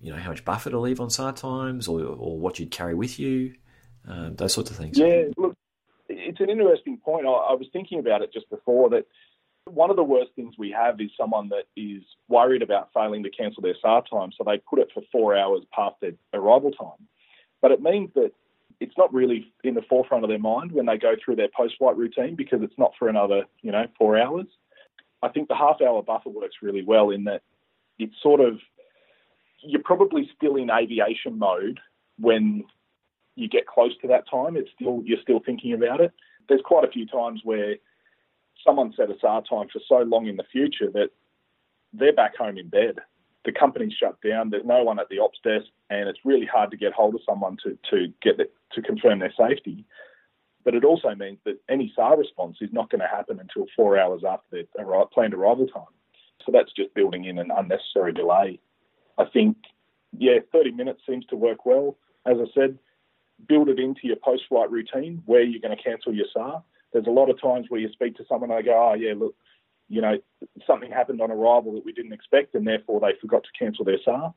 you 0.00 0.12
know, 0.12 0.18
how 0.18 0.30
much 0.30 0.44
buffer 0.44 0.70
to 0.70 0.78
leave 0.78 1.00
on 1.00 1.10
SAR 1.10 1.32
times 1.32 1.88
or, 1.88 2.00
or 2.00 2.38
what 2.38 2.58
you'd 2.58 2.70
carry 2.70 2.94
with 2.94 3.18
you, 3.18 3.54
um, 4.06 4.36
those 4.36 4.52
sorts 4.52 4.70
of 4.70 4.76
things? 4.76 4.98
Yeah, 4.98 5.24
look, 5.36 5.56
it's 6.08 6.40
an 6.40 6.50
interesting 6.50 6.98
point. 6.98 7.26
I, 7.26 7.30
I 7.30 7.54
was 7.54 7.66
thinking 7.72 7.98
about 7.98 8.22
it 8.22 8.32
just 8.32 8.48
before 8.50 8.90
that 8.90 9.06
one 9.70 9.90
of 9.90 9.96
the 9.96 10.04
worst 10.04 10.30
things 10.34 10.54
we 10.58 10.70
have 10.70 11.00
is 11.00 11.10
someone 11.16 11.48
that 11.50 11.64
is 11.76 12.02
worried 12.28 12.62
about 12.62 12.90
failing 12.92 13.22
to 13.22 13.30
cancel 13.30 13.62
their 13.62 13.76
SAR 13.80 14.02
time, 14.10 14.30
so 14.36 14.44
they 14.44 14.58
put 14.58 14.78
it 14.78 14.88
for 14.92 15.02
four 15.10 15.36
hours 15.36 15.62
past 15.74 15.96
their 16.00 16.12
arrival 16.34 16.70
time. 16.70 17.06
But 17.60 17.72
it 17.72 17.82
means 17.82 18.10
that 18.14 18.32
it's 18.80 18.96
not 18.96 19.12
really 19.12 19.52
in 19.64 19.74
the 19.74 19.82
forefront 19.82 20.24
of 20.24 20.30
their 20.30 20.38
mind 20.38 20.72
when 20.72 20.86
they 20.86 20.98
go 20.98 21.14
through 21.22 21.36
their 21.36 21.48
post-flight 21.56 21.96
routine 21.96 22.36
because 22.36 22.62
it's 22.62 22.78
not 22.78 22.92
for 22.98 23.08
another, 23.08 23.44
you 23.62 23.72
know, 23.72 23.86
four 23.98 24.18
hours. 24.18 24.46
I 25.22 25.28
think 25.28 25.48
the 25.48 25.56
half-hour 25.56 26.02
buffer 26.02 26.30
works 26.30 26.56
really 26.62 26.84
well 26.84 27.10
in 27.10 27.24
that 27.24 27.42
it's 27.98 28.14
sort 28.22 28.40
of 28.40 28.58
you're 29.60 29.82
probably 29.82 30.30
still 30.36 30.54
in 30.54 30.70
aviation 30.70 31.38
mode 31.38 31.80
when 32.18 32.64
you 33.34 33.48
get 33.48 33.66
close 33.66 33.92
to 34.02 34.08
that 34.08 34.28
time. 34.30 34.56
It's 34.56 34.70
still 34.74 35.02
you're 35.04 35.20
still 35.22 35.40
thinking 35.44 35.72
about 35.72 36.00
it. 36.00 36.12
There's 36.48 36.60
quite 36.64 36.84
a 36.84 36.90
few 36.90 37.06
times 37.06 37.40
where 37.42 37.76
someone 38.64 38.92
set 38.96 39.10
a 39.10 39.18
SAR 39.20 39.42
time 39.42 39.68
for 39.72 39.80
so 39.88 39.98
long 39.98 40.26
in 40.26 40.36
the 40.36 40.44
future 40.50 40.90
that 40.92 41.10
they're 41.92 42.12
back 42.12 42.36
home 42.36 42.58
in 42.58 42.68
bed 42.68 43.00
the 43.48 43.52
company's 43.58 43.94
shut 43.98 44.20
down. 44.20 44.50
There's 44.50 44.66
no 44.66 44.82
one 44.82 44.98
at 44.98 45.08
the 45.08 45.20
ops 45.20 45.38
desk, 45.42 45.66
and 45.88 46.06
it's 46.06 46.18
really 46.22 46.44
hard 46.44 46.70
to 46.70 46.76
get 46.76 46.92
hold 46.92 47.14
of 47.14 47.22
someone 47.24 47.56
to 47.64 47.78
to 47.90 48.12
get 48.22 48.36
the, 48.36 48.48
to 48.72 48.82
confirm 48.82 49.20
their 49.20 49.32
safety. 49.38 49.86
But 50.64 50.74
it 50.74 50.84
also 50.84 51.14
means 51.14 51.38
that 51.46 51.58
any 51.68 51.90
SAR 51.96 52.18
response 52.18 52.58
is 52.60 52.68
not 52.72 52.90
going 52.90 53.00
to 53.00 53.06
happen 53.06 53.40
until 53.40 53.66
four 53.74 53.98
hours 53.98 54.22
after 54.28 54.64
their 54.74 54.84
planned 55.14 55.32
arrival 55.32 55.66
time. 55.66 55.94
So 56.44 56.52
that's 56.52 56.72
just 56.72 56.92
building 56.92 57.24
in 57.24 57.38
an 57.38 57.50
unnecessary 57.56 58.12
delay. 58.12 58.60
I 59.16 59.24
think, 59.24 59.56
yeah, 60.16 60.40
30 60.52 60.72
minutes 60.72 61.00
seems 61.08 61.24
to 61.26 61.36
work 61.36 61.64
well. 61.64 61.96
As 62.26 62.36
I 62.38 62.44
said, 62.54 62.78
build 63.46 63.70
it 63.70 63.78
into 63.78 64.00
your 64.02 64.16
post-flight 64.16 64.70
routine 64.70 65.22
where 65.24 65.42
you're 65.42 65.60
going 65.60 65.76
to 65.76 65.82
cancel 65.82 66.12
your 66.12 66.26
SAR. 66.34 66.62
There's 66.92 67.06
a 67.06 67.10
lot 67.10 67.30
of 67.30 67.40
times 67.40 67.66
where 67.68 67.80
you 67.80 67.90
speak 67.92 68.16
to 68.16 68.24
someone 68.28 68.50
and 68.50 68.58
they 68.58 68.64
go, 68.64 68.90
oh, 68.90 68.94
yeah, 68.94 69.14
look, 69.16 69.34
you 69.88 70.00
know, 70.00 70.18
something 70.66 70.90
happened 70.90 71.20
on 71.20 71.30
arrival 71.30 71.72
that 71.72 71.84
we 71.84 71.92
didn't 71.92 72.12
expect, 72.12 72.54
and 72.54 72.66
therefore 72.66 73.00
they 73.00 73.12
forgot 73.20 73.42
to 73.44 73.58
cancel 73.58 73.84
their 73.84 73.98
SAR. 74.04 74.34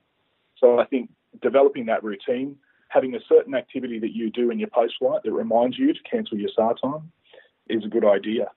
So 0.58 0.80
I 0.80 0.86
think 0.86 1.10
developing 1.42 1.86
that 1.88 2.04
routine, 2.04 2.58
having 2.90 3.16
a 3.16 3.20
certain 3.28 3.56
activity 3.56 4.00
that 4.00 4.14
you 4.14 4.30
do 4.30 4.52
in 4.52 4.60
your 4.60 4.70
post 4.70 4.96
flight 5.00 5.24
that 5.24 5.32
reminds 5.32 5.78
you 5.78 5.94
to 5.94 6.00
cancel 6.10 6.38
your 6.38 6.50
SAR 6.56 6.76
time 6.82 7.12
is 7.70 7.84
a 7.86 7.90
good 7.90 8.06
idea. 8.06 8.48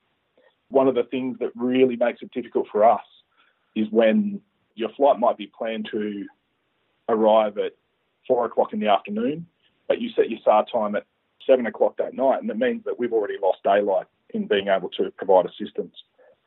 One 0.69 0.87
of 0.87 0.95
the 0.95 1.03
things 1.03 1.37
that 1.39 1.51
really 1.55 1.95
makes 1.95 2.21
it 2.21 2.31
difficult 2.31 2.67
for 2.71 2.83
us 2.83 3.03
is 3.75 3.87
when 3.91 4.41
your 4.75 4.89
flight 4.89 5.19
might 5.19 5.37
be 5.37 5.47
planned 5.47 5.87
to 5.91 6.25
arrive 7.07 7.57
at 7.57 7.73
four 8.27 8.45
o'clock 8.45 8.73
in 8.73 8.79
the 8.79 8.87
afternoon, 8.87 9.45
but 9.87 10.01
you 10.01 10.09
set 10.15 10.29
your 10.29 10.39
SAR 10.43 10.65
time 10.71 10.95
at 10.95 11.05
seven 11.47 11.65
o'clock 11.65 11.97
that 11.97 12.13
night, 12.13 12.41
and 12.41 12.49
it 12.49 12.57
means 12.57 12.83
that 12.85 12.99
we've 12.99 13.13
already 13.13 13.35
lost 13.41 13.59
daylight 13.63 14.07
in 14.31 14.47
being 14.47 14.67
able 14.67 14.89
to 14.89 15.11
provide 15.11 15.45
assistance 15.45 15.95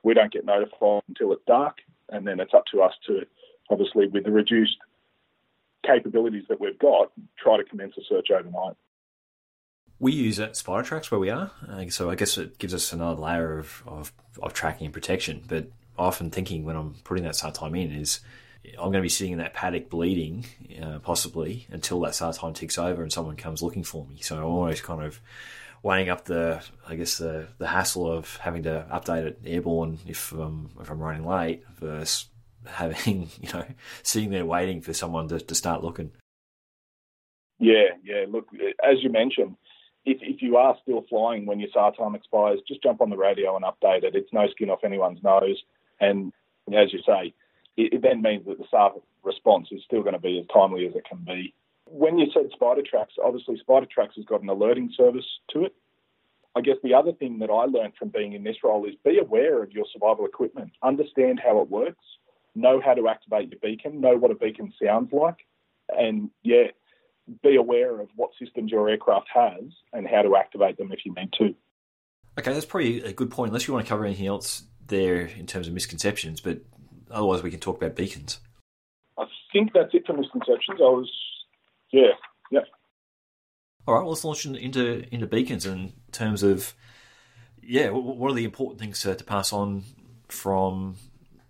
we 0.02 0.14
don't 0.14 0.32
get 0.32 0.44
notified 0.44 1.02
until 1.08 1.32
it's 1.32 1.44
dark, 1.46 1.78
and 2.08 2.26
then 2.26 2.40
it's 2.40 2.54
up 2.54 2.64
to 2.72 2.82
us 2.82 2.94
to, 3.06 3.26
obviously, 3.70 4.06
with 4.06 4.24
the 4.24 4.30
reduced 4.30 4.76
capabilities 5.84 6.44
that 6.48 6.60
we've 6.60 6.78
got, 6.78 7.12
try 7.38 7.56
to 7.56 7.64
commence 7.64 7.94
a 7.98 8.02
search 8.08 8.28
overnight. 8.30 8.76
We 10.00 10.12
use 10.12 10.38
at 10.38 10.52
Spidertracks 10.52 11.10
where 11.10 11.18
we 11.18 11.30
are, 11.30 11.50
uh, 11.68 11.88
so 11.88 12.08
I 12.08 12.14
guess 12.14 12.38
it 12.38 12.58
gives 12.58 12.72
us 12.72 12.92
another 12.92 13.20
layer 13.20 13.58
of, 13.58 13.82
of, 13.86 14.12
of 14.40 14.52
tracking 14.52 14.86
and 14.86 14.94
protection. 14.94 15.42
But 15.48 15.70
often 15.98 16.30
thinking 16.30 16.64
when 16.64 16.76
I'm 16.76 16.94
putting 17.02 17.24
that 17.24 17.34
SAR 17.34 17.50
time 17.50 17.74
in 17.74 17.90
is 17.90 18.20
I'm 18.72 18.90
going 18.90 18.94
to 18.94 19.02
be 19.02 19.08
sitting 19.08 19.32
in 19.32 19.38
that 19.38 19.54
paddock 19.54 19.90
bleeding, 19.90 20.46
uh, 20.82 20.98
possibly 21.00 21.66
until 21.70 22.00
that 22.00 22.14
SAR 22.14 22.32
time 22.32 22.54
ticks 22.54 22.78
over 22.78 23.02
and 23.02 23.12
someone 23.12 23.36
comes 23.36 23.62
looking 23.62 23.84
for 23.84 24.06
me. 24.06 24.18
So 24.20 24.36
I'm 24.36 24.44
always 24.44 24.80
kind 24.80 25.02
of 25.02 25.20
weighing 25.82 26.08
up 26.08 26.24
the, 26.24 26.62
I 26.86 26.96
guess 26.96 27.18
the 27.18 27.48
the 27.58 27.68
hassle 27.68 28.10
of 28.10 28.36
having 28.36 28.64
to 28.64 28.86
update 28.92 29.26
it 29.26 29.40
airborne 29.44 29.98
if 30.06 30.32
um, 30.32 30.70
if 30.80 30.90
I'm 30.90 30.98
running 30.98 31.26
late 31.26 31.64
versus 31.80 32.26
having 32.66 33.30
you 33.40 33.52
know 33.52 33.64
sitting 34.02 34.30
there 34.30 34.46
waiting 34.46 34.80
for 34.80 34.92
someone 34.92 35.28
to, 35.28 35.40
to 35.40 35.54
start 35.54 35.82
looking. 35.82 36.10
Yeah, 37.58 37.96
yeah. 38.04 38.24
Look, 38.28 38.48
as 38.84 39.02
you 39.02 39.10
mentioned, 39.10 39.56
if 40.04 40.18
if 40.20 40.42
you 40.42 40.56
are 40.56 40.76
still 40.82 41.04
flying 41.08 41.46
when 41.46 41.60
your 41.60 41.68
SAR 41.72 41.92
time 41.92 42.14
expires, 42.14 42.60
just 42.66 42.82
jump 42.82 43.00
on 43.00 43.10
the 43.10 43.16
radio 43.16 43.56
and 43.56 43.64
update 43.64 44.04
it. 44.04 44.14
It's 44.14 44.32
no 44.32 44.46
skin 44.48 44.70
off 44.70 44.84
anyone's 44.84 45.22
nose, 45.22 45.62
and 46.00 46.32
as 46.72 46.92
you 46.92 47.00
say, 47.06 47.34
it, 47.78 47.94
it 47.94 48.02
then 48.02 48.20
means 48.20 48.46
that 48.46 48.58
the 48.58 48.66
SAR 48.70 48.92
response 49.22 49.68
is 49.72 49.80
still 49.84 50.02
going 50.02 50.14
to 50.14 50.20
be 50.20 50.38
as 50.38 50.46
timely 50.52 50.86
as 50.86 50.94
it 50.94 51.04
can 51.08 51.24
be 51.24 51.54
when 51.90 52.18
you 52.18 52.26
said 52.32 52.50
Spidertracks, 52.60 53.18
obviously 53.22 53.60
Spidertracks 53.68 54.16
has 54.16 54.24
got 54.24 54.42
an 54.42 54.48
alerting 54.48 54.92
service 54.96 55.24
to 55.52 55.64
it. 55.64 55.74
I 56.56 56.60
guess 56.60 56.76
the 56.82 56.94
other 56.94 57.12
thing 57.12 57.38
that 57.38 57.50
I 57.50 57.64
learned 57.64 57.94
from 57.98 58.08
being 58.08 58.32
in 58.32 58.42
this 58.42 58.56
role 58.64 58.84
is 58.86 58.94
be 59.04 59.18
aware 59.18 59.62
of 59.62 59.72
your 59.72 59.84
survival 59.92 60.26
equipment, 60.26 60.72
understand 60.82 61.40
how 61.44 61.60
it 61.60 61.70
works, 61.70 62.04
know 62.54 62.80
how 62.84 62.94
to 62.94 63.08
activate 63.08 63.50
your 63.50 63.60
beacon, 63.60 64.00
know 64.00 64.16
what 64.16 64.30
a 64.30 64.34
beacon 64.34 64.72
sounds 64.82 65.12
like, 65.12 65.46
and 65.90 66.30
yeah, 66.42 66.68
be 67.42 67.56
aware 67.56 68.00
of 68.00 68.08
what 68.16 68.30
systems 68.42 68.72
your 68.72 68.88
aircraft 68.88 69.28
has 69.32 69.62
and 69.92 70.06
how 70.06 70.22
to 70.22 70.36
activate 70.36 70.78
them 70.78 70.90
if 70.90 71.00
you 71.04 71.14
need 71.14 71.32
to. 71.38 71.54
Okay, 72.38 72.52
that's 72.52 72.66
probably 72.66 73.02
a 73.02 73.12
good 73.12 73.30
point. 73.30 73.50
Unless 73.50 73.68
you 73.68 73.74
want 73.74 73.84
to 73.84 73.88
cover 73.88 74.04
anything 74.04 74.26
else 74.26 74.64
there 74.86 75.26
in 75.26 75.46
terms 75.46 75.68
of 75.68 75.74
misconceptions, 75.74 76.40
but 76.40 76.60
otherwise 77.10 77.42
we 77.42 77.50
can 77.50 77.60
talk 77.60 77.76
about 77.76 77.96
beacons. 77.96 78.40
I 79.18 79.24
think 79.52 79.72
that's 79.72 79.94
it 79.94 80.06
for 80.06 80.12
misconceptions. 80.14 80.80
I 80.80 80.84
was 80.84 81.10
yeah, 81.90 82.12
yeah. 82.50 82.60
All 83.86 83.94
right, 83.94 84.00
well, 84.00 84.10
let's 84.10 84.24
launch 84.24 84.44
into 84.44 85.04
into 85.12 85.26
beacons 85.26 85.66
in 85.66 85.92
terms 86.12 86.42
of 86.42 86.74
yeah, 87.62 87.90
what 87.90 88.30
are 88.30 88.34
the 88.34 88.44
important 88.44 88.80
things 88.80 89.00
to, 89.02 89.14
to 89.14 89.24
pass 89.24 89.52
on 89.52 89.84
from 90.28 90.96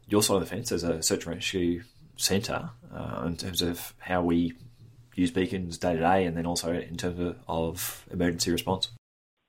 your 0.09 0.23
side 0.23 0.35
of 0.35 0.40
the 0.40 0.47
fence 0.47 0.73
as 0.73 0.83
a 0.83 1.03
search 1.03 1.27
and 1.27 1.37
rescue 1.37 1.83
centre 2.16 2.71
uh, 2.92 3.23
in 3.27 3.37
terms 3.37 3.62
of 3.62 3.94
how 3.99 4.23
we 4.23 4.53
use 5.14 5.31
beacons 5.31 5.79
day 5.79 5.94
to 5.94 6.01
day, 6.01 6.25
and 6.25 6.37
then 6.37 6.47
also 6.47 6.73
in 6.73 6.97
terms 6.97 7.18
of, 7.18 7.37
of, 7.47 8.07
emergency 8.11 8.51
response? 8.51 8.90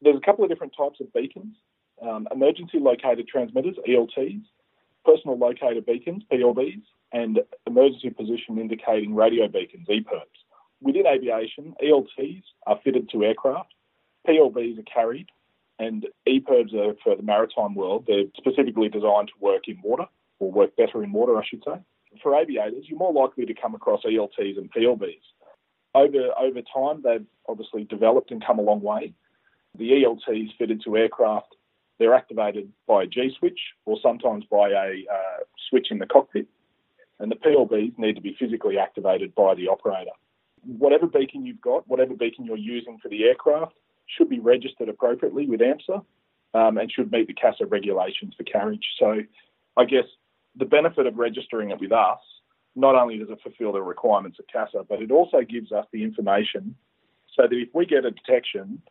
There's 0.02 0.18
a 0.18 0.26
couple 0.26 0.44
of 0.44 0.50
different 0.50 0.74
types 0.78 1.00
of 1.00 1.12
beacons: 1.14 1.56
um, 2.02 2.28
emergency 2.32 2.80
located 2.80 3.28
transmitters 3.28 3.76
(ELTs), 3.88 4.46
personal 5.10 5.38
locator 5.38 5.82
beacons 5.82 6.24
(PLBs), 6.32 6.84
and 7.12 7.40
emergency 7.66 8.10
position 8.10 8.60
indicating 8.60 9.16
radio 9.16 9.48
beacons 9.48 9.88
(EPIRBs 9.88 10.40
within 10.82 11.08
aviation, 11.08 11.76
ELTs 11.82 12.46
are 12.66 12.80
fitted 12.84 13.10
to 13.10 13.24
aircraft, 13.24 13.74
PLBs 14.28 14.80
are 14.80 14.84
carried, 14.84 15.28
and 15.78 16.08
EPIRBs 16.28 16.74
are 16.74 16.96
for 17.04 17.16
the 17.16 17.24
maritime 17.24 17.76
world. 17.76 18.06
They're 18.08 18.26
specifically 18.38 18.90
designed 18.90 19.30
to 19.30 19.34
work 19.40 19.68
in 19.68 19.80
water, 19.84 20.06
or 20.40 20.52
work 20.52 20.76
better 20.76 21.04
in 21.04 21.12
water, 21.12 21.38
I 21.38 21.46
should 21.46 21.64
say. 21.64 21.80
For 22.22 22.36
aviators, 22.36 22.86
you're 22.88 22.98
more 22.98 23.14
likely 23.14 23.46
to 23.46 23.54
come 23.54 23.76
across 23.76 24.02
ELTs 24.06 24.58
and 24.58 24.72
PLBs. 24.72 25.22
Over, 25.96 26.30
over 26.40 26.62
time, 26.62 27.02
they've 27.04 27.26
obviously 27.48 27.84
developed 27.84 28.32
and 28.32 28.46
come 28.46 28.60
a 28.60 28.64
long 28.64 28.82
way. 28.82 29.14
The 29.78 30.04
ELTs 30.04 30.54
fitted 30.58 30.82
to 30.84 30.98
aircraft, 30.98 31.56
they're 32.00 32.16
activated 32.16 32.72
by 32.88 33.04
a 33.04 33.08
G 33.08 33.36
switch 33.38 33.60
or 33.86 33.98
sometimes 34.02 34.46
by 34.50 34.70
a 34.70 35.06
uh, 35.12 35.44
switch 35.70 35.88
in 35.92 36.00
the 36.00 36.08
cockpit. 36.08 36.48
And 37.20 37.30
the 37.30 37.36
PLBs 37.36 38.00
need 38.00 38.16
to 38.16 38.22
be 38.22 38.36
physically 38.40 38.78
activated 38.78 39.36
by 39.36 39.54
the 39.54 39.68
operator 39.68 40.12
whatever 40.64 41.08
beacon 41.08 41.46
you've 41.46 41.62
got, 41.62 41.88
whatever 41.88 42.14
beacon 42.14 42.46
you're 42.46 42.58
using 42.58 42.98
for 43.02 43.10
the 43.10 43.24
aircraft, 43.24 43.74
should 44.06 44.30
be 44.30 44.40
registered 44.40 44.90
appropriately 44.90 45.46
with 45.46 45.62
AMSA 45.62 46.04
um, 46.54 46.78
and 46.78 46.92
should 46.92 47.12
meet 47.12 47.28
the 47.28 47.34
CASA 47.34 47.66
regulations 47.68 48.34
for 48.36 48.44
carriage. 48.44 48.86
So, 49.00 49.22
I 49.78 49.86
guess 49.86 50.06
the 50.56 50.66
benefit 50.66 51.06
of 51.06 51.18
registering 51.18 51.70
it 51.70 51.80
with 51.80 51.92
us, 51.92 52.20
not 52.76 52.96
only 52.96 53.18
does 53.18 53.30
it 53.30 53.40
fulfil 53.42 53.72
the 53.72 53.82
requirements 53.82 54.40
of 54.40 54.48
CASA, 54.48 54.86
but 54.90 55.02
it 55.02 55.12
also 55.12 55.42
gives 55.42 55.72
us 55.72 55.86
the 55.94 56.04
information 56.04 56.76
so 57.36 57.44
that 57.44 57.54
if 57.54 57.70
we 57.74 57.86
get 57.86 58.06
a 58.06 58.12
detection, 58.12 58.82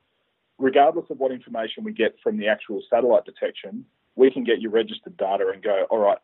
regardless 0.59 1.07
of 1.11 1.19
what 1.19 1.33
information 1.33 1.85
we 1.85 1.93
get 1.93 2.17
from 2.23 2.37
the 2.37 2.49
actual 2.49 2.83
satellite 2.91 3.25
detection, 3.25 3.85
we 4.17 4.31
can 4.31 4.45
get 4.45 4.61
your 4.61 4.73
registered 4.73 5.17
data 5.17 5.51
and 5.53 5.63
go, 5.63 5.87
all 5.91 5.99
right, 5.99 6.19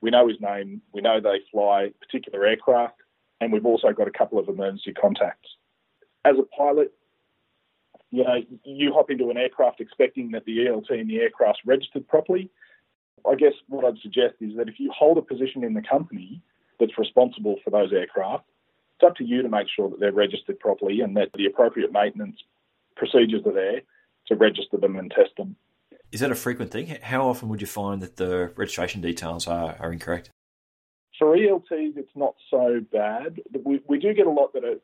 we 0.00 0.10
know 0.10 0.28
his 0.28 0.40
name, 0.40 0.80
we 0.92 1.00
know 1.00 1.20
they 1.20 1.40
fly 1.50 1.90
particular 2.00 2.46
aircraft, 2.46 2.96
and 3.40 3.52
we've 3.52 3.66
also 3.66 3.92
got 3.92 4.06
a 4.06 4.12
couple 4.12 4.38
of 4.38 4.48
emergency 4.48 4.92
contacts. 4.92 5.48
As 6.24 6.36
a 6.38 6.44
pilot, 6.56 6.92
you 8.10 8.22
know, 8.22 8.36
you 8.64 8.92
hop 8.92 9.10
into 9.10 9.30
an 9.30 9.36
aircraft 9.36 9.80
expecting 9.80 10.30
that 10.32 10.44
the 10.44 10.58
ELT 10.66 10.90
in 10.90 11.08
the 11.08 11.18
aircraft's 11.18 11.62
registered 11.64 12.06
properly. 12.06 12.50
I 13.28 13.34
guess 13.34 13.54
what 13.68 13.84
I'd 13.84 13.98
suggest 14.02 14.34
is 14.40 14.56
that 14.56 14.68
if 14.68 14.78
you 14.78 14.92
hold 14.96 15.18
a 15.18 15.22
position 15.22 15.64
in 15.64 15.74
the 15.74 15.82
company 15.82 16.42
that's 16.78 16.98
responsible 16.98 17.56
for 17.64 17.70
those 17.70 17.92
aircraft, 17.92 18.44
it's 18.96 19.08
up 19.08 19.16
to 19.16 19.24
you 19.24 19.42
to 19.42 19.48
make 19.48 19.66
sure 19.74 19.88
that 19.88 19.98
they're 19.98 20.12
registered 20.12 20.60
properly 20.60 21.00
and 21.00 21.16
that 21.16 21.30
the 21.34 21.46
appropriate 21.46 21.92
maintenance 21.92 22.36
procedures 22.96 23.42
are 23.46 23.52
there 23.52 23.82
to 24.26 24.34
register 24.34 24.76
them 24.76 24.96
and 24.96 25.10
test 25.10 25.30
them. 25.36 25.56
Is 26.10 26.20
that 26.20 26.30
a 26.30 26.34
frequent 26.34 26.70
thing? 26.70 26.98
How 27.02 27.28
often 27.28 27.48
would 27.48 27.60
you 27.60 27.66
find 27.66 28.02
that 28.02 28.16
the 28.16 28.52
registration 28.56 29.00
details 29.00 29.46
are, 29.46 29.76
are 29.80 29.92
incorrect? 29.92 30.30
For 31.18 31.36
ELTs, 31.36 31.96
it's 31.96 32.14
not 32.14 32.34
so 32.50 32.80
bad. 32.92 33.40
We, 33.64 33.80
we 33.86 33.98
do 33.98 34.12
get 34.12 34.26
a 34.26 34.30
lot 34.30 34.52
that 34.52 34.64
are, 34.64 34.76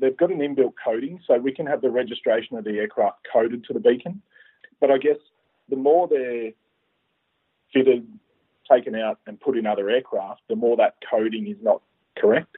they've 0.00 0.16
got 0.16 0.30
an 0.30 0.38
inbuilt 0.38 0.72
coding, 0.82 1.20
so 1.26 1.38
we 1.38 1.52
can 1.52 1.66
have 1.66 1.82
the 1.82 1.90
registration 1.90 2.56
of 2.56 2.64
the 2.64 2.78
aircraft 2.78 3.18
coded 3.32 3.64
to 3.64 3.72
the 3.72 3.80
beacon. 3.80 4.22
But 4.80 4.90
I 4.90 4.98
guess 4.98 5.18
the 5.68 5.76
more 5.76 6.08
they're 6.08 6.52
fitted, 7.72 8.06
taken 8.70 8.94
out, 8.94 9.18
and 9.26 9.40
put 9.40 9.56
in 9.56 9.66
other 9.66 9.88
aircraft, 9.88 10.42
the 10.48 10.56
more 10.56 10.76
that 10.78 10.96
coding 11.08 11.46
is 11.46 11.56
not 11.62 11.82
correct. 12.18 12.56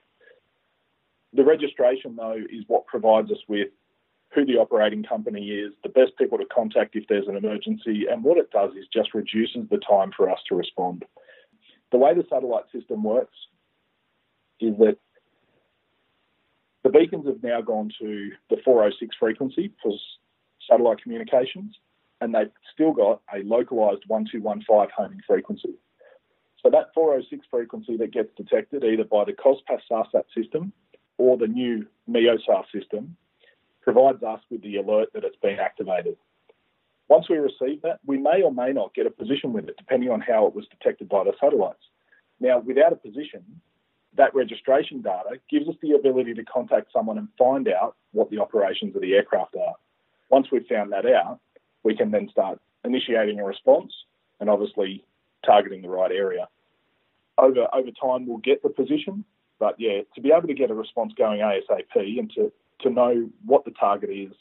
The 1.35 1.45
registration, 1.45 2.17
though, 2.17 2.39
is 2.39 2.65
what 2.69 2.87
provides 2.87 3.31
us 3.31 3.39
with 3.49 3.69
who 4.35 4.45
the 4.45 4.59
operating 4.59 5.05
company 5.05 5.49
is, 5.51 5.73
the 5.83 5.89
best 5.89 6.13
people 6.19 6.39
to 6.39 6.45
contact 6.47 6.97
if 6.97 7.05
there's 7.09 7.29
an 7.29 7.37
emergency, 7.37 8.07
and 8.11 8.25
what 8.25 8.39
it 8.39 8.51
does 8.51 8.73
is 8.75 8.87
just 8.93 9.15
reduces 9.15 9.69
the 9.71 9.79
time 9.79 10.11
for 10.17 10.29
us 10.29 10.41
to 10.49 10.55
respond. 10.55 11.05
The 11.93 11.99
way 11.99 12.15
the 12.15 12.25
satellite 12.29 12.65
system 12.73 13.05
works 13.05 13.37
is 14.61 14.77
that 14.79 14.99
the 16.83 16.91
beacons 16.91 17.27
have 17.27 17.43
now 17.43 17.61
gone 17.61 17.91
to 18.01 18.31
the 18.51 18.57
406 18.65 19.17
frequency 19.19 19.73
for 19.83 19.93
satellite 20.69 21.03
communications, 21.03 21.77
and 22.21 22.35
they've 22.35 22.51
still 22.73 22.93
got 22.93 23.23
a 23.33 23.39
localized 23.45 24.03
1215 24.07 24.89
homing 24.97 25.21
frequency. 25.27 25.75
So 26.63 26.71
that 26.71 26.93
406 26.95 27.47
frequency 27.51 27.97
that 27.99 28.13
gets 28.13 28.31
detected 28.37 28.85
either 28.85 29.05
by 29.05 29.25
the 29.25 29.33
COSPAS 29.33 29.83
SARSAT 29.91 30.25
system 30.35 30.73
or 31.19 31.37
the 31.37 31.47
new 31.47 31.87
MEOSAR 32.09 32.65
system 32.73 33.17
provides 33.85 34.23
us 34.23 34.41
with 34.51 34.63
the 34.63 34.77
alert 34.77 35.11
that 35.13 35.25
it's 35.25 35.37
been 35.37 35.59
activated. 35.61 36.17
Once 37.09 37.29
we 37.29 37.37
receive 37.37 37.83
that, 37.83 38.01
we 38.07 38.17
may 38.17 38.43
or 38.43 38.51
may 38.51 38.73
not 38.73 38.95
get 38.95 39.07
a 39.07 39.11
position 39.11 39.53
with 39.53 39.69
it, 39.69 39.77
depending 39.77 40.11
on 40.11 40.23
how 40.23 40.47
it 40.47 40.55
was 40.55 40.67
detected 40.69 41.09
by 41.09 41.23
the 41.23 41.33
satellites. 41.39 41.85
Now, 42.41 42.61
without 42.61 42.95
a 42.95 42.97
position, 42.97 43.45
that 44.17 44.35
registration 44.35 45.03
data 45.03 45.39
gives 45.51 45.69
us 45.69 45.75
the 45.83 45.93
ability 45.93 46.33
to 46.35 46.45
contact 46.45 46.93
someone 46.93 47.19
and 47.19 47.29
find 47.39 47.69
out 47.69 47.97
what 48.13 48.31
the 48.31 48.39
operations 48.39 48.97
of 48.97 49.03
the 49.03 49.13
aircraft 49.13 49.55
are. 49.55 49.75
Once 50.31 50.47
we've 50.51 50.67
found 50.67 50.93
that 50.93 51.05
out, 51.05 51.41
we 51.83 51.95
can 51.95 52.11
then 52.11 52.29
start 52.31 52.59
initiating 52.85 53.39
a 53.39 53.45
response 53.45 53.93
and 54.41 54.49
obviously 54.49 55.05
targeting 55.45 55.83
the 55.83 55.89
right 55.89 56.11
area. 56.11 56.49
Over 57.37 57.67
over 57.75 57.91
time, 57.91 58.27
we'll 58.27 58.39
get 58.39 58.63
the 58.63 58.69
position, 58.69 59.25
but 59.59 59.75
yeah, 59.79 60.03
to 60.15 60.21
be 60.21 60.33
able 60.33 60.49
to 60.49 60.55
get 60.55 60.71
a 60.71 60.75
response 60.75 61.13
going 61.19 61.41
ASAP 61.41 62.19
and 62.19 62.33
to 62.37 62.53
to 62.85 62.91
know 62.91 63.29
what 63.45 63.65
the 63.65 63.73
target 63.73 64.11
is, 64.11 64.33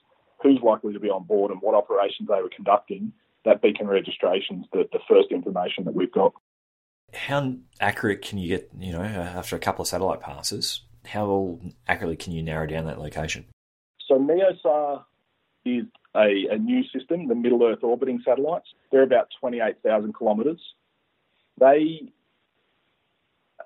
who's 0.41 0.59
likely 0.63 0.93
to 0.93 0.99
be 0.99 1.09
on 1.09 1.23
board, 1.23 1.51
and 1.51 1.61
what 1.61 1.75
operations 1.75 2.29
they 2.29 2.41
were 2.41 2.51
conducting, 2.55 3.11
that 3.45 3.61
beacon 3.61 3.87
registration 3.87 4.61
is 4.61 4.65
the, 4.71 4.83
the 4.91 4.99
first 5.09 5.31
information 5.31 5.85
that 5.85 5.95
we've 5.95 6.11
got. 6.11 6.33
How 7.13 7.55
accurate 7.79 8.21
can 8.21 8.37
you 8.37 8.47
get, 8.47 8.69
you 8.77 8.91
know, 8.91 9.01
after 9.01 9.55
a 9.55 9.59
couple 9.59 9.83
of 9.83 9.87
satellite 9.87 10.21
passes, 10.21 10.81
how 11.05 11.59
accurately 11.87 12.15
can 12.15 12.33
you 12.33 12.41
narrow 12.41 12.65
down 12.65 12.85
that 12.85 12.99
location? 12.99 13.45
So 14.07 14.15
MEOSAR 14.15 15.03
is 15.65 15.85
a, 16.15 16.47
a 16.51 16.57
new 16.57 16.83
system, 16.97 17.27
the 17.27 17.35
Middle 17.35 17.63
Earth 17.63 17.83
orbiting 17.83 18.21
satellites. 18.25 18.67
They're 18.91 19.03
about 19.03 19.27
28,000 19.39 20.17
kilometres. 20.17 20.59
They 21.59 22.11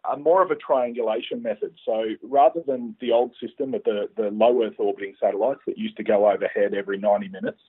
are 0.07 0.17
more 0.17 0.41
of 0.41 0.51
a 0.51 0.55
triangulation 0.55 1.41
method. 1.41 1.73
So 1.85 2.05
rather 2.23 2.61
than 2.65 2.95
the 3.01 3.11
old 3.11 3.33
system 3.41 3.73
of 3.73 3.83
the, 3.83 4.09
the 4.15 4.29
low 4.29 4.63
Earth 4.63 4.75
orbiting 4.77 5.15
satellites 5.19 5.61
that 5.67 5.77
used 5.77 5.97
to 5.97 6.03
go 6.03 6.31
overhead 6.31 6.73
every 6.73 6.97
90 6.97 7.27
minutes, 7.27 7.59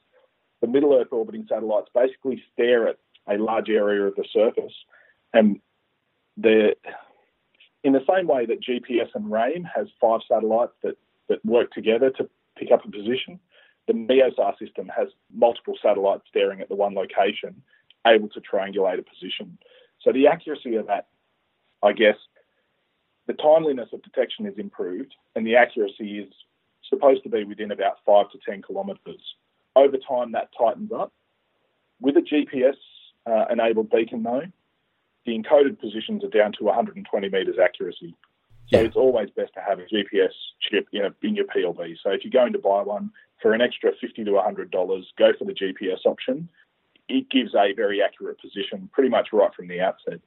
the 0.61 0.69
Middle 0.69 0.95
Earth 0.95 1.09
orbiting 1.11 1.47
satellites 1.49 1.89
basically 1.95 2.43
stare 2.53 2.89
at 2.89 2.99
a 3.29 3.37
large 3.37 3.69
area 3.69 4.03
of 4.03 4.15
the 4.17 4.25
surface 4.33 4.73
and 5.35 5.61
in 7.85 7.93
the 7.93 8.05
same 8.09 8.27
way 8.27 8.47
that 8.47 8.61
GPS 8.63 9.09
and 9.15 9.31
RAIM 9.31 9.65
has 9.65 9.89
five 10.01 10.21
satellites 10.29 10.73
that, 10.83 10.97
that 11.29 11.45
work 11.45 11.73
together 11.73 12.11
to 12.11 12.29
pick 12.57 12.71
up 12.71 12.85
a 12.85 12.91
position, 12.91 13.39
the 13.87 13.93
MEOSAR 13.93 14.59
system 14.59 14.91
has 14.95 15.09
multiple 15.35 15.75
satellites 15.83 16.25
staring 16.29 16.61
at 16.61 16.69
the 16.69 16.75
one 16.75 16.95
location, 16.95 17.63
able 18.07 18.29
to 18.29 18.41
triangulate 18.41 18.99
a 18.99 19.03
position. 19.03 19.59
So 20.03 20.13
the 20.13 20.27
accuracy 20.27 20.77
of 20.77 20.87
that 20.87 21.07
I 21.83 21.93
guess 21.93 22.17
the 23.27 23.35
timeliness 23.35 23.91
of 23.93 24.03
detection 24.03 24.47
is 24.47 24.59
improved 24.59 25.15
and 25.37 25.47
the 25.47 25.57
accuracy 25.57 26.19
is 26.19 26.33
supposed 26.89 27.23
to 27.23 27.29
be 27.29 27.45
within 27.45 27.71
about 27.71 27.99
five 28.05 28.31
to 28.33 28.39
10 28.45 28.63
kilometres. 28.63 29.21
Over 29.77 29.97
time, 29.97 30.33
that 30.33 30.49
tightens 30.59 30.91
up. 30.93 31.13
With 32.01 32.17
a 32.17 32.21
GPS 32.21 32.77
uh, 33.27 33.47
enabled 33.51 33.91
beacon, 33.91 34.23
though, 34.23 34.43
the 35.27 35.39
encoded 35.39 35.79
positions 35.79 36.25
are 36.25 36.29
down 36.29 36.53
to 36.53 36.65
120 36.65 37.29
metres 37.29 37.57
accuracy. 37.63 38.15
So 38.69 38.81
yeah. 38.81 38.87
it's 38.87 38.97
always 38.97 39.31
best 39.31 39.53
to 39.55 39.61
have 39.61 39.79
a 39.79 39.83
GPS 39.83 40.33
chip 40.61 40.89
in, 40.93 41.05
a, 41.05 41.15
in 41.23 41.35
your 41.35 41.47
PLB. 41.47 41.97
So 42.03 42.11
if 42.11 42.25
you're 42.25 42.31
going 42.31 42.53
to 42.53 42.59
buy 42.59 42.83
one 42.83 43.11
for 43.41 43.53
an 43.53 43.61
extra 43.61 43.91
50 44.01 44.25
to 44.25 44.33
100 44.33 44.71
dollars, 44.71 45.13
go 45.19 45.33
for 45.39 45.45
the 45.45 45.55
GPS 45.55 46.05
option. 46.05 46.49
It 47.09 47.31
gives 47.31 47.55
a 47.55 47.73
very 47.75 48.03
accurate 48.03 48.41
position 48.41 48.91
pretty 48.93 49.09
much 49.09 49.29
right 49.33 49.55
from 49.55 49.69
the 49.69 49.81
outset. 49.81 50.21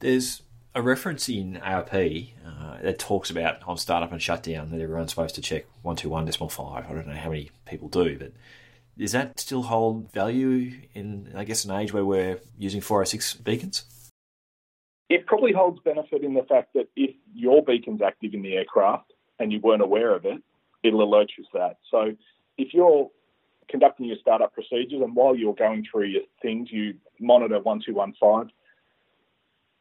There's 0.00 0.42
a 0.74 0.82
reference 0.82 1.28
in 1.28 1.56
ARP 1.58 1.94
uh, 1.94 2.78
that 2.82 2.98
talks 2.98 3.30
about 3.30 3.62
on 3.66 3.76
startup 3.76 4.10
and 4.10 4.20
shutdown 4.20 4.70
that 4.70 4.80
everyone's 4.80 5.10
supposed 5.10 5.34
to 5.36 5.40
check 5.40 5.66
121 5.82 6.24
decimal 6.24 6.48
5. 6.48 6.90
I 6.90 6.92
don't 6.92 7.06
know 7.06 7.14
how 7.14 7.30
many 7.30 7.50
people 7.64 7.88
do, 7.88 8.18
but 8.18 8.32
does 8.98 9.12
that 9.12 9.38
still 9.38 9.62
hold 9.62 10.12
value 10.12 10.72
in, 10.92 11.32
I 11.34 11.44
guess, 11.44 11.64
an 11.64 11.70
age 11.72 11.92
where 11.92 12.04
we're 12.04 12.40
using 12.58 12.80
406 12.80 13.34
beacons? 13.34 13.84
It 15.08 15.26
probably 15.26 15.52
holds 15.52 15.80
benefit 15.80 16.24
in 16.24 16.34
the 16.34 16.42
fact 16.42 16.72
that 16.74 16.88
if 16.96 17.14
your 17.32 17.62
beacon's 17.62 18.02
active 18.02 18.34
in 18.34 18.42
the 18.42 18.54
aircraft 18.54 19.12
and 19.38 19.52
you 19.52 19.60
weren't 19.60 19.82
aware 19.82 20.14
of 20.14 20.24
it, 20.24 20.42
it'll 20.82 21.02
alert 21.02 21.30
you 21.36 21.44
to 21.44 21.50
that. 21.54 21.78
So 21.90 22.14
if 22.58 22.74
you're 22.74 23.10
conducting 23.68 24.06
your 24.06 24.16
startup 24.20 24.52
procedures 24.54 25.02
and 25.02 25.14
while 25.14 25.36
you're 25.36 25.54
going 25.54 25.86
through 25.90 26.06
your 26.06 26.22
things, 26.42 26.68
you 26.70 26.94
monitor 27.20 27.60
1215 27.60 28.52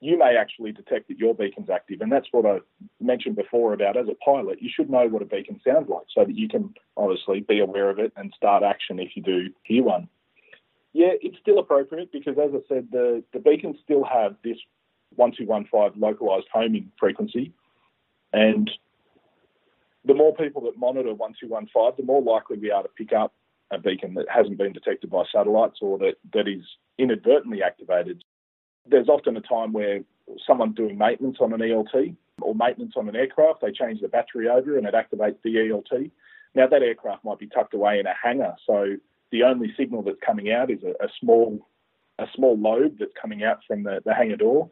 you 0.04 0.18
may 0.18 0.36
actually 0.36 0.72
detect 0.72 1.08
that 1.08 1.18
your 1.18 1.34
beacon's 1.34 1.70
active. 1.70 2.02
And 2.02 2.12
that's 2.12 2.28
what 2.32 2.46
I 2.46 2.60
mentioned 3.00 3.38
before 3.38 3.74
about 3.74 3.96
as 3.96 4.08
a 4.10 4.16
pilot, 4.16 4.62
you 4.62 4.70
should 4.74 4.90
know 4.90 5.08
what 5.08 5.22
a 5.22 5.26
beacon 5.26 5.62
sounds 5.66 5.88
like 5.88 6.06
so 6.14 6.26
that 6.26 6.36
you 6.36 6.50
can 6.50 6.74
obviously 6.98 7.40
be 7.40 7.60
aware 7.60 7.90
of 7.90 8.00
it 8.00 8.12
and 8.18 8.34
start 8.36 8.64
action 8.64 9.00
if 9.00 9.16
you 9.16 9.24
do 9.24 9.50
hear 9.64 9.84
one. 9.84 10.10
Yeah, 10.92 11.12
it's 11.22 11.38
still 11.40 11.58
appropriate 11.58 12.12
because, 12.12 12.38
as 12.38 12.52
I 12.54 12.60
said, 12.68 12.90
the, 12.92 13.24
the 13.32 13.40
beacons 13.40 13.78
still 13.84 14.04
have 14.04 14.36
this 14.44 14.58
1215 15.16 16.00
localized 16.00 16.48
homing 16.52 16.92
frequency. 17.00 17.54
And 18.34 18.70
the 20.04 20.14
more 20.14 20.36
people 20.36 20.64
that 20.64 20.78
monitor 20.78 21.14
1215, 21.14 21.94
the 21.98 22.06
more 22.06 22.22
likely 22.22 22.58
we 22.58 22.72
are 22.72 22.84
to 22.84 22.90
pick 22.90 23.14
up 23.14 23.34
a 23.72 23.80
beacon 23.80 24.16
that 24.16 24.28
hasn't 24.30 24.58
been 24.58 24.74
detected 24.74 25.10
by 25.10 25.24
satellites 25.34 25.80
or 25.82 25.98
that, 26.00 26.16
that 26.34 26.48
is 26.48 26.64
inadvertently 26.98 27.64
activated 27.64 28.24
there's 28.86 29.10
often 29.10 29.38
a 29.38 29.42
time 29.42 29.74
where 29.74 30.02
someone 30.46 30.74
doing 30.74 30.98
maintenance 30.98 31.38
on 31.40 31.54
an 31.54 31.60
ELT 31.60 32.16
or 32.42 32.56
maintenance 32.56 32.94
on 32.96 33.08
an 33.10 33.16
aircraft, 33.16 33.62
they 33.62 33.72
change 33.72 34.02
the 34.02 34.08
battery 34.08 34.50
over 34.50 34.78
and 34.78 34.88
it 34.88 34.94
activates 34.94 35.38
the 35.44 35.56
ELT. 35.56 36.12
Now 36.56 36.68
that 36.68 36.84
aircraft 36.84 37.24
might 37.24 37.40
be 37.40 37.48
tucked 37.48 37.74
away 37.74 38.00
in 38.00 38.06
a 38.06 38.14
hangar, 38.22 38.56
so 38.66 38.96
the 39.32 39.44
only 39.44 39.74
signal 39.78 40.04
that's 40.04 40.20
coming 40.26 40.52
out 40.52 40.70
is 40.70 40.84
a, 40.84 40.92
a 41.04 41.10
small 41.20 41.68
a 42.20 42.26
small 42.36 42.56
lobe 42.56 42.98
that's 43.00 43.12
coming 43.20 43.44
out 43.44 43.60
from 43.68 43.84
the, 43.84 44.00
the 44.06 44.14
hangar 44.14 44.36
door. 44.36 44.70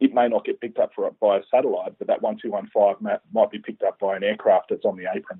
It 0.00 0.12
may 0.12 0.26
not 0.26 0.44
get 0.44 0.60
picked 0.60 0.80
up 0.80 0.90
for, 0.94 1.08
by 1.20 1.38
a 1.38 1.42
satellite, 1.48 1.94
but 1.98 2.08
that 2.08 2.20
1215 2.20 2.96
might, 3.00 3.20
might 3.32 3.50
be 3.52 3.58
picked 3.58 3.84
up 3.84 4.00
by 4.00 4.16
an 4.16 4.24
aircraft 4.24 4.70
that's 4.70 4.84
on 4.84 4.96
the 4.96 5.04
apron. 5.14 5.38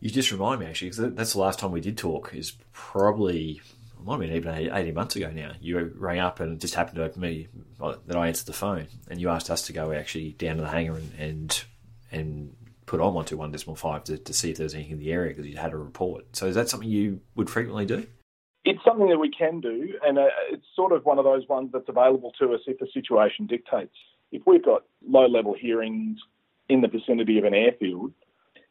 You 0.00 0.08
just 0.08 0.32
remind 0.32 0.60
me 0.60 0.66
actually, 0.66 0.90
because 0.90 1.14
that's 1.14 1.32
the 1.34 1.40
last 1.40 1.58
time 1.58 1.72
we 1.72 1.82
did 1.82 1.98
talk. 1.98 2.32
Is 2.34 2.54
probably 2.72 3.60
might 4.06 4.20
have 4.20 4.42
been 4.42 4.54
even 4.54 4.74
18 4.74 4.94
months 4.94 5.16
ago 5.16 5.30
now. 5.30 5.52
You 5.60 5.92
rang 5.96 6.20
up 6.20 6.40
and 6.40 6.52
it 6.52 6.60
just 6.60 6.74
happened 6.74 7.12
to 7.12 7.20
me 7.20 7.48
that 7.78 8.16
I 8.16 8.28
answered 8.28 8.46
the 8.46 8.52
phone, 8.52 8.86
and 9.10 9.20
you 9.20 9.28
asked 9.28 9.50
us 9.50 9.66
to 9.66 9.72
go 9.72 9.92
actually 9.92 10.32
down 10.32 10.56
to 10.56 10.62
the 10.62 10.68
hangar 10.68 10.96
and 10.96 11.12
and, 11.18 11.64
and 12.12 12.56
put 12.86 13.00
on 13.00 13.14
121 13.14 13.50
decimal 13.50 13.76
5 13.76 14.04
to, 14.04 14.18
to 14.18 14.32
see 14.32 14.50
if 14.50 14.56
there 14.56 14.64
was 14.64 14.74
anything 14.74 14.92
in 14.92 14.98
the 14.98 15.12
area 15.12 15.30
because 15.30 15.46
you'd 15.46 15.58
had 15.58 15.72
a 15.72 15.76
report. 15.76 16.36
So 16.36 16.46
is 16.46 16.54
that 16.54 16.68
something 16.68 16.88
you 16.88 17.20
would 17.34 17.50
frequently 17.50 17.84
do? 17.84 18.06
It's 18.64 18.78
something 18.84 19.08
that 19.08 19.18
we 19.18 19.30
can 19.30 19.60
do, 19.60 19.94
and 20.04 20.18
uh, 20.18 20.26
it's 20.50 20.66
sort 20.74 20.92
of 20.92 21.04
one 21.04 21.18
of 21.18 21.24
those 21.24 21.46
ones 21.48 21.70
that's 21.72 21.88
available 21.88 22.32
to 22.40 22.54
us 22.54 22.60
if 22.66 22.78
the 22.78 22.86
situation 22.92 23.46
dictates. 23.46 23.94
If 24.32 24.42
we've 24.46 24.64
got 24.64 24.84
low 25.06 25.26
level 25.26 25.54
hearings 25.54 26.18
in 26.68 26.80
the 26.80 26.88
vicinity 26.88 27.38
of 27.38 27.44
an 27.44 27.54
airfield, 27.54 28.12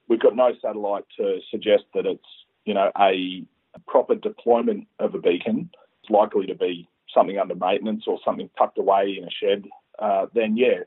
we've 0.08 0.20
got 0.20 0.36
no 0.36 0.52
satellite 0.62 1.06
to 1.18 1.40
suggest 1.50 1.84
that 1.94 2.06
it's 2.06 2.24
you 2.66 2.74
know 2.74 2.92
a 3.00 3.46
proper 3.80 4.16
deployment 4.16 4.88
of 5.00 5.16
a 5.16 5.20
beacon 5.20 5.70
is 6.04 6.10
likely 6.10 6.46
to 6.48 6.56
be 6.56 6.88
something 7.14 7.38
under 7.38 7.56
maintenance 7.56 8.04
or 8.08 8.20
something 8.24 8.50
tucked 8.58 8.78
away 8.78 9.16
in 9.18 9.24
a 9.26 9.32
shed, 9.32 9.66
uh, 10.00 10.26
then 10.34 10.58
yeah, 10.58 10.80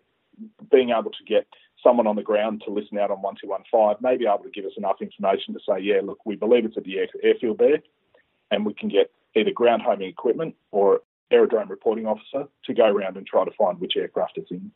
being 0.70 0.90
able 0.90 1.10
to 1.10 1.24
get 1.26 1.46
someone 1.82 2.06
on 2.06 2.16
the 2.16 2.22
ground 2.22 2.62
to 2.64 2.72
listen 2.72 2.98
out 2.98 3.10
on 3.10 3.22
1215 3.22 3.96
may 4.02 4.16
be 4.16 4.26
able 4.26 4.44
to 4.44 4.50
give 4.50 4.64
us 4.64 4.72
enough 4.76 4.96
information 5.00 5.54
to 5.54 5.60
say, 5.66 5.80
yeah, 5.80 6.00
look, 6.02 6.18
we 6.24 6.36
believe 6.36 6.64
it's 6.64 6.76
at 6.76 6.84
the 6.84 6.98
air- 6.98 7.08
airfield 7.22 7.58
there, 7.58 7.78
and 8.50 8.66
we 8.66 8.74
can 8.74 8.88
get 8.88 9.10
either 9.36 9.50
ground 9.52 9.82
homing 9.82 10.08
equipment 10.08 10.54
or 10.70 11.00
aerodrome 11.30 11.68
reporting 11.70 12.06
officer 12.06 12.48
to 12.64 12.74
go 12.74 12.86
around 12.86 13.16
and 13.16 13.26
try 13.26 13.44
to 13.44 13.50
find 13.52 13.78
which 13.80 13.96
aircraft 13.96 14.32
it's 14.36 14.50
in. 14.50 14.70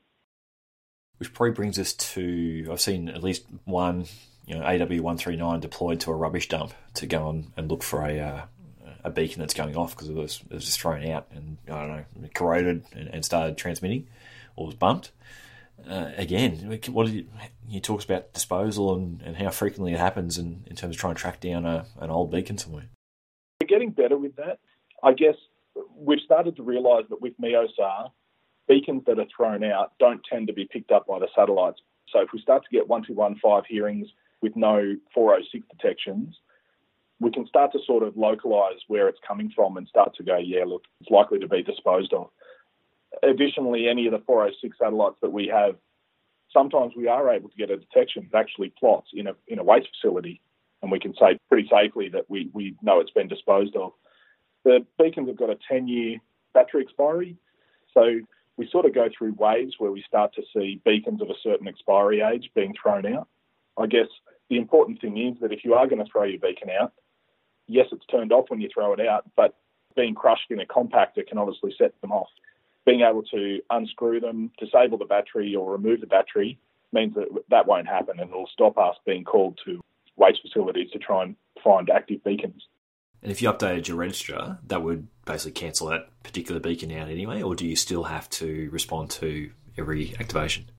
which 1.18 1.32
probably 1.32 1.54
brings 1.54 1.78
us 1.78 1.92
to 1.94 2.66
I've 2.70 2.80
seen 2.80 3.08
at 3.08 3.22
least 3.22 3.46
one, 3.64 4.06
you 4.46 4.54
know, 4.54 4.64
AW139 4.64 5.60
deployed 5.60 6.00
to 6.00 6.10
a 6.10 6.14
rubbish 6.14 6.48
dump 6.48 6.72
to 6.94 7.06
go 7.06 7.28
on 7.28 7.52
and 7.56 7.70
look 7.70 7.82
for 7.82 8.06
a 8.06 8.18
uh, 8.18 8.42
a 9.04 9.10
beacon 9.10 9.40
that's 9.40 9.54
going 9.54 9.76
off 9.76 9.94
because 9.94 10.08
it 10.08 10.14
was 10.14 10.42
it 10.48 10.54
was 10.54 10.64
just 10.64 10.80
thrown 10.80 11.06
out 11.08 11.26
and 11.32 11.58
I 11.68 11.86
don't 11.86 11.88
know 12.22 12.28
corroded 12.34 12.84
and, 12.92 13.08
and 13.08 13.24
started 13.24 13.56
transmitting 13.56 14.06
or 14.56 14.66
was 14.66 14.74
bumped. 14.74 15.12
Uh, 15.88 16.12
again, 16.16 16.80
what 16.92 17.08
you, 17.08 17.26
you 17.66 17.80
talks 17.80 18.04
about 18.04 18.32
disposal 18.32 18.94
and, 18.94 19.20
and 19.22 19.36
how 19.36 19.50
frequently 19.50 19.92
it 19.92 19.98
happens 19.98 20.38
in, 20.38 20.62
in 20.66 20.76
terms 20.76 20.94
of 20.94 21.00
trying 21.00 21.14
to 21.14 21.20
track 21.20 21.40
down 21.40 21.66
a, 21.66 21.86
an 21.98 22.08
old 22.08 22.30
beacon 22.30 22.56
somewhere. 22.56 22.84
We're 23.60 23.66
getting 23.66 23.90
better 23.90 24.16
with 24.16 24.36
that. 24.36 24.60
I 25.02 25.12
guess 25.12 25.34
we've 25.96 26.20
started 26.24 26.54
to 26.56 26.62
realise 26.62 27.06
that 27.10 27.20
with 27.20 27.32
MEOSAR, 27.40 28.10
beacons 28.68 29.02
that 29.06 29.18
are 29.18 29.26
thrown 29.36 29.64
out 29.64 29.92
don't 29.98 30.20
tend 30.30 30.46
to 30.46 30.52
be 30.52 30.68
picked 30.70 30.92
up 30.92 31.08
by 31.08 31.18
the 31.18 31.28
satellites. 31.34 31.80
So 32.10 32.20
if 32.20 32.28
we 32.32 32.40
start 32.40 32.62
to 32.62 32.70
get 32.70 32.86
1215 32.86 33.64
hearings 33.68 34.06
with 34.42 34.56
no 34.56 34.96
406 35.14 35.66
detections, 35.70 36.36
we 37.20 37.30
can 37.30 37.46
start 37.46 37.72
to 37.72 37.78
sort 37.86 38.02
of 38.02 38.16
localise 38.16 38.80
where 38.88 39.08
it's 39.08 39.20
coming 39.26 39.50
from 39.54 39.76
and 39.76 39.86
start 39.86 40.14
to 40.16 40.24
go, 40.24 40.36
yeah, 40.38 40.64
look, 40.66 40.82
it's 41.00 41.10
likely 41.10 41.38
to 41.38 41.48
be 41.48 41.62
disposed 41.62 42.12
of. 42.12 42.28
Additionally, 43.22 43.88
any 43.88 44.06
of 44.06 44.12
the 44.12 44.22
406 44.26 44.76
satellites 44.78 45.16
that 45.22 45.32
we 45.32 45.46
have, 45.46 45.76
sometimes 46.52 46.94
we 46.96 47.06
are 47.06 47.30
able 47.30 47.48
to 47.48 47.56
get 47.56 47.70
a 47.70 47.76
detection 47.76 48.28
that 48.32 48.38
actually 48.38 48.72
plots 48.78 49.10
in 49.14 49.28
a, 49.28 49.34
in 49.46 49.60
a 49.60 49.64
waste 49.64 49.88
facility, 49.94 50.40
and 50.82 50.90
we 50.90 50.98
can 50.98 51.14
say 51.14 51.38
pretty 51.48 51.68
safely 51.70 52.08
that 52.08 52.28
we, 52.28 52.50
we 52.52 52.74
know 52.82 52.98
it's 52.98 53.12
been 53.12 53.28
disposed 53.28 53.76
of. 53.76 53.92
The 54.64 54.84
beacons 54.98 55.28
have 55.28 55.38
got 55.38 55.50
a 55.50 55.58
10 55.68 55.86
year 55.86 56.18
battery 56.54 56.82
expiry, 56.82 57.36
so 57.94 58.20
we 58.56 58.68
sort 58.70 58.86
of 58.86 58.94
go 58.94 59.08
through 59.16 59.34
waves 59.34 59.74
where 59.78 59.92
we 59.92 60.02
start 60.06 60.34
to 60.34 60.42
see 60.54 60.80
beacons 60.84 61.22
of 61.22 61.30
a 61.30 61.38
certain 61.42 61.68
expiry 61.68 62.20
age 62.20 62.50
being 62.54 62.74
thrown 62.80 63.06
out. 63.06 63.28
I 63.78 63.86
guess 63.86 64.08
the 64.52 64.58
important 64.58 65.00
thing 65.00 65.16
is 65.16 65.40
that 65.40 65.50
if 65.50 65.64
you 65.64 65.72
are 65.72 65.86
going 65.86 66.04
to 66.04 66.10
throw 66.12 66.24
your 66.24 66.38
beacon 66.38 66.68
out, 66.68 66.92
yes, 67.68 67.86
it's 67.90 68.04
turned 68.04 68.32
off 68.32 68.50
when 68.50 68.60
you 68.60 68.68
throw 68.72 68.92
it 68.92 69.00
out, 69.00 69.24
but 69.34 69.56
being 69.96 70.14
crushed 70.14 70.50
in 70.50 70.60
a 70.60 70.66
compactor 70.66 71.26
can 71.26 71.38
obviously 71.38 71.74
set 71.78 71.98
them 72.02 72.12
off. 72.12 72.28
Being 72.84 73.00
able 73.00 73.22
to 73.34 73.60
unscrew 73.70 74.20
them, 74.20 74.50
disable 74.58 74.98
the 74.98 75.06
battery, 75.06 75.54
or 75.54 75.72
remove 75.72 76.02
the 76.02 76.06
battery 76.06 76.58
means 76.92 77.14
that 77.14 77.28
that 77.48 77.66
won't 77.66 77.88
happen 77.88 78.20
and 78.20 78.28
it'll 78.28 78.46
stop 78.52 78.76
us 78.76 78.96
being 79.06 79.24
called 79.24 79.58
to 79.64 79.80
waste 80.16 80.40
facilities 80.42 80.90
to 80.90 80.98
try 80.98 81.22
and 81.22 81.34
find 81.64 81.88
active 81.88 82.22
beacons. 82.22 82.66
And 83.22 83.32
if 83.32 83.40
you 83.40 83.50
updated 83.50 83.88
your 83.88 83.96
register, 83.96 84.58
that 84.66 84.82
would 84.82 85.08
basically 85.24 85.52
cancel 85.52 85.86
that 85.88 86.10
particular 86.24 86.60
beacon 86.60 86.92
out 86.92 87.08
anyway, 87.08 87.40
or 87.40 87.54
do 87.54 87.66
you 87.66 87.76
still 87.76 88.02
have 88.02 88.28
to 88.30 88.68
respond 88.70 89.08
to 89.12 89.50
every 89.78 90.14
activation? 90.20 90.70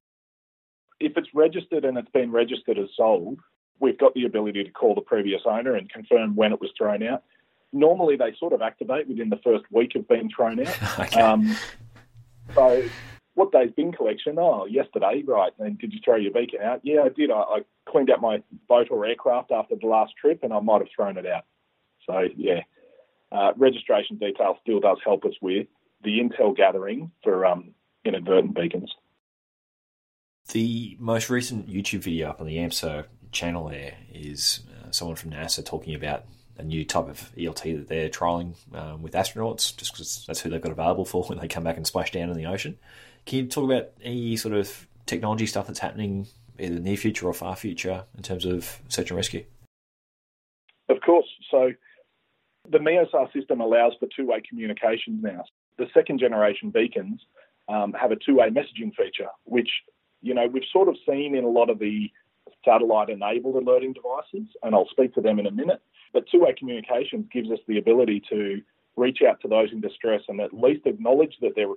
If 0.99 1.13
it's 1.17 1.29
registered 1.33 1.85
and 1.85 1.97
it's 1.97 2.11
been 2.11 2.31
registered 2.31 2.77
as 2.77 2.89
sold, 2.95 3.39
we've 3.83 3.97
got 3.97 4.13
the 4.13 4.23
ability 4.23 4.63
to 4.63 4.71
call 4.71 4.95
the 4.95 5.01
previous 5.01 5.41
owner 5.45 5.75
and 5.75 5.91
confirm 5.91 6.37
when 6.37 6.53
it 6.53 6.61
was 6.61 6.71
thrown 6.77 7.03
out. 7.03 7.21
Normally, 7.73 8.15
they 8.15 8.33
sort 8.39 8.53
of 8.53 8.61
activate 8.61 9.09
within 9.09 9.29
the 9.29 9.39
first 9.43 9.65
week 9.71 9.95
of 9.95 10.07
being 10.07 10.29
thrown 10.33 10.65
out. 10.65 10.99
okay. 10.99 11.21
um, 11.21 11.55
so, 12.55 12.83
what 13.33 13.51
day's 13.51 13.71
bin 13.75 13.91
collection? 13.91 14.37
Oh, 14.39 14.65
yesterday, 14.65 15.23
right. 15.27 15.51
And 15.59 15.77
did 15.77 15.91
you 15.91 15.99
throw 16.03 16.15
your 16.15 16.31
beacon 16.31 16.61
out? 16.61 16.79
Yeah, 16.83 17.01
I 17.01 17.09
did. 17.09 17.29
I, 17.29 17.39
I 17.39 17.59
cleaned 17.85 18.09
out 18.09 18.21
my 18.21 18.41
boat 18.69 18.87
or 18.89 19.05
aircraft 19.05 19.51
after 19.51 19.75
the 19.75 19.87
last 19.87 20.13
trip 20.19 20.39
and 20.43 20.53
I 20.53 20.59
might 20.61 20.79
have 20.79 20.89
thrown 20.95 21.17
it 21.17 21.25
out. 21.25 21.43
So, 22.07 22.27
yeah, 22.37 22.61
uh, 23.31 23.51
registration 23.57 24.17
detail 24.17 24.57
still 24.61 24.79
does 24.79 24.99
help 25.03 25.25
us 25.25 25.33
with 25.41 25.67
the 26.03 26.19
intel 26.19 26.55
gathering 26.55 27.11
for 27.23 27.45
um, 27.45 27.73
inadvertent 28.05 28.55
beacons. 28.55 28.93
The 30.51 30.95
most 30.99 31.29
recent 31.29 31.67
YouTube 31.67 32.01
video 32.01 32.29
up 32.29 32.39
on 32.39 32.47
the 32.47 32.57
AMSA 32.57 33.05
channel 33.33 33.67
there 33.67 33.95
is 34.13 34.61
uh, 34.69 34.91
someone 34.91 35.15
from 35.15 35.31
NASA 35.31 35.65
talking 35.65 35.95
about 35.95 36.25
a 36.57 36.63
new 36.63 36.85
type 36.85 37.07
of 37.07 37.31
ELT 37.35 37.77
that 37.77 37.87
they're 37.87 38.09
trialing 38.09 38.55
um, 38.75 39.01
with 39.01 39.13
astronauts, 39.13 39.75
just 39.75 39.93
because 39.93 40.23
that's 40.27 40.39
who 40.39 40.49
they've 40.49 40.61
got 40.61 40.71
available 40.71 41.05
for 41.05 41.23
when 41.27 41.39
they 41.39 41.47
come 41.47 41.63
back 41.63 41.77
and 41.77 41.87
splash 41.87 42.11
down 42.11 42.29
in 42.29 42.37
the 42.37 42.45
ocean. 42.45 42.77
Can 43.25 43.39
you 43.39 43.47
talk 43.47 43.65
about 43.65 43.89
any 44.01 44.35
sort 44.37 44.53
of 44.53 44.87
technology 45.05 45.45
stuff 45.45 45.67
that's 45.67 45.79
happening 45.79 46.27
either 46.59 46.79
near 46.79 46.97
future 46.97 47.27
or 47.27 47.33
far 47.33 47.55
future 47.55 48.05
in 48.15 48.23
terms 48.23 48.45
of 48.45 48.79
search 48.87 49.09
and 49.09 49.17
rescue? 49.17 49.43
Of 50.89 50.97
course. 51.01 51.27
So 51.49 51.71
the 52.69 52.77
MEOSAR 52.77 53.31
system 53.33 53.61
allows 53.61 53.93
for 53.99 54.07
two-way 54.15 54.41
communications 54.47 55.23
now. 55.23 55.43
The 55.77 55.87
second 55.93 56.19
generation 56.19 56.69
beacons 56.69 57.21
um, 57.67 57.93
have 57.93 58.11
a 58.11 58.15
two-way 58.15 58.49
messaging 58.49 58.93
feature, 58.95 59.29
which 59.45 59.69
you 60.21 60.33
know 60.33 60.47
we've 60.47 60.63
sort 60.71 60.87
of 60.87 60.95
seen 61.07 61.35
in 61.35 61.43
a 61.43 61.49
lot 61.49 61.69
of 61.69 61.79
the 61.79 62.11
satellite-enabled 62.65 63.55
alerting 63.55 63.93
devices, 63.93 64.47
and 64.61 64.73
I'll 64.73 64.89
speak 64.89 65.13
to 65.15 65.21
them 65.21 65.39
in 65.39 65.47
a 65.47 65.51
minute. 65.51 65.81
But 66.13 66.25
two-way 66.29 66.53
communications 66.57 67.25
gives 67.31 67.49
us 67.51 67.59
the 67.67 67.77
ability 67.77 68.23
to 68.29 68.61
reach 68.95 69.19
out 69.27 69.41
to 69.41 69.47
those 69.47 69.71
in 69.71 69.81
distress 69.81 70.21
and 70.27 70.39
at 70.39 70.53
least 70.53 70.85
acknowledge 70.85 71.37
that 71.41 71.55
their 71.55 71.67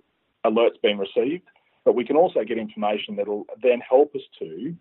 alert's 0.44 0.78
been 0.82 0.98
received. 0.98 1.44
But 1.84 1.94
we 1.94 2.04
can 2.04 2.16
also 2.16 2.44
get 2.44 2.58
information 2.58 3.16
that 3.16 3.28
will 3.28 3.46
then 3.62 3.80
help 3.80 4.14
us 4.14 4.22
to 4.40 4.74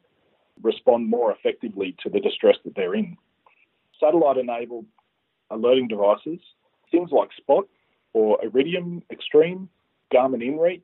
respond 0.62 1.10
more 1.10 1.32
effectively 1.32 1.96
to 2.04 2.10
the 2.10 2.20
distress 2.20 2.58
that 2.66 2.76
they're 2.76 2.96
in. 2.96 3.18
Satellite-enabled 4.00 4.86
alerting 5.52 5.88
devices, 5.88 6.40
things 6.92 7.12
like 7.12 7.30
Spot 7.38 7.66
or 8.14 8.44
Iridium 8.44 9.04
Extreme, 9.12 9.70
Garmin 10.14 10.42
InReach, 10.42 10.84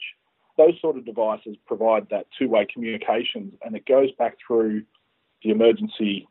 those 0.58 0.80
sort 0.82 0.98
of 0.98 1.06
devices 1.06 1.56
provide 1.66 2.08
that 2.10 2.28
two-way 2.38 2.68
communications, 2.72 3.54
and 3.64 3.76
it 3.76 3.86
goes 3.86 4.12
back 4.18 4.38
through 4.46 4.84
the 5.44 5.50
emergency, 5.50 6.28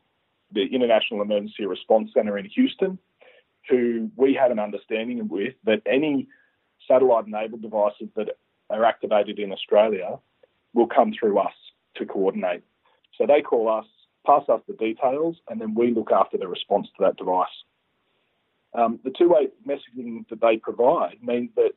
the 0.51 0.65
International 0.73 1.21
Emergency 1.21 1.65
Response 1.65 2.11
Centre 2.13 2.37
in 2.37 2.45
Houston, 2.45 2.97
who 3.69 4.09
we 4.15 4.33
have 4.33 4.51
an 4.51 4.59
understanding 4.59 5.27
with 5.27 5.53
that 5.65 5.81
any 5.85 6.27
satellite-enabled 6.87 7.61
devices 7.61 8.09
that 8.15 8.29
are 8.69 8.85
activated 8.85 9.39
in 9.39 9.51
Australia 9.51 10.19
will 10.73 10.87
come 10.87 11.13
through 11.17 11.37
us 11.37 11.53
to 11.95 12.05
coordinate. 12.05 12.63
So 13.17 13.25
they 13.27 13.41
call 13.41 13.69
us, 13.69 13.85
pass 14.25 14.43
us 14.49 14.61
the 14.67 14.73
details, 14.73 15.35
and 15.49 15.59
then 15.59 15.75
we 15.75 15.93
look 15.93 16.11
after 16.11 16.37
the 16.37 16.47
response 16.47 16.87
to 16.97 17.03
that 17.03 17.17
device. 17.17 17.47
Um, 18.73 18.99
the 19.03 19.11
two-way 19.11 19.49
messaging 19.67 20.27
that 20.29 20.39
they 20.41 20.57
provide 20.57 21.17
means 21.21 21.49
that 21.55 21.73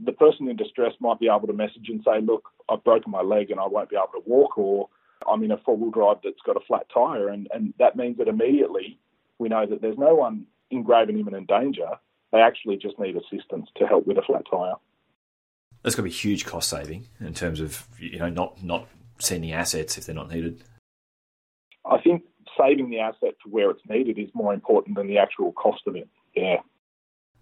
the 0.00 0.12
person 0.12 0.48
in 0.48 0.56
distress 0.56 0.92
might 1.00 1.20
be 1.20 1.28
able 1.28 1.46
to 1.46 1.52
message 1.52 1.88
and 1.88 2.02
say, 2.04 2.20
"Look, 2.20 2.50
I've 2.68 2.84
broken 2.84 3.12
my 3.12 3.22
leg 3.22 3.50
and 3.50 3.60
I 3.60 3.66
won't 3.66 3.88
be 3.88 3.96
able 3.96 4.20
to 4.20 4.28
walk," 4.28 4.58
or 4.58 4.88
"I'm 5.28 5.42
in 5.42 5.50
a 5.50 5.58
four-wheel 5.58 5.90
drive 5.90 6.18
that's 6.22 6.40
got 6.44 6.56
a 6.56 6.66
flat 6.66 6.86
tire," 6.92 7.28
and 7.28 7.48
and 7.52 7.74
that 7.78 7.96
means 7.96 8.18
that 8.18 8.28
immediately 8.28 8.98
we 9.38 9.48
know 9.48 9.66
that 9.66 9.80
there's 9.80 9.98
no 9.98 10.14
one 10.14 10.46
in 10.70 10.82
grave 10.82 11.08
and 11.08 11.18
imminent 11.18 11.48
danger. 11.48 11.88
They 12.32 12.40
actually 12.40 12.76
just 12.76 12.98
need 12.98 13.16
assistance 13.16 13.68
to 13.76 13.86
help 13.86 14.06
with 14.06 14.18
a 14.18 14.22
flat 14.22 14.42
tire. 14.50 14.74
That's 15.82 15.94
going 15.94 16.08
to 16.08 16.14
be 16.14 16.16
huge 16.16 16.44
cost 16.44 16.68
saving 16.68 17.06
in 17.20 17.34
terms 17.34 17.60
of 17.60 17.86
you 17.98 18.18
know 18.18 18.30
not 18.30 18.62
not 18.62 18.88
sending 19.18 19.52
assets 19.52 19.96
if 19.96 20.06
they're 20.06 20.14
not 20.14 20.30
needed. 20.30 20.62
I 21.84 22.00
think 22.00 22.22
saving 22.58 22.90
the 22.90 23.00
asset 23.00 23.34
to 23.42 23.48
where 23.50 23.70
it's 23.70 23.82
needed 23.88 24.18
is 24.18 24.30
more 24.34 24.52
important 24.52 24.96
than 24.96 25.06
the 25.06 25.18
actual 25.18 25.52
cost 25.52 25.82
of 25.86 25.96
it. 25.96 26.08
Yeah. 26.34 26.56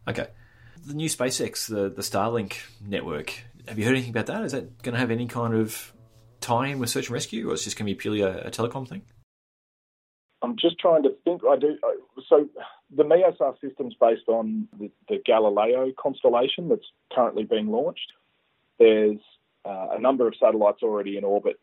Okay. 0.07 0.27
The 0.85 0.95
new 0.95 1.09
SpaceX, 1.09 1.67
the, 1.67 1.89
the 1.89 2.03
Starlink 2.03 2.57
network, 2.87 3.33
have 3.67 3.79
you 3.79 3.87
heard 3.87 3.95
anything 3.95 4.11
about 4.11 4.27
that? 4.27 4.45
Is 4.45 4.53
that 4.53 4.83
going 4.83 4.93
to 4.93 4.99
have 4.99 5.11
any 5.11 5.27
kind 5.27 5.55
of 5.55 5.94
in 6.51 6.79
with 6.79 6.91
search 6.91 7.07
and 7.07 7.15
rescue, 7.15 7.51
or 7.51 7.55
it's 7.55 7.65
just 7.65 7.77
going 7.77 7.87
to 7.87 7.95
be 7.95 7.99
purely 7.99 8.21
a, 8.21 8.47
a 8.47 8.51
telecom 8.51 8.89
thing? 8.89 9.03
I'm 10.43 10.57
just 10.57 10.79
trying 10.79 11.03
to 11.05 11.11
think. 11.25 11.43
I 11.49 11.57
do. 11.57 11.79
So 12.29 12.49
the 12.95 13.03
MEOSAR 13.03 13.59
system's 13.61 13.95
based 13.99 14.29
on 14.29 14.69
the, 14.79 14.91
the 15.09 15.19
Galileo 15.25 15.93
constellation 15.99 16.69
that's 16.69 16.87
currently 17.13 17.45
being 17.45 17.69
launched. 17.69 18.13
There's 18.79 19.19
uh, 19.65 19.89
a 19.93 19.99
number 19.99 20.29
of 20.29 20.35
satellites 20.39 20.83
already 20.83 21.17
in 21.17 21.25
orbit 21.25 21.59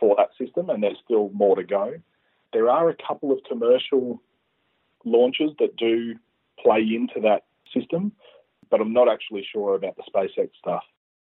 for 0.00 0.16
that 0.16 0.30
system, 0.38 0.70
and 0.70 0.82
there's 0.82 0.98
still 1.04 1.30
more 1.32 1.56
to 1.56 1.62
go. 1.62 1.94
There 2.52 2.70
are 2.70 2.88
a 2.88 2.96
couple 3.06 3.32
of 3.32 3.38
commercial 3.48 4.20
launches 5.04 5.50
that 5.58 5.76
do 5.76 6.14
play 6.58 6.80
into 6.80 7.20
that 7.20 7.44
system, 7.72 8.12
but 8.70 8.80
I'm 8.80 8.92
not 8.92 9.08
actually 9.08 9.46
sure 9.52 9.74
about 9.74 9.96
the 9.96 10.02
SpaceX 10.02 10.50
stuff. 10.58 10.82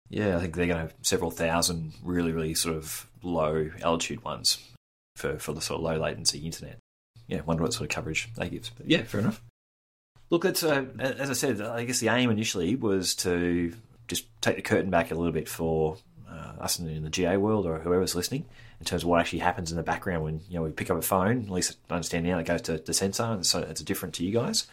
Yeah, 0.10 0.38
I 0.38 0.39
think 0.39 0.55
they're 0.55 0.68
going 0.68 0.78
to 0.78 0.84
have 0.84 0.95
several 1.01 1.32
thousand 1.32 1.93
really, 2.01 2.32
really 2.32 2.53
sort 2.53 2.76
of 2.76 3.08
low 3.24 3.70
altitude 3.82 4.24
ones 4.24 4.58
for, 5.16 5.38
for 5.39 5.53
the 5.53 5.62
sort 5.62 5.80
of 5.80 5.84
low 5.84 5.97
latency 5.97 6.39
internet. 6.39 6.78
Yeah, 7.28 7.41
wonder 7.41 7.64
what 7.64 7.74
sort 7.74 7.89
of 7.89 7.95
coverage 7.95 8.30
they 8.36 8.49
give. 8.49 8.72
But 8.78 8.89
yeah, 8.89 9.03
fair 9.03 9.22
enough. 9.22 9.41
Look, 10.30 10.45
it's, 10.45 10.64
uh, 10.64 10.86
as 10.99 11.30
I 11.30 11.34
said, 11.34 11.62
I 11.62 11.84
guess 11.84 11.99
the 11.99 12.10
aim 12.10 12.30
initially 12.30 12.76
was 12.76 13.16
to 13.16 13.74
just 14.08 14.26
take 14.41 14.55
the 14.55 14.62
curtain 14.62 14.89
back 14.89 15.12
a 15.12 15.16
little 15.16 15.34
bit 15.34 15.49
for 15.49 15.97
uh, 16.30 16.53
us 16.60 16.80
in 16.80 17.03
the 17.03 17.10
GA 17.10 17.38
world 17.38 17.66
or 17.66 17.80
whoever's 17.80 18.16
listening 18.16 18.45
in 18.80 18.86
terms 18.86 19.03
of 19.03 19.10
what 19.10 19.20
actually 19.20 19.39
happens 19.39 19.72
in 19.72 19.78
the 19.78 19.84
background 19.84 20.24
when 20.24 20.41
you 20.49 20.55
know 20.55 20.64
we 20.64 20.72
pick 20.72 20.89
up 20.89 20.97
a 20.97 21.01
phone. 21.01 21.43
At 21.43 21.49
least 21.49 21.78
I 21.89 21.95
understand 21.95 22.26
now 22.26 22.39
it 22.39 22.45
goes 22.45 22.62
to 22.64 22.74
the 22.78 22.91
CENSAR, 22.91 23.34
and 23.34 23.45
so 23.45 23.60
it's 23.60 23.82
different 23.82 24.16
to 24.16 24.26
you 24.26 24.32
guys. 24.32 24.68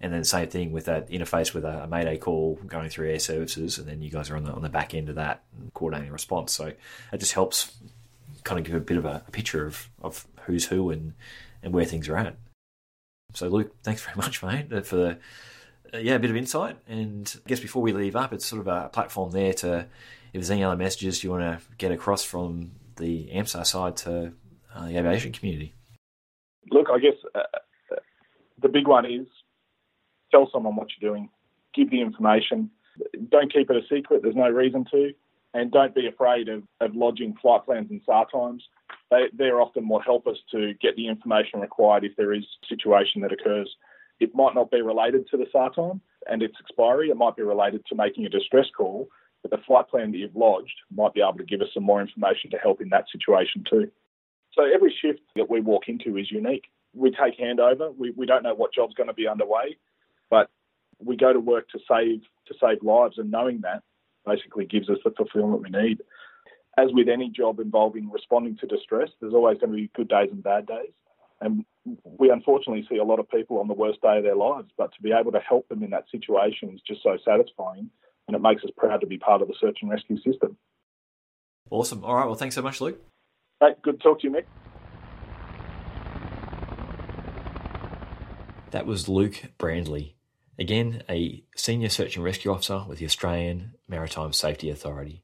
And 0.00 0.12
then 0.12 0.24
same 0.24 0.48
thing 0.48 0.72
with 0.72 0.84
that 0.84 1.08
interface 1.08 1.54
with 1.54 1.64
a, 1.64 1.84
a 1.84 1.86
Mayday 1.86 2.18
call 2.18 2.56
going 2.66 2.90
through 2.90 3.14
Airservices, 3.14 3.78
and 3.78 3.86
then 3.86 4.02
you 4.02 4.10
guys 4.10 4.30
are 4.30 4.36
on 4.36 4.44
the 4.44 4.52
on 4.52 4.62
the 4.62 4.68
back 4.68 4.92
end 4.92 5.08
of 5.08 5.14
that 5.14 5.44
coordinating 5.72 6.12
response. 6.12 6.52
So 6.52 6.66
it 7.12 7.18
just 7.18 7.32
helps 7.32 7.72
kind 8.44 8.58
of 8.58 8.66
give 8.66 8.74
a 8.74 8.80
bit 8.80 8.98
of 8.98 9.04
a, 9.04 9.22
a 9.26 9.30
picture 9.30 9.66
of, 9.66 9.88
of 10.02 10.26
who's 10.42 10.66
who 10.66 10.90
and, 10.90 11.14
and 11.62 11.72
where 11.72 11.84
things 11.84 12.08
are 12.08 12.16
at. 12.16 12.36
So, 13.32 13.48
Luke, 13.48 13.74
thanks 13.82 14.02
very 14.02 14.16
much, 14.16 14.42
mate, 14.42 14.72
uh, 14.72 14.82
for 14.82 14.96
the 14.96 15.18
uh, 15.92 15.98
yeah 15.98 16.14
a 16.14 16.18
bit 16.18 16.30
of 16.30 16.36
insight. 16.36 16.78
And 16.86 17.34
I 17.44 17.48
guess 17.48 17.60
before 17.60 17.82
we 17.82 17.92
leave 17.92 18.16
up, 18.16 18.32
it's 18.32 18.46
sort 18.46 18.60
of 18.60 18.68
a 18.68 18.88
platform 18.88 19.32
there 19.32 19.52
to 19.54 19.86
if 20.32 20.40
there's 20.40 20.50
any 20.50 20.64
other 20.64 20.76
messages 20.76 21.22
you 21.22 21.30
want 21.30 21.42
to 21.42 21.66
get 21.78 21.92
across 21.92 22.24
from 22.24 22.72
the 22.96 23.30
AMSA 23.32 23.66
side 23.66 23.96
to 23.98 24.32
uh, 24.74 24.86
the 24.86 24.98
aviation 24.98 25.32
community. 25.32 25.74
Look, 26.70 26.88
I 26.92 26.98
guess 26.98 27.14
uh, 27.34 27.40
the 28.60 28.68
big 28.68 28.88
one 28.88 29.04
is 29.04 29.26
tell 30.34 30.50
someone 30.52 30.76
what 30.76 30.88
you're 30.98 31.10
doing, 31.10 31.28
give 31.74 31.90
the 31.90 32.00
information, 32.00 32.70
don't 33.30 33.52
keep 33.52 33.70
it 33.70 33.76
a 33.76 33.82
secret. 33.94 34.22
There's 34.22 34.34
no 34.34 34.48
reason 34.48 34.84
to, 34.90 35.12
and 35.52 35.70
don't 35.70 35.94
be 35.94 36.06
afraid 36.06 36.48
of, 36.48 36.62
of 36.80 36.94
lodging 36.94 37.36
flight 37.40 37.64
plans 37.64 37.90
and 37.90 38.00
SAR 38.04 38.26
times. 38.32 38.64
They, 39.10 39.26
they're 39.32 39.60
often 39.60 39.88
what 39.88 40.04
help 40.04 40.26
us 40.26 40.36
to 40.50 40.74
get 40.80 40.96
the 40.96 41.08
information 41.08 41.60
required 41.60 42.04
if 42.04 42.16
there 42.16 42.32
is 42.32 42.44
a 42.64 42.66
situation 42.66 43.22
that 43.22 43.32
occurs. 43.32 43.74
It 44.20 44.34
might 44.34 44.54
not 44.54 44.70
be 44.70 44.82
related 44.82 45.28
to 45.30 45.36
the 45.36 45.46
SAR 45.52 45.70
time 45.70 46.00
and 46.28 46.42
its 46.42 46.56
expiry. 46.60 47.10
It 47.10 47.16
might 47.16 47.36
be 47.36 47.42
related 47.42 47.84
to 47.86 47.94
making 47.94 48.26
a 48.26 48.28
distress 48.28 48.66
call, 48.76 49.08
but 49.42 49.50
the 49.50 49.64
flight 49.66 49.88
plan 49.88 50.12
that 50.12 50.18
you've 50.18 50.36
lodged 50.36 50.74
might 50.94 51.14
be 51.14 51.20
able 51.20 51.38
to 51.38 51.44
give 51.44 51.60
us 51.60 51.68
some 51.74 51.84
more 51.84 52.00
information 52.00 52.50
to 52.50 52.58
help 52.58 52.80
in 52.80 52.88
that 52.90 53.06
situation 53.12 53.64
too. 53.68 53.90
So 54.52 54.64
every 54.64 54.94
shift 55.02 55.20
that 55.36 55.50
we 55.50 55.60
walk 55.60 55.88
into 55.88 56.16
is 56.16 56.30
unique. 56.30 56.64
We 56.94 57.10
take 57.10 57.38
handover. 57.38 57.94
We, 57.96 58.12
we 58.12 58.24
don't 58.24 58.44
know 58.44 58.54
what 58.54 58.72
job's 58.72 58.94
going 58.94 59.08
to 59.08 59.14
be 59.14 59.26
underway, 59.26 59.76
but 60.30 60.50
we 60.98 61.16
go 61.16 61.32
to 61.32 61.40
work 61.40 61.68
to 61.70 61.78
save 61.88 62.22
to 62.46 62.54
save 62.60 62.82
lives, 62.82 63.18
and 63.18 63.30
knowing 63.30 63.60
that 63.62 63.82
basically 64.26 64.64
gives 64.64 64.88
us 64.88 64.98
the 65.04 65.10
fulfillment 65.10 65.62
we 65.62 65.70
need. 65.70 66.00
As 66.76 66.88
with 66.92 67.08
any 67.08 67.30
job 67.30 67.60
involving 67.60 68.10
responding 68.10 68.56
to 68.58 68.66
distress, 68.66 69.08
there's 69.20 69.34
always 69.34 69.58
going 69.58 69.70
to 69.70 69.76
be 69.76 69.90
good 69.94 70.08
days 70.08 70.30
and 70.32 70.42
bad 70.42 70.66
days. 70.66 70.90
And 71.40 71.64
we 72.04 72.30
unfortunately 72.30 72.86
see 72.90 72.96
a 72.96 73.04
lot 73.04 73.20
of 73.20 73.28
people 73.28 73.58
on 73.58 73.68
the 73.68 73.74
worst 73.74 74.00
day 74.02 74.18
of 74.18 74.24
their 74.24 74.34
lives, 74.34 74.70
but 74.76 74.92
to 74.94 75.02
be 75.02 75.12
able 75.12 75.32
to 75.32 75.40
help 75.40 75.68
them 75.68 75.82
in 75.82 75.90
that 75.90 76.06
situation 76.10 76.70
is 76.74 76.80
just 76.86 77.02
so 77.02 77.16
satisfying 77.24 77.90
and 78.26 78.34
it 78.34 78.40
makes 78.40 78.64
us 78.64 78.70
proud 78.76 79.00
to 79.00 79.06
be 79.06 79.18
part 79.18 79.42
of 79.42 79.48
the 79.48 79.54
search 79.60 79.78
and 79.82 79.90
rescue 79.90 80.16
system. 80.22 80.56
Awesome. 81.70 82.04
All 82.04 82.14
right. 82.14 82.26
Well, 82.26 82.34
thanks 82.34 82.54
so 82.54 82.62
much, 82.62 82.80
Luke. 82.80 83.00
Hey, 83.60 83.74
good 83.82 84.00
to 84.00 84.02
talk 84.02 84.20
to 84.20 84.28
you, 84.28 84.34
Mick. 84.34 84.44
That 88.74 88.86
was 88.86 89.08
Luke 89.08 89.40
Brandley, 89.56 90.14
again, 90.58 91.04
a 91.08 91.44
senior 91.54 91.88
search 91.88 92.16
and 92.16 92.24
rescue 92.24 92.50
officer 92.50 92.84
with 92.88 92.98
the 92.98 93.04
Australian 93.04 93.74
Maritime 93.86 94.32
Safety 94.32 94.68
Authority. 94.68 95.22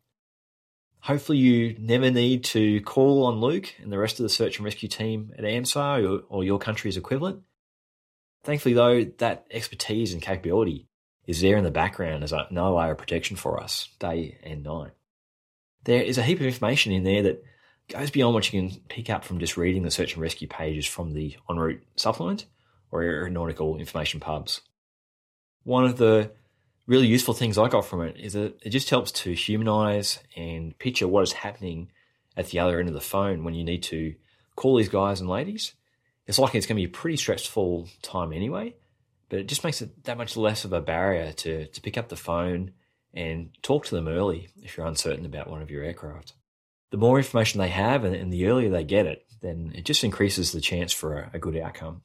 Hopefully, 1.00 1.38
you 1.38 1.74
never 1.76 2.12
need 2.12 2.44
to 2.44 2.80
call 2.82 3.24
on 3.24 3.40
Luke 3.40 3.74
and 3.82 3.90
the 3.90 3.98
rest 3.98 4.20
of 4.20 4.22
the 4.22 4.28
search 4.28 4.58
and 4.58 4.64
rescue 4.64 4.88
team 4.88 5.32
at 5.36 5.42
AMSA 5.42 6.22
or, 6.28 6.44
your 6.44 6.60
country's 6.60 6.96
equivalent. 6.96 7.42
Thankfully, 8.44 8.74
though, 8.74 9.02
that 9.18 9.48
expertise 9.50 10.12
and 10.12 10.22
capability 10.22 10.86
is 11.26 11.40
there 11.40 11.56
in 11.56 11.64
the 11.64 11.72
background 11.72 12.22
as 12.22 12.30
another 12.30 12.76
layer 12.76 12.92
of 12.92 12.98
protection 12.98 13.36
for 13.36 13.60
us, 13.60 13.88
day 13.98 14.38
and 14.44 14.62
night. 14.62 14.92
There 15.82 16.04
is 16.04 16.18
a 16.18 16.22
heap 16.22 16.38
of 16.38 16.46
information 16.46 16.92
in 16.92 17.02
there 17.02 17.24
that 17.24 17.42
goes 17.88 18.12
beyond 18.12 18.32
what 18.32 18.52
you 18.52 18.60
can 18.60 18.80
pick 18.88 19.10
up 19.10 19.24
from 19.24 19.40
just 19.40 19.56
reading 19.56 19.82
the 19.82 19.90
search 19.90 20.12
and 20.12 20.22
rescue 20.22 20.46
pages 20.46 20.86
from 20.86 21.14
the 21.14 21.36
en 21.50 21.56
route 21.56 21.82
supplement 21.96 22.46
or 22.90 23.02
aeronautical 23.02 23.76
information 23.76 24.20
pubs. 24.20 24.60
One 25.64 25.84
of 25.84 25.96
the 25.96 26.32
really 26.86 27.06
useful 27.06 27.34
things 27.34 27.56
I 27.56 27.68
got 27.68 27.84
from 27.84 28.02
it 28.02 28.16
is 28.18 28.32
that 28.32 28.58
it 28.62 28.70
just 28.70 28.90
helps 28.90 29.12
to 29.12 29.32
humanize 29.32 30.18
and 30.36 30.76
picture 30.78 31.06
what 31.06 31.22
is 31.22 31.32
happening 31.32 31.90
at 32.36 32.48
the 32.48 32.58
other 32.58 32.80
end 32.80 32.88
of 32.88 32.94
the 32.94 33.00
phone 33.00 33.44
when 33.44 33.54
you 33.54 33.64
need 33.64 33.82
to 33.84 34.14
call 34.56 34.76
these 34.76 34.88
guys 34.88 35.20
and 35.20 35.28
ladies. 35.28 35.74
It's 36.26 36.38
likely 36.38 36.58
it's 36.58 36.66
going 36.66 36.76
to 36.76 36.86
be 36.86 36.92
a 36.92 36.98
pretty 37.00 37.16
stressful 37.16 37.88
time 38.02 38.32
anyway, 38.32 38.74
but 39.28 39.40
it 39.40 39.46
just 39.48 39.64
makes 39.64 39.82
it 39.82 40.04
that 40.04 40.18
much 40.18 40.36
less 40.36 40.64
of 40.64 40.72
a 40.72 40.80
barrier 40.80 41.32
to, 41.32 41.66
to 41.66 41.80
pick 41.80 41.96
up 41.96 42.08
the 42.08 42.16
phone 42.16 42.72
and 43.12 43.50
talk 43.62 43.86
to 43.86 43.94
them 43.94 44.08
early 44.08 44.48
if 44.62 44.76
you're 44.76 44.86
uncertain 44.86 45.26
about 45.26 45.48
one 45.48 45.62
of 45.62 45.70
your 45.70 45.82
aircraft. 45.82 46.34
The 46.90 46.96
more 46.96 47.18
information 47.18 47.60
they 47.60 47.68
have 47.68 48.04
and, 48.04 48.32
the 48.32 48.46
earlier 48.46 48.68
they 48.68 48.84
get 48.84 49.06
it, 49.06 49.26
then 49.40 49.72
it 49.74 49.84
just 49.84 50.04
increases 50.04 50.52
the 50.52 50.60
chance 50.60 50.92
for 50.92 51.30
a 51.32 51.38
good 51.38 51.56
outcome. 51.56 52.02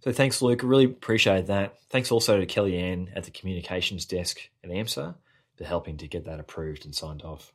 So 0.00 0.12
thanks, 0.12 0.40
Luke. 0.40 0.60
Really 0.62 0.84
appreciate 0.84 1.46
that. 1.46 1.76
Thanks 1.90 2.12
also 2.12 2.38
to 2.38 2.46
Kellyanne 2.46 3.08
at 3.14 3.24
the 3.24 3.30
communications 3.30 4.04
desk 4.04 4.38
at 4.62 4.70
AMSA 4.70 5.14
for 5.56 5.64
helping 5.64 5.96
to 5.98 6.08
get 6.08 6.26
that 6.26 6.40
approved 6.40 6.84
and 6.84 6.94
signed 6.94 7.22
off. 7.22 7.52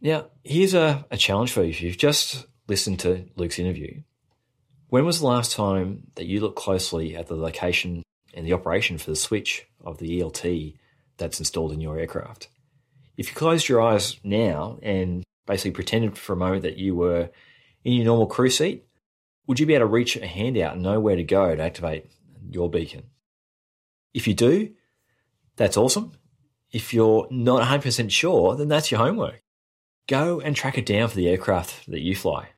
Now, 0.00 0.26
here's 0.42 0.74
a, 0.74 1.06
a 1.10 1.16
challenge 1.16 1.52
for 1.52 1.62
you. 1.62 1.70
If 1.70 1.80
you've 1.80 1.96
just 1.96 2.46
listened 2.66 2.98
to 3.00 3.26
Luke's 3.36 3.58
interview, 3.58 4.02
when 4.88 5.04
was 5.04 5.20
the 5.20 5.26
last 5.26 5.52
time 5.52 6.08
that 6.16 6.26
you 6.26 6.40
looked 6.40 6.56
closely 6.56 7.16
at 7.16 7.28
the 7.28 7.36
location 7.36 8.02
and 8.34 8.46
the 8.46 8.52
operation 8.52 8.98
for 8.98 9.10
the 9.10 9.16
switch 9.16 9.66
of 9.84 9.98
the 9.98 10.20
ELT 10.20 10.76
that's 11.18 11.38
installed 11.38 11.72
in 11.72 11.80
your 11.80 11.98
aircraft? 11.98 12.48
If 13.16 13.28
you 13.28 13.34
closed 13.34 13.68
your 13.68 13.80
eyes 13.80 14.16
now 14.24 14.78
and 14.82 15.22
basically 15.46 15.70
pretended 15.70 16.18
for 16.18 16.32
a 16.32 16.36
moment 16.36 16.62
that 16.62 16.78
you 16.78 16.96
were 16.96 17.30
in 17.84 17.92
your 17.92 18.04
normal 18.06 18.26
crew 18.26 18.50
seat, 18.50 18.84
would 19.46 19.60
you 19.60 19.66
be 19.66 19.74
able 19.74 19.86
to 19.86 19.92
reach 19.92 20.16
a 20.16 20.26
hand 20.26 20.56
out 20.58 20.74
and 20.74 20.82
know 20.82 21.00
where 21.00 21.16
to 21.16 21.24
go 21.24 21.54
to 21.54 21.62
activate 21.62 22.10
your 22.50 22.70
beacon? 22.70 23.04
If 24.14 24.26
you 24.26 24.34
do, 24.34 24.70
that's 25.56 25.76
awesome. 25.76 26.12
If 26.70 26.94
you're 26.94 27.26
not 27.30 27.66
100% 27.66 28.10
sure, 28.10 28.56
then 28.56 28.68
that's 28.68 28.90
your 28.90 29.00
homework. 29.00 29.42
Go 30.08 30.40
and 30.40 30.56
track 30.56 30.78
it 30.78 30.86
down 30.86 31.08
for 31.08 31.16
the 31.16 31.28
aircraft 31.28 31.88
that 31.90 32.00
you 32.00 32.14
fly. 32.16 32.48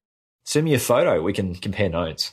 Send 0.45 0.65
me 0.65 0.75
a 0.75 0.79
photo, 0.79 1.23
we 1.23 1.33
can 1.33 1.55
compare 1.55 1.89
notes. 1.89 2.33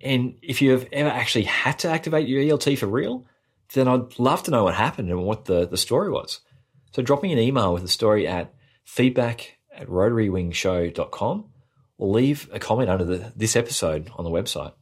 And 0.00 0.36
if 0.42 0.60
you've 0.60 0.86
ever 0.92 1.08
actually 1.08 1.44
had 1.44 1.78
to 1.80 1.90
activate 1.90 2.28
your 2.28 2.42
ELT 2.42 2.78
for 2.78 2.86
real, 2.86 3.26
then 3.72 3.88
I'd 3.88 4.18
love 4.18 4.42
to 4.44 4.50
know 4.50 4.64
what 4.64 4.74
happened 4.74 5.10
and 5.10 5.24
what 5.24 5.44
the, 5.44 5.66
the 5.66 5.76
story 5.76 6.10
was. 6.10 6.40
So 6.92 7.02
drop 7.02 7.22
me 7.22 7.32
an 7.32 7.38
email 7.38 7.72
with 7.72 7.82
the 7.82 7.88
story 7.88 8.26
at 8.26 8.54
feedback 8.84 9.58
at 9.74 9.88
rotarywingshow.com 9.88 11.46
or 11.98 12.14
leave 12.14 12.48
a 12.52 12.58
comment 12.58 12.90
under 12.90 13.04
the, 13.04 13.32
this 13.36 13.56
episode 13.56 14.10
on 14.16 14.24
the 14.24 14.30
website. 14.30 14.72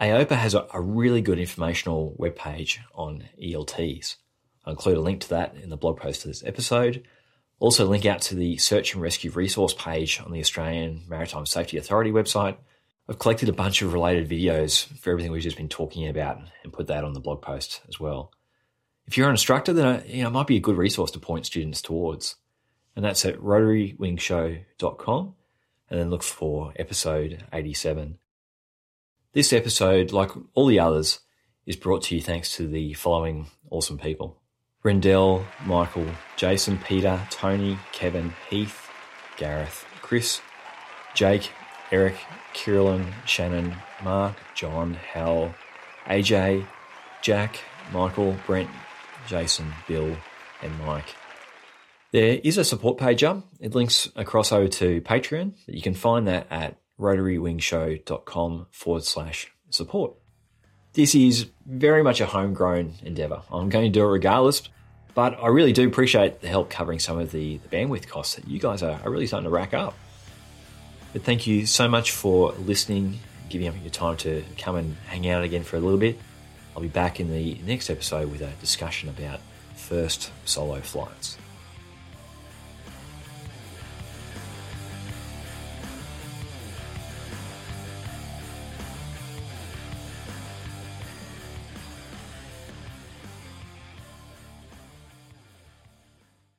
AOPA 0.00 0.36
has 0.36 0.54
a, 0.54 0.66
a 0.72 0.80
really 0.80 1.20
good 1.20 1.38
informational 1.38 2.16
webpage 2.18 2.78
on 2.94 3.24
ELTs. 3.42 4.16
I'll 4.64 4.72
include 4.72 4.98
a 4.98 5.00
link 5.00 5.20
to 5.22 5.30
that 5.30 5.56
in 5.56 5.70
the 5.70 5.76
blog 5.76 5.98
post 5.98 6.22
to 6.22 6.28
this 6.28 6.44
episode. 6.44 7.04
Also, 7.58 7.86
link 7.86 8.06
out 8.06 8.20
to 8.22 8.36
the 8.36 8.56
search 8.58 8.94
and 8.94 9.02
rescue 9.02 9.32
resource 9.32 9.74
page 9.74 10.20
on 10.24 10.30
the 10.30 10.38
Australian 10.38 11.02
Maritime 11.08 11.46
Safety 11.46 11.76
Authority 11.76 12.12
website. 12.12 12.56
I've 13.08 13.18
collected 13.18 13.48
a 13.48 13.54
bunch 13.54 13.82
of 13.82 13.92
related 13.92 14.28
videos 14.28 14.86
for 14.98 15.10
everything 15.10 15.32
we've 15.32 15.42
just 15.42 15.56
been 15.56 15.68
talking 15.68 16.06
about 16.06 16.40
and 16.62 16.72
put 16.72 16.86
that 16.88 17.02
on 17.02 17.14
the 17.14 17.20
blog 17.20 17.42
post 17.42 17.80
as 17.88 17.98
well. 17.98 18.30
If 19.06 19.16
you're 19.16 19.26
an 19.26 19.32
instructor, 19.32 19.72
then 19.72 19.86
uh, 19.86 20.02
you 20.06 20.22
know, 20.22 20.28
it 20.28 20.32
might 20.32 20.46
be 20.46 20.58
a 20.58 20.60
good 20.60 20.76
resource 20.76 21.10
to 21.12 21.18
point 21.18 21.46
students 21.46 21.82
towards. 21.82 22.36
And 22.94 23.04
that's 23.04 23.24
at 23.24 23.38
rotarywingshow.com 23.38 25.34
and 25.90 25.98
then 25.98 26.10
look 26.10 26.22
for 26.22 26.72
episode 26.76 27.44
87. 27.52 28.18
This 29.32 29.52
episode, 29.52 30.12
like 30.12 30.30
all 30.54 30.66
the 30.66 30.80
others, 30.80 31.20
is 31.66 31.76
brought 31.76 32.02
to 32.04 32.14
you 32.14 32.20
thanks 32.20 32.56
to 32.56 32.66
the 32.66 32.94
following 32.94 33.46
awesome 33.70 33.98
people 33.98 34.40
Rendell, 34.82 35.44
Michael, 35.66 36.06
Jason, 36.36 36.78
Peter, 36.78 37.20
Tony, 37.30 37.78
Kevin, 37.92 38.32
Heath, 38.48 38.88
Gareth, 39.36 39.84
Chris, 40.00 40.40
Jake, 41.14 41.50
Eric, 41.90 42.16
Kieran, 42.52 43.12
Shannon, 43.26 43.74
Mark, 44.02 44.36
John, 44.54 44.94
Hal, 44.94 45.54
AJ, 46.06 46.66
Jack, 47.22 47.58
Michael, 47.92 48.36
Brent, 48.46 48.70
Jason, 49.26 49.72
Bill, 49.86 50.16
and 50.62 50.78
Mike. 50.78 51.14
There 52.10 52.40
is 52.42 52.56
a 52.56 52.64
support 52.64 52.98
page 52.98 53.22
up. 53.22 53.46
It 53.60 53.74
links 53.74 54.08
across 54.16 54.50
over 54.50 54.68
to 54.68 55.00
Patreon. 55.02 55.52
You 55.66 55.82
can 55.82 55.94
find 55.94 56.26
that 56.26 56.46
at 56.50 56.78
rotarywingshow.com 56.98 58.66
forward 58.70 59.04
slash 59.04 59.52
support. 59.70 60.14
This 60.94 61.14
is 61.14 61.48
very 61.66 62.02
much 62.02 62.20
a 62.20 62.26
homegrown 62.26 62.94
endeavour. 63.02 63.42
I'm 63.52 63.68
going 63.68 63.84
to 63.84 63.90
do 63.90 64.04
it 64.04 64.10
regardless, 64.10 64.62
but 65.14 65.38
I 65.40 65.48
really 65.48 65.72
do 65.72 65.86
appreciate 65.86 66.40
the 66.40 66.48
help 66.48 66.70
covering 66.70 66.98
some 66.98 67.18
of 67.18 67.30
the, 67.30 67.58
the 67.58 67.68
bandwidth 67.68 68.08
costs 68.08 68.36
that 68.36 68.48
you 68.48 68.58
guys 68.58 68.82
are, 68.82 68.98
are 69.04 69.10
really 69.10 69.26
starting 69.26 69.44
to 69.44 69.50
rack 69.50 69.74
up. 69.74 69.94
But 71.12 71.22
thank 71.22 71.46
you 71.46 71.66
so 71.66 71.88
much 71.88 72.12
for 72.12 72.52
listening, 72.52 73.18
giving 73.50 73.68
up 73.68 73.74
your 73.82 73.90
time 73.90 74.16
to 74.18 74.42
come 74.56 74.76
and 74.76 74.96
hang 75.06 75.28
out 75.28 75.44
again 75.44 75.62
for 75.62 75.76
a 75.76 75.80
little 75.80 75.98
bit. 75.98 76.18
I'll 76.74 76.82
be 76.82 76.88
back 76.88 77.20
in 77.20 77.30
the 77.30 77.60
next 77.66 77.90
episode 77.90 78.30
with 78.30 78.40
a 78.40 78.50
discussion 78.60 79.08
about 79.08 79.40
first 79.76 80.30
solo 80.44 80.80
flights. 80.80 81.36